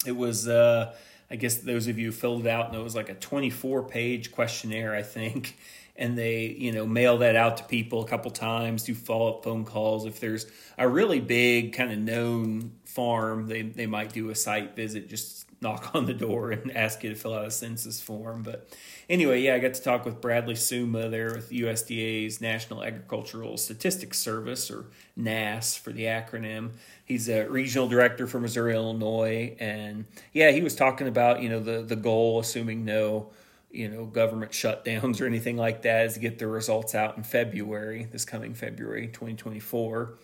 It 0.06 0.16
was, 0.16 0.48
uh, 0.48 0.96
I 1.30 1.36
guess, 1.36 1.58
those 1.58 1.88
of 1.88 1.98
you 1.98 2.12
filled 2.12 2.46
it 2.46 2.50
out, 2.50 2.68
and 2.68 2.76
it 2.76 2.84
was 2.84 2.96
like 2.96 3.10
a 3.10 3.16
24 3.16 3.84
page 3.84 4.32
questionnaire, 4.32 4.96
I 4.96 5.04
think. 5.04 5.58
And 5.98 6.18
they, 6.18 6.46
you 6.46 6.72
know, 6.72 6.88
mail 6.88 7.20
that 7.20 7.36
out 7.36 7.58
to 7.58 7.64
people 7.66 8.02
a 8.02 8.08
couple 8.08 8.32
times, 8.32 8.84
do 8.84 8.96
follow 8.96 9.36
up 9.36 9.44
phone 9.44 9.66
calls. 9.66 10.06
If 10.06 10.20
there's 10.20 10.48
a 10.78 10.88
really 10.88 11.20
big 11.20 11.74
kind 11.74 11.92
of 11.92 12.00
known 12.00 12.72
farm, 12.86 13.46
they, 13.46 13.62
they 13.62 13.86
might 13.86 14.12
do 14.12 14.30
a 14.30 14.36
site 14.36 14.76
visit 14.76 15.10
just 15.10 15.51
knock 15.62 15.92
on 15.94 16.06
the 16.06 16.14
door 16.14 16.52
and 16.52 16.72
ask 16.76 17.04
you 17.04 17.10
to 17.10 17.16
fill 17.16 17.34
out 17.34 17.46
a 17.46 17.52
census 17.52 18.02
form. 18.02 18.42
But 18.44 18.68
anyway, 19.10 19.42
yeah, 19.42 19.56
I 19.56 19.60
got 19.60 19.76
to 19.76 19.82
talk 19.82 20.06
with 20.06 20.20
Bradley 20.20 20.56
Suma 20.56 21.08
there 21.08 21.34
with 21.34 21.52
USDA's 21.52 22.42
National 22.42 22.84
Agricultural 22.84 23.58
Statistics 23.58 24.18
Service, 24.18 24.72
or 24.72 24.86
NASS 25.16 25.78
for 25.78 25.92
the 25.92 26.04
acronym. 26.04 26.72
He's 27.06 27.30
a 27.30 27.48
regional 27.48 27.88
director 27.88 28.28
for 28.28 28.40
Missouri, 28.40 28.74
Illinois, 28.74 29.56
and 29.60 30.06
yeah, 30.34 30.52
he 30.52 30.62
was 30.62 30.76
talking 30.76 31.08
about 31.08 31.42
you 31.42 31.50
know 31.50 31.60
the 31.60 31.82
the 31.84 31.96
goal, 31.96 32.40
assuming 32.40 32.84
no 32.84 33.30
you 33.72 33.88
know 33.88 34.06
government 34.06 34.52
shutdowns 34.52 35.22
or 35.22 35.28
anything 35.28 35.58
like 35.58 35.84
that, 35.84 36.08
is 36.08 36.16
to 36.16 36.20
get 36.20 36.40
the 36.40 36.48
results 36.48 36.96
out 36.96 37.18
in 37.18 37.24
February, 37.24 38.08
this 38.12 38.26
coming 38.26 38.54
February, 38.56 39.08
2024 39.08 40.18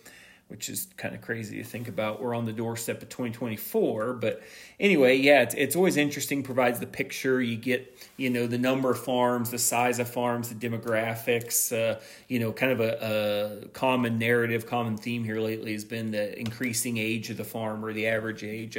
which 0.48 0.70
is 0.70 0.88
kind 0.96 1.14
of 1.14 1.20
crazy 1.20 1.58
to 1.58 1.64
think 1.64 1.88
about. 1.88 2.22
We're 2.22 2.34
on 2.34 2.46
the 2.46 2.54
doorstep 2.54 3.02
of 3.02 3.10
2024, 3.10 4.14
but 4.14 4.42
anyway, 4.80 5.16
yeah, 5.16 5.42
it's, 5.42 5.54
it's 5.54 5.76
always 5.76 5.98
interesting. 5.98 6.42
Provides 6.42 6.80
the 6.80 6.86
picture. 6.86 7.40
You 7.40 7.56
get, 7.56 7.94
you 8.16 8.30
know, 8.30 8.46
the 8.46 8.56
number 8.56 8.90
of 8.90 8.98
farms, 8.98 9.50
the 9.50 9.58
size 9.58 9.98
of 9.98 10.08
farms, 10.08 10.48
the 10.48 10.54
demographics. 10.54 11.70
Uh, 11.70 12.00
you 12.28 12.38
know, 12.38 12.52
kind 12.52 12.72
of 12.72 12.80
a, 12.80 13.62
a, 13.64 13.68
common 13.68 14.18
narrative, 14.18 14.66
common 14.66 14.96
theme 14.96 15.22
here 15.22 15.40
lately 15.40 15.74
has 15.74 15.84
been 15.84 16.10
the 16.10 16.38
increasing 16.38 16.96
age 16.96 17.28
of 17.28 17.36
the 17.36 17.44
farmer, 17.44 17.92
the 17.92 18.06
average 18.06 18.42
age. 18.42 18.78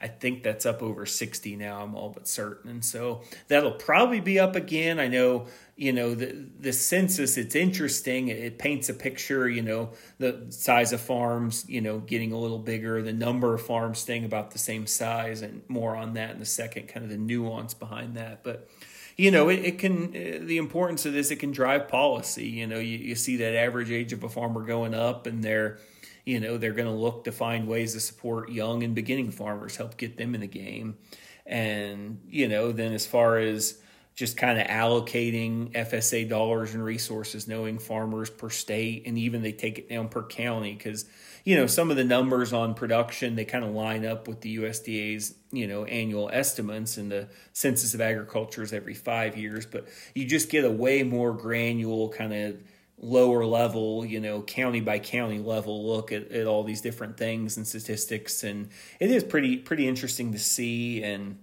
I 0.00 0.08
think 0.08 0.42
that's 0.42 0.64
up 0.64 0.82
over 0.82 1.04
60 1.04 1.56
now. 1.56 1.82
I'm 1.82 1.94
all 1.94 2.08
but 2.08 2.26
certain, 2.26 2.70
and 2.70 2.84
so 2.84 3.22
that'll 3.48 3.72
probably 3.72 4.20
be 4.20 4.40
up 4.40 4.56
again. 4.56 4.98
I 4.98 5.08
know 5.08 5.48
you 5.80 5.94
know 5.94 6.14
the 6.14 6.46
the 6.58 6.74
census 6.74 7.38
it's 7.38 7.54
interesting. 7.54 8.28
It, 8.28 8.58
paints 8.58 8.90
a 8.90 8.94
picture 8.94 9.48
you 9.48 9.62
know 9.62 9.92
the 10.18 10.44
size 10.50 10.92
of 10.92 11.00
farms 11.00 11.64
you 11.66 11.80
know 11.80 12.00
getting 12.00 12.32
a 12.32 12.38
little 12.38 12.58
bigger 12.58 13.00
the 13.00 13.14
number 13.14 13.54
of 13.54 13.62
farms 13.62 13.98
staying 13.98 14.26
about 14.26 14.50
the 14.50 14.58
same 14.58 14.86
size 14.86 15.40
and 15.40 15.62
more 15.68 15.96
on 15.96 16.12
that 16.14 16.36
in 16.36 16.42
a 16.42 16.44
second 16.44 16.88
kind 16.88 17.02
of 17.02 17.10
the 17.10 17.16
nuance 17.16 17.72
behind 17.72 18.14
that. 18.18 18.44
But 18.44 18.68
you 19.16 19.30
know 19.30 19.48
it, 19.48 19.64
it 19.64 19.78
can 19.78 20.08
uh, 20.08 20.44
the 20.44 20.58
importance 20.58 21.06
of 21.06 21.14
this 21.14 21.30
it 21.30 21.36
can 21.36 21.50
drive 21.50 21.88
policy. 21.88 22.46
You 22.46 22.66
know 22.66 22.78
you, 22.78 22.98
you 22.98 23.14
see 23.14 23.38
that 23.38 23.56
average 23.56 23.90
age 23.90 24.12
of 24.12 24.22
a 24.22 24.28
farmer 24.28 24.62
going 24.66 24.92
up 24.92 25.26
and 25.26 25.42
they're 25.42 25.78
you 26.26 26.40
know 26.40 26.58
they're 26.58 26.74
going 26.74 26.88
to 26.88 26.94
look 26.94 27.24
to 27.24 27.32
find 27.32 27.66
ways 27.66 27.94
to 27.94 28.00
support 28.00 28.50
young 28.50 28.82
and 28.82 28.94
beginning 28.94 29.30
farmers 29.30 29.76
help 29.76 29.96
get 29.96 30.18
them 30.18 30.34
in 30.34 30.42
the 30.42 30.46
game. 30.46 30.98
And 31.46 32.20
you 32.28 32.48
know 32.48 32.70
then 32.70 32.92
as 32.92 33.06
far 33.06 33.38
as 33.38 33.80
just 34.20 34.36
kind 34.36 34.60
of 34.60 34.66
allocating 34.66 35.72
FSA 35.72 36.28
dollars 36.28 36.74
and 36.74 36.84
resources, 36.84 37.48
knowing 37.48 37.78
farmers 37.78 38.28
per 38.28 38.50
state, 38.50 39.04
and 39.06 39.16
even 39.16 39.40
they 39.40 39.50
take 39.50 39.78
it 39.78 39.88
down 39.88 40.10
per 40.10 40.22
county 40.22 40.74
because 40.74 41.06
you 41.42 41.56
know 41.56 41.66
some 41.66 41.90
of 41.90 41.96
the 41.96 42.04
numbers 42.04 42.52
on 42.52 42.74
production 42.74 43.34
they 43.34 43.46
kind 43.46 43.64
of 43.64 43.70
line 43.70 44.04
up 44.04 44.28
with 44.28 44.42
the 44.42 44.58
USDA's 44.58 45.34
you 45.52 45.66
know 45.66 45.84
annual 45.84 46.28
estimates, 46.30 46.98
and 46.98 47.10
the 47.10 47.28
Census 47.54 47.94
of 47.94 48.02
Agriculture 48.02 48.62
is 48.62 48.74
every 48.74 48.92
five 48.92 49.38
years, 49.38 49.64
but 49.64 49.88
you 50.14 50.26
just 50.26 50.50
get 50.50 50.66
a 50.66 50.70
way 50.70 51.02
more 51.02 51.32
granular 51.32 52.10
kind 52.10 52.34
of 52.34 52.60
lower 52.98 53.46
level, 53.46 54.04
you 54.04 54.20
know, 54.20 54.42
county 54.42 54.82
by 54.82 54.98
county 54.98 55.38
level 55.38 55.86
look 55.86 56.12
at, 56.12 56.30
at 56.30 56.46
all 56.46 56.62
these 56.62 56.82
different 56.82 57.16
things 57.16 57.56
and 57.56 57.66
statistics, 57.66 58.44
and 58.44 58.68
it 59.00 59.10
is 59.10 59.24
pretty 59.24 59.56
pretty 59.56 59.88
interesting 59.88 60.32
to 60.32 60.38
see 60.38 61.02
and 61.02 61.38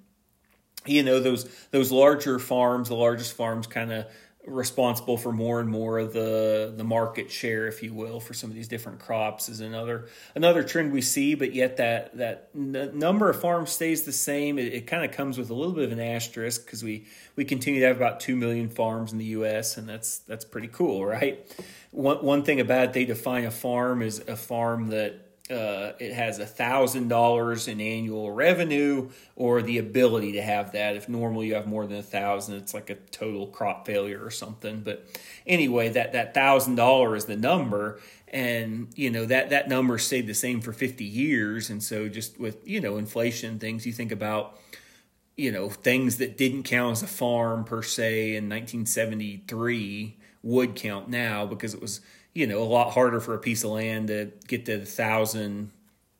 you 0.86 1.04
know 1.04 1.20
those 1.20 1.50
those 1.72 1.92
larger 1.92 2.40
farms 2.40 2.90
the 2.90 2.96
largest 2.96 3.34
farms 3.34 3.68
kind 3.68 3.92
of 3.92 4.06
responsible 4.48 5.18
for 5.18 5.32
more 5.32 5.60
and 5.60 5.70
more 5.70 6.00
of 6.00 6.14
the 6.14 6.74
the 6.76 6.84
market 6.84 7.30
share, 7.30 7.68
if 7.68 7.84
you 7.84 7.94
will, 7.94 8.20
for 8.20 8.34
some 8.34 8.50
of 8.50 8.56
these 8.56 8.68
different 8.68 9.00
crops 9.00 9.50
is 9.50 9.60
another 9.60 10.08
another 10.36 10.64
trend 10.64 10.94
we 10.94 11.02
see. 11.02 11.36
But 11.36 11.54
yet 11.54 11.78
that 11.78 12.18
that 12.18 12.50
n- 12.56 12.92
number 12.94 13.30
of 13.30 13.40
farms 13.40 13.72
stays 13.72 14.04
the 14.04 14.14
same. 14.14 14.58
It, 14.58 14.74
it 14.74 14.88
kind 14.88 15.04
of 15.04 15.12
comes 15.12 15.38
with 15.38 15.50
a 15.50 15.54
little 15.54 15.74
bit 15.74 15.84
of 15.84 15.92
an 15.92 16.00
asterisk 16.00 16.66
because 16.66 16.84
we 16.84 17.06
we 17.36 17.46
continue 17.46 17.82
to 17.82 17.88
have 17.88 17.98
about 17.98 18.20
two 18.20 18.36
million 18.36 18.70
farms 18.70 19.12
in 19.12 19.18
the 19.18 19.26
U.S. 19.26 19.78
and 19.78 19.88
that's 19.88 20.20
that's 20.20 20.46
pretty 20.46 20.70
cool, 20.70 21.06
right? 21.06 21.46
One 21.92 22.24
one 22.24 22.44
thing 22.44 22.60
about 22.60 22.86
it, 22.86 22.94
they 22.94 23.06
define 23.06 23.44
a 23.44 23.52
farm 23.52 24.02
as 24.02 24.20
a 24.20 24.38
farm 24.38 24.88
that 24.90 25.27
uh, 25.50 25.94
it 26.00 26.14
has 26.14 26.40
a 26.40 26.46
thousand 26.46 27.08
dollars 27.08 27.68
in 27.68 27.80
annual 27.80 28.32
revenue 28.32 29.10
or 29.36 29.62
the 29.62 29.78
ability 29.78 30.34
to 30.34 30.42
have 30.42 30.74
that. 30.74 30.96
If 30.96 31.08
normally 31.08 31.48
you 31.48 31.56
have 31.56 31.68
more 31.68 31.88
than 31.88 31.98
a 31.98 32.04
thousand, 32.04 32.56
it's 32.56 32.74
like 32.74 32.90
a 32.90 32.96
total 32.96 33.48
crop 33.48 33.86
failure 33.86 34.24
or 34.24 34.30
something. 34.30 34.82
But 34.82 35.08
anyway, 35.46 35.90
that 35.90 36.14
that 36.14 36.34
thousand 36.34 36.76
dollar 36.76 37.16
is 37.16 37.26
the 37.26 37.38
number, 37.38 38.00
and 38.28 38.90
you 38.96 39.10
know 39.10 39.26
that 39.26 39.50
that 39.52 39.70
number 39.70 39.98
stayed 39.98 40.28
the 40.28 40.34
same 40.34 40.60
for 40.60 40.74
fifty 40.74 41.06
years. 41.06 41.70
And 41.70 41.82
so 41.82 42.10
just 42.10 42.40
with 42.40 42.68
you 42.68 42.82
know 42.82 42.98
inflation 42.98 43.60
things, 43.60 43.86
you 43.86 43.94
think 43.94 44.12
about 44.12 44.60
you 45.38 45.52
know 45.52 45.70
things 45.70 46.18
that 46.18 46.38
didn't 46.38 46.64
count 46.64 46.98
as 46.98 47.04
a 47.04 47.08
farm 47.08 47.64
per 47.64 47.82
se 47.82 48.36
in 48.36 48.50
1973 48.50 50.18
would 50.44 50.76
count 50.76 51.10
now 51.10 51.46
because 51.46 51.74
it 51.74 51.82
was 51.82 52.02
you 52.38 52.46
know, 52.46 52.62
a 52.62 52.70
lot 52.70 52.92
harder 52.92 53.20
for 53.20 53.34
a 53.34 53.40
piece 53.40 53.64
of 53.64 53.72
land 53.72 54.10
to 54.10 54.32
get 54.46 54.64
to 54.68 54.78
the 54.78 54.86
thousand 54.86 55.72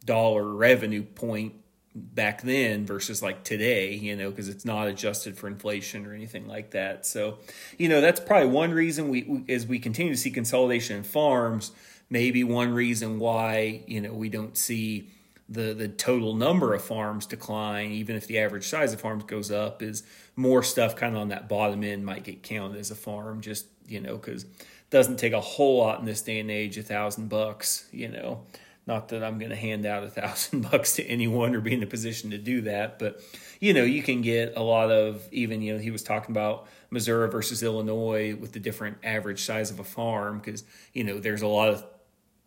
dollar 0.04 0.44
revenue 0.44 1.04
point 1.04 1.54
back 1.94 2.42
then 2.42 2.88
versus 2.88 3.22
like 3.22 3.44
today, 3.44 3.94
you 3.94 4.16
know, 4.16 4.32
because 4.32 4.50
it's 4.50 4.66
not 4.66 4.88
adjusted 4.88 5.38
for 5.38 5.46
inflation 5.46 6.08
or 6.08 6.16
anything 6.16 6.48
like 6.48 6.72
that. 6.72 7.06
So, 7.06 7.38
you 7.78 7.88
know, 7.88 8.02
that's 8.02 8.20
probably 8.20 8.50
one 8.50 8.72
reason 8.72 9.10
we, 9.10 9.24
we, 9.26 9.54
as 9.54 9.68
we 9.68 9.78
continue 9.78 10.12
to 10.12 10.18
see 10.18 10.32
consolidation 10.32 10.98
in 10.98 11.04
farms, 11.04 11.72
maybe 12.10 12.44
one 12.44 12.74
reason 12.74 13.20
why, 13.20 13.84
you 13.86 14.02
know, 14.02 14.12
we 14.12 14.30
don't 14.30 14.58
see 14.58 15.12
the 15.48 15.74
the 15.74 15.88
total 15.88 16.34
number 16.34 16.74
of 16.74 16.84
farms 16.84 17.28
decline, 17.28 17.92
even 17.92 18.16
if 18.16 18.26
the 18.26 18.40
average 18.40 18.68
size 18.68 18.92
of 18.92 19.00
farms 19.00 19.24
goes 19.26 19.52
up, 19.52 19.84
is 19.84 20.02
more 20.36 20.64
stuff 20.64 20.96
kind 20.96 21.16
of 21.16 21.22
on 21.22 21.28
that 21.28 21.48
bottom 21.48 21.84
end 21.84 22.04
might 22.04 22.24
get 22.24 22.42
counted 22.42 22.80
as 22.80 22.90
a 22.90 22.96
farm, 22.96 23.40
just 23.40 23.68
you 23.88 24.02
know, 24.02 24.18
because 24.18 24.46
doesn't 24.90 25.18
take 25.18 25.34
a 25.34 25.42
whole 25.42 25.80
lot 25.80 26.00
in 26.00 26.06
this 26.06 26.22
day 26.22 26.40
and 26.40 26.50
age, 26.50 26.78
a 26.78 26.84
thousand 26.84 27.30
bucks, 27.30 27.88
you 27.92 28.08
know. 28.08 28.44
Not 28.86 29.10
that 29.10 29.22
I'm 29.22 29.38
going 29.38 29.50
to 29.50 29.56
hand 29.56 29.86
out 29.86 30.04
a 30.04 30.10
thousand 30.10 30.62
bucks 30.72 30.94
to 30.96 31.04
anyone 31.04 31.54
or 31.54 31.60
be 31.60 31.74
in 31.74 31.84
a 31.84 31.88
position 31.88 32.30
to 32.32 32.38
do 32.38 32.62
that, 32.62 33.00
but 33.00 33.22
you 33.60 33.74
know, 33.74 33.84
you 33.84 34.02
can 34.02 34.22
get 34.22 34.54
a 34.56 34.62
lot 34.62 34.92
of 34.92 35.28
even, 35.32 35.62
you 35.62 35.74
know, 35.74 35.80
he 35.80 35.92
was 35.92 36.04
talking 36.04 36.32
about 36.32 36.68
Missouri 36.90 37.30
versus 37.30 37.64
Illinois 37.64 38.36
with 38.36 38.54
the 38.54 38.60
different 38.60 38.98
average 39.04 39.44
size 39.44 39.72
of 39.72 39.80
a 39.80 39.84
farm 39.84 40.40
because, 40.40 40.64
you 40.94 41.04
know, 41.04 41.20
there's 41.20 41.42
a 41.42 41.48
lot 41.48 41.70
of 41.70 41.84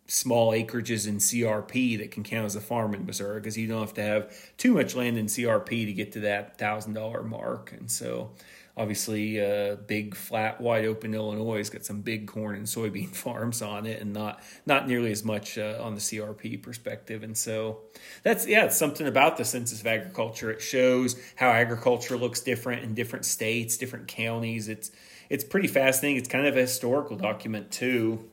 small 0.07 0.51
acreages 0.51 1.07
in 1.07 1.17
CRP 1.17 1.97
that 1.99 2.11
can 2.11 2.23
count 2.23 2.45
as 2.45 2.55
a 2.55 2.61
farm 2.61 2.93
in 2.93 3.05
Missouri 3.05 3.39
because 3.39 3.57
you 3.57 3.67
don't 3.67 3.79
have 3.79 3.93
to 3.93 4.01
have 4.01 4.57
too 4.57 4.73
much 4.73 4.95
land 4.95 5.17
in 5.17 5.27
CRP 5.27 5.85
to 5.85 5.93
get 5.93 6.11
to 6.13 6.21
that 6.21 6.57
thousand 6.57 6.93
dollar 6.93 7.23
mark. 7.23 7.71
And 7.71 7.89
so, 7.89 8.31
obviously 8.77 9.39
uh, 9.39 9.75
big 9.75 10.15
flat 10.15 10.59
wide 10.61 10.85
open 10.85 11.13
illinois 11.13 11.57
has 11.57 11.69
got 11.69 11.85
some 11.85 12.01
big 12.01 12.27
corn 12.27 12.55
and 12.55 12.65
soybean 12.65 13.09
farms 13.15 13.61
on 13.61 13.85
it 13.85 14.01
and 14.01 14.13
not 14.13 14.41
not 14.65 14.87
nearly 14.87 15.11
as 15.11 15.23
much 15.23 15.57
uh, 15.57 15.77
on 15.81 15.95
the 15.95 16.01
crp 16.01 16.61
perspective. 16.61 17.23
And 17.23 17.37
so 17.37 17.81
that's 18.23 18.47
yeah 18.47 18.65
it's 18.65 18.77
something 18.77 19.07
about 19.07 19.37
the 19.37 19.45
census 19.45 19.81
of 19.81 19.87
agriculture. 19.87 20.51
It 20.51 20.61
shows 20.61 21.15
how 21.35 21.49
agriculture 21.49 22.17
looks 22.17 22.41
different 22.41 22.83
in 22.83 22.93
different 22.93 23.25
states 23.25 23.77
different 23.77 24.07
counties. 24.07 24.67
It's 24.67 24.91
it's 25.29 25.43
pretty 25.43 25.67
fascinating. 25.67 26.17
It's 26.17 26.27
kind 26.27 26.45
of 26.45 26.57
a 26.57 26.61
historical 26.61 27.15
document 27.15 27.71
too. 27.71 28.29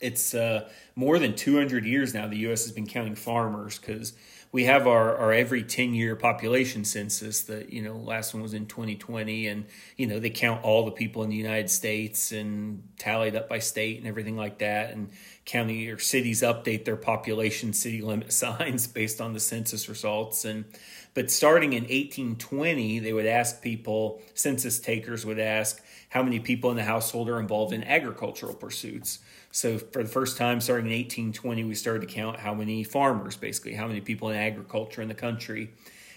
It's 0.00 0.34
uh, 0.34 0.68
more 0.94 1.18
than 1.18 1.34
200 1.34 1.84
years 1.84 2.14
now 2.14 2.28
the 2.28 2.36
us 2.36 2.64
has 2.64 2.72
been 2.72 2.86
counting 2.86 3.14
farmers 3.14 3.78
because 3.78 4.12
we 4.50 4.64
have 4.64 4.86
our, 4.86 5.16
our 5.16 5.32
every 5.32 5.62
10 5.62 5.94
year 5.94 6.16
population 6.16 6.84
census 6.84 7.42
that 7.42 7.72
you 7.72 7.82
know 7.82 7.96
last 7.96 8.34
one 8.34 8.42
was 8.42 8.54
in 8.54 8.66
2020 8.66 9.46
and 9.46 9.66
you 9.96 10.06
know 10.06 10.18
they 10.18 10.30
count 10.30 10.62
all 10.64 10.84
the 10.84 10.90
people 10.90 11.22
in 11.22 11.30
the 11.30 11.36
united 11.36 11.70
states 11.70 12.32
and 12.32 12.82
tallied 12.98 13.36
up 13.36 13.48
by 13.48 13.58
state 13.58 13.98
and 13.98 14.06
everything 14.06 14.36
like 14.36 14.58
that 14.58 14.92
and 14.92 15.10
county 15.44 15.88
or 15.88 15.98
cities 15.98 16.42
update 16.42 16.84
their 16.84 16.96
population 16.96 17.72
city 17.72 18.00
limit 18.00 18.32
signs 18.44 18.86
based 18.86 19.20
on 19.20 19.32
the 19.32 19.40
census 19.40 19.88
results 19.88 20.44
and 20.44 20.64
but 21.14 21.30
starting 21.30 21.72
in 21.72 21.82
1820 21.82 22.98
they 23.00 23.12
would 23.12 23.26
ask 23.26 23.62
people 23.62 24.20
census 24.34 24.78
takers 24.78 25.26
would 25.26 25.38
ask 25.38 25.82
how 26.10 26.22
many 26.22 26.40
people 26.40 26.70
in 26.70 26.76
the 26.76 26.84
household 26.84 27.28
are 27.28 27.38
involved 27.38 27.72
in 27.72 27.84
agricultural 27.84 28.54
pursuits 28.54 29.18
so 29.50 29.78
for 29.78 30.02
the 30.02 30.08
first 30.08 30.36
time, 30.36 30.60
starting 30.60 30.86
in 30.86 30.92
1820, 30.92 31.64
we 31.64 31.74
started 31.74 32.06
to 32.06 32.14
count 32.14 32.38
how 32.38 32.54
many 32.54 32.84
farmers, 32.84 33.36
basically, 33.36 33.74
how 33.74 33.86
many 33.86 34.00
people 34.00 34.28
in 34.28 34.36
agriculture 34.36 35.00
in 35.00 35.08
the 35.08 35.14
country. 35.14 35.70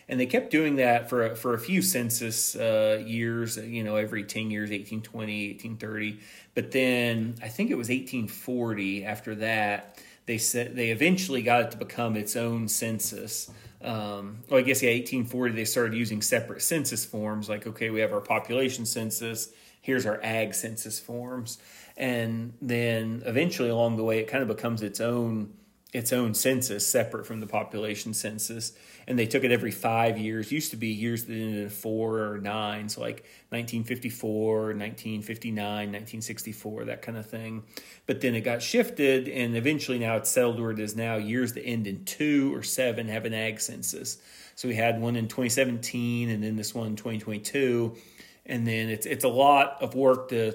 And 0.09 0.19
they 0.19 0.25
kept 0.25 0.51
doing 0.51 0.75
that 0.75 1.09
for 1.09 1.27
a, 1.27 1.35
for 1.35 1.53
a 1.53 1.59
few 1.59 1.81
census 1.81 2.55
uh, 2.55 3.01
years, 3.05 3.55
you 3.55 3.83
know, 3.83 3.95
every 3.95 4.23
10 4.23 4.51
years, 4.51 4.69
1820, 4.69 5.47
1830. 5.53 6.19
But 6.53 6.71
then 6.71 7.35
I 7.41 7.47
think 7.47 7.71
it 7.71 7.75
was 7.75 7.87
1840 7.87 9.05
after 9.05 9.35
that, 9.35 9.97
they 10.25 10.37
said 10.37 10.75
they 10.75 10.91
eventually 10.91 11.41
got 11.41 11.61
it 11.61 11.71
to 11.71 11.77
become 11.77 12.17
its 12.17 12.35
own 12.35 12.67
census. 12.67 13.49
Um, 13.81 14.39
well, 14.49 14.59
I 14.59 14.63
guess, 14.63 14.83
yeah, 14.83 14.91
1840, 14.91 15.55
they 15.55 15.65
started 15.65 15.93
using 15.95 16.21
separate 16.21 16.61
census 16.61 17.05
forms. 17.05 17.47
Like, 17.47 17.65
okay, 17.65 17.89
we 17.89 18.01
have 18.01 18.11
our 18.11 18.21
population 18.21 18.85
census, 18.85 19.49
here's 19.81 20.05
our 20.05 20.19
ag 20.21 20.53
census 20.53 20.99
forms 20.99 21.57
and 21.97 22.53
then 22.61 23.23
eventually 23.25 23.69
along 23.69 23.97
the 23.97 24.03
way 24.03 24.19
it 24.19 24.27
kind 24.27 24.41
of 24.41 24.47
becomes 24.47 24.81
its 24.81 24.99
own 24.99 25.53
its 25.93 26.13
own 26.13 26.33
census 26.33 26.87
separate 26.87 27.25
from 27.25 27.41
the 27.41 27.47
population 27.47 28.13
census. 28.13 28.73
And 29.07 29.19
they 29.19 29.25
took 29.25 29.43
it 29.43 29.51
every 29.51 29.71
five 29.71 30.17
years. 30.17 30.51
Used 30.51 30.71
to 30.71 30.77
be 30.77 30.87
years 30.87 31.25
that 31.25 31.33
ended 31.33 31.63
in 31.63 31.69
four 31.69 32.19
or 32.19 32.37
nine. 32.37 32.87
So 32.87 33.01
like 33.01 33.25
1954 33.49 34.67
1959 34.67 35.65
1964 35.65 36.85
that 36.85 37.01
kind 37.01 37.17
of 37.17 37.25
thing. 37.25 37.63
But 38.05 38.21
then 38.21 38.35
it 38.35 38.41
got 38.41 38.61
shifted 38.61 39.27
and 39.27 39.57
eventually 39.57 39.99
now 39.99 40.15
it's 40.15 40.29
settled 40.29 40.59
where 40.59 40.71
it 40.71 40.79
is 40.79 40.95
now. 40.95 41.17
Years 41.17 41.53
that 41.53 41.65
end 41.65 41.87
in 41.87 42.05
two 42.05 42.55
or 42.55 42.63
seven 42.63 43.07
have 43.09 43.25
an 43.25 43.33
ag 43.33 43.59
census. 43.59 44.17
So 44.55 44.67
we 44.67 44.75
had 44.75 45.01
one 45.01 45.17
in 45.17 45.27
2017 45.27 46.29
and 46.29 46.41
then 46.41 46.55
this 46.55 46.73
one 46.73 46.87
in 46.87 46.95
2022 46.95 47.97
and 48.45 48.65
then 48.65 48.89
it's 48.89 49.05
it's 49.05 49.25
a 49.25 49.29
lot 49.29 49.77
of 49.81 49.93
work 49.93 50.29
to 50.29 50.53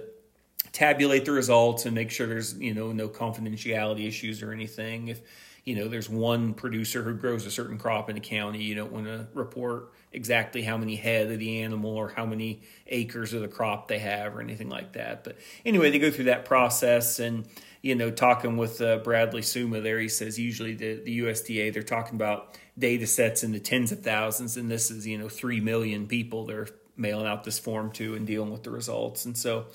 tabulate 0.77 1.25
the 1.25 1.33
results 1.33 1.87
and 1.87 1.95
make 1.95 2.11
sure 2.11 2.27
there's 2.27 2.59
you 2.59 2.75
know 2.75 2.93
no 2.93 3.09
confidentiality 3.09 4.07
issues 4.07 4.43
or 4.43 4.53
anything 4.53 5.09
if 5.09 5.23
you 5.65 5.75
know 5.75 5.89
there's 5.89 6.07
one 6.07 6.53
producer 6.53 7.03
who 7.03 7.15
grows 7.15 7.47
a 7.47 7.51
certain 7.51 7.79
crop 7.79 8.11
in 8.11 8.17
a 8.19 8.21
county 8.21 8.63
you 8.63 8.75
don't 8.75 8.93
want 8.93 9.07
to 9.07 9.27
report 9.33 9.91
exactly 10.13 10.61
how 10.61 10.77
many 10.77 10.95
head 10.95 11.31
of 11.33 11.39
the 11.39 11.63
animal 11.63 11.97
or 11.97 12.11
how 12.11 12.27
many 12.27 12.61
acres 12.89 13.33
of 13.33 13.41
the 13.41 13.49
crop 13.49 13.89
they 13.89 13.99
have 13.99 14.37
or 14.37 14.43
anything 14.43 14.69
like 14.69 14.93
that 14.93 15.25
but 15.25 15.39
anyway 15.65 15.91
they 15.91 15.99
go 15.99 16.11
through 16.11 16.27
that 16.27 16.45
process 16.45 17.21
and 17.21 17.49
you 17.81 17.95
know 17.95 18.11
talking 18.11 18.59
with 18.59 18.79
uh, 18.83 18.99
bradley 18.99 19.41
suma 19.41 19.81
there 19.81 19.99
he 19.99 20.11
says 20.11 20.39
usually 20.39 20.75
the, 20.75 21.01
the 21.05 21.21
usda 21.21 21.73
they're 21.73 21.83
talking 21.83 22.17
about 22.17 22.55
data 22.79 23.07
sets 23.07 23.43
in 23.43 23.51
the 23.51 23.61
tens 23.61 23.93
of 23.93 24.03
thousands 24.03 24.59
and 24.59 24.71
this 24.71 24.91
is 24.91 25.07
you 25.07 25.17
know 25.17 25.31
3 25.31 25.59
million 25.61 26.07
people 26.07 26.45
they're 26.45 26.69
mailing 26.97 27.27
out 27.27 27.45
this 27.45 27.59
form 27.59 27.91
to 27.93 28.15
and 28.15 28.27
dealing 28.27 28.51
with 28.51 28.63
the 28.63 28.71
results. 28.71 29.25
And 29.25 29.37
so 29.37 29.67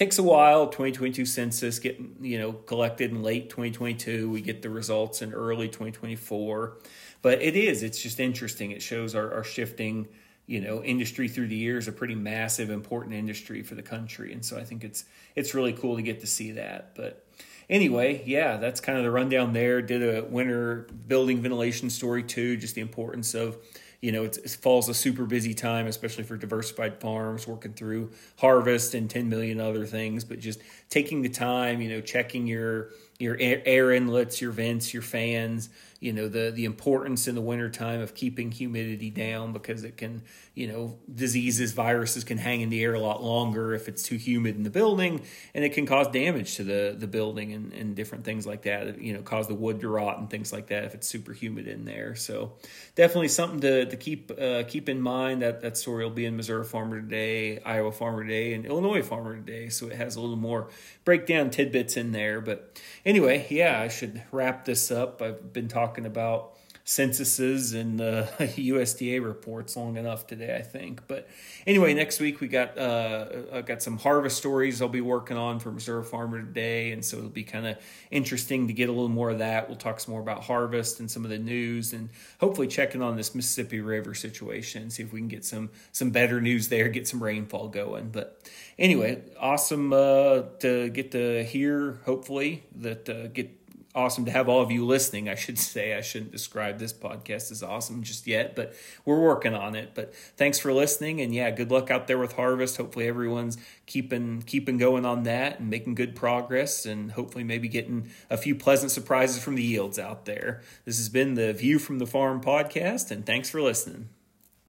takes 0.00 0.18
a 0.18 0.22
while. 0.22 0.66
2022 0.66 1.26
census 1.26 1.78
getting 1.78 2.16
you 2.22 2.38
know 2.38 2.52
collected 2.52 3.10
in 3.10 3.22
late 3.22 3.50
2022. 3.50 4.30
We 4.30 4.40
get 4.40 4.62
the 4.62 4.70
results 4.70 5.20
in 5.20 5.34
early 5.34 5.68
2024. 5.68 6.78
But 7.20 7.42
it 7.42 7.54
is. 7.54 7.82
It's 7.82 8.02
just 8.02 8.18
interesting. 8.18 8.70
It 8.70 8.80
shows 8.80 9.14
our, 9.14 9.32
our 9.34 9.44
shifting 9.44 10.08
you 10.46 10.60
know 10.60 10.82
industry 10.82 11.28
through 11.28 11.48
the 11.48 11.56
years 11.56 11.86
a 11.86 11.92
pretty 11.92 12.14
massive 12.14 12.70
important 12.70 13.14
industry 13.14 13.62
for 13.62 13.76
the 13.76 13.82
country 13.82 14.32
and 14.32 14.44
so 14.44 14.58
i 14.58 14.64
think 14.64 14.82
it's 14.82 15.04
it's 15.36 15.54
really 15.54 15.72
cool 15.72 15.94
to 15.94 16.02
get 16.02 16.18
to 16.22 16.26
see 16.26 16.50
that 16.50 16.92
but 16.96 17.24
anyway 17.68 18.20
yeah 18.26 18.56
that's 18.56 18.80
kind 18.80 18.98
of 18.98 19.04
the 19.04 19.10
rundown 19.12 19.52
there 19.52 19.80
did 19.80 20.02
a 20.02 20.24
winter 20.24 20.88
building 21.06 21.40
ventilation 21.40 21.88
story 21.88 22.24
too 22.24 22.56
just 22.56 22.74
the 22.74 22.80
importance 22.80 23.32
of 23.34 23.58
you 24.00 24.12
know, 24.12 24.24
it 24.24 24.50
fall's 24.62 24.88
a 24.88 24.94
super 24.94 25.26
busy 25.26 25.52
time, 25.52 25.86
especially 25.86 26.24
for 26.24 26.36
diversified 26.36 27.00
farms 27.00 27.46
working 27.46 27.74
through 27.74 28.10
harvest 28.38 28.94
and 28.94 29.10
10 29.10 29.28
million 29.28 29.60
other 29.60 29.84
things. 29.84 30.24
But 30.24 30.40
just 30.40 30.60
taking 30.88 31.20
the 31.20 31.28
time, 31.28 31.80
you 31.80 31.90
know, 31.90 32.00
checking 32.00 32.46
your 32.46 32.90
your 33.18 33.36
air 33.38 33.92
inlets, 33.92 34.40
your 34.40 34.52
vents, 34.52 34.94
your 34.94 35.02
fans, 35.02 35.68
you 36.00 36.14
know, 36.14 36.28
the, 36.28 36.50
the 36.50 36.64
importance 36.64 37.28
in 37.28 37.34
the 37.34 37.42
wintertime 37.42 38.00
of 38.00 38.14
keeping 38.14 38.50
humidity 38.50 39.10
down 39.10 39.52
because 39.52 39.84
it 39.84 39.98
can, 39.98 40.22
you 40.54 40.66
know, 40.66 40.98
diseases, 41.14 41.72
viruses 41.72 42.24
can 42.24 42.38
hang 42.38 42.62
in 42.62 42.70
the 42.70 42.82
air 42.82 42.94
a 42.94 42.98
lot 42.98 43.22
longer 43.22 43.74
if 43.74 43.86
it's 43.86 44.02
too 44.02 44.16
humid 44.16 44.56
in 44.56 44.62
the 44.62 44.70
building 44.70 45.20
and 45.54 45.62
it 45.62 45.74
can 45.74 45.84
cause 45.84 46.08
damage 46.08 46.56
to 46.56 46.64
the, 46.64 46.96
the 46.98 47.06
building 47.06 47.52
and, 47.52 47.74
and 47.74 47.94
different 47.94 48.24
things 48.24 48.46
like 48.46 48.62
that, 48.62 48.98
you 48.98 49.12
know, 49.12 49.20
cause 49.20 49.46
the 49.46 49.54
wood 49.54 49.78
to 49.80 49.88
rot 49.90 50.18
and 50.18 50.30
things 50.30 50.54
like 50.54 50.68
that 50.68 50.84
if 50.84 50.94
it's 50.94 51.06
super 51.06 51.34
humid 51.34 51.68
in 51.68 51.84
there. 51.84 52.14
So 52.14 52.54
definitely 52.94 53.28
something 53.28 53.60
to, 53.60 53.84
to 53.84 53.96
keep, 53.98 54.32
uh, 54.40 54.62
keep 54.66 54.88
in 54.88 55.02
mind 55.02 55.42
that 55.42 55.60
that 55.60 55.76
story 55.76 56.02
will 56.02 56.10
be 56.10 56.24
in 56.24 56.34
Missouri 56.34 56.64
Farmer 56.64 57.02
Today, 57.02 57.60
Iowa 57.60 57.92
Farmer 57.92 58.22
Today, 58.22 58.54
and 58.54 58.64
Illinois 58.64 59.02
Farmer 59.02 59.36
Today. 59.36 59.68
So 59.68 59.88
it 59.88 59.96
has 59.96 60.16
a 60.16 60.20
little 60.22 60.36
more 60.36 60.70
breakdown 61.04 61.50
tidbits 61.50 61.98
in 61.98 62.12
there, 62.12 62.40
but 62.40 62.80
anyway, 63.04 63.46
yeah, 63.50 63.82
I 63.82 63.88
should 63.88 64.22
wrap 64.32 64.64
this 64.64 64.90
up. 64.90 65.20
I've 65.20 65.52
been 65.52 65.68
talking 65.68 65.89
about 65.98 66.56
censuses 66.90 67.72
and 67.72 68.00
uh, 68.00 68.26
USDA 68.38 69.24
reports 69.24 69.76
long 69.76 69.96
enough 69.96 70.26
today, 70.26 70.56
I 70.56 70.62
think. 70.62 71.02
But 71.06 71.28
anyway, 71.64 71.94
next 71.94 72.18
week 72.18 72.40
we 72.40 72.48
got 72.48 72.76
uh, 72.76 73.26
I 73.52 73.60
got 73.62 73.82
some 73.82 73.96
harvest 73.96 74.38
stories 74.38 74.82
I'll 74.82 74.88
be 74.88 75.00
working 75.00 75.36
on 75.36 75.60
for 75.60 75.70
Missouri 75.70 76.02
Farmer 76.02 76.40
today, 76.40 76.90
and 76.90 77.04
so 77.04 77.18
it'll 77.18 77.30
be 77.30 77.44
kind 77.44 77.66
of 77.66 77.76
interesting 78.10 78.66
to 78.66 78.72
get 78.72 78.88
a 78.88 78.92
little 78.92 79.08
more 79.08 79.30
of 79.30 79.38
that. 79.38 79.68
We'll 79.68 79.78
talk 79.78 80.00
some 80.00 80.12
more 80.12 80.20
about 80.20 80.42
harvest 80.42 81.00
and 81.00 81.10
some 81.10 81.24
of 81.24 81.30
the 81.30 81.38
news, 81.38 81.92
and 81.92 82.08
hopefully 82.40 82.66
checking 82.66 83.02
on 83.02 83.16
this 83.16 83.34
Mississippi 83.34 83.80
River 83.80 84.14
situation, 84.14 84.90
see 84.90 85.04
if 85.04 85.12
we 85.12 85.20
can 85.20 85.28
get 85.28 85.44
some 85.44 85.70
some 85.92 86.10
better 86.10 86.40
news 86.40 86.68
there, 86.68 86.88
get 86.88 87.06
some 87.06 87.22
rainfall 87.22 87.68
going. 87.68 88.10
But 88.10 88.48
anyway, 88.78 89.22
awesome 89.38 89.92
uh, 89.92 90.42
to 90.60 90.88
get 90.90 91.12
to 91.12 91.44
hear. 91.44 92.00
Hopefully 92.04 92.64
that 92.76 93.08
uh, 93.08 93.28
get 93.28 93.59
awesome 93.94 94.24
to 94.24 94.30
have 94.30 94.48
all 94.48 94.62
of 94.62 94.70
you 94.70 94.86
listening. 94.86 95.28
I 95.28 95.34
should 95.34 95.58
say 95.58 95.94
I 95.94 96.00
shouldn't 96.00 96.32
describe 96.32 96.78
this 96.78 96.92
podcast 96.92 97.50
as 97.50 97.62
awesome 97.62 98.02
just 98.02 98.26
yet, 98.26 98.54
but 98.54 98.74
we're 99.04 99.20
working 99.20 99.54
on 99.54 99.74
it. 99.74 99.90
But 99.94 100.14
thanks 100.36 100.58
for 100.58 100.72
listening, 100.72 101.20
and 101.20 101.34
yeah, 101.34 101.50
good 101.50 101.70
luck 101.70 101.90
out 101.90 102.06
there 102.06 102.18
with 102.18 102.32
harvest. 102.32 102.76
Hopefully 102.76 103.08
everyone's 103.08 103.58
keeping 103.86 104.42
keeping 104.42 104.78
going 104.78 105.04
on 105.04 105.24
that 105.24 105.60
and 105.60 105.70
making 105.70 105.94
good 105.94 106.14
progress, 106.14 106.86
and 106.86 107.12
hopefully 107.12 107.44
maybe 107.44 107.68
getting 107.68 108.10
a 108.28 108.36
few 108.36 108.54
pleasant 108.54 108.92
surprises 108.92 109.42
from 109.42 109.54
the 109.54 109.62
yields 109.62 109.98
out 109.98 110.24
there. 110.24 110.62
This 110.84 110.98
has 110.98 111.08
been 111.08 111.34
the 111.34 111.52
View 111.52 111.78
from 111.78 111.98
the 111.98 112.06
Farm 112.06 112.40
podcast, 112.40 113.10
and 113.10 113.26
thanks 113.26 113.50
for 113.50 113.60
listening. 113.60 114.08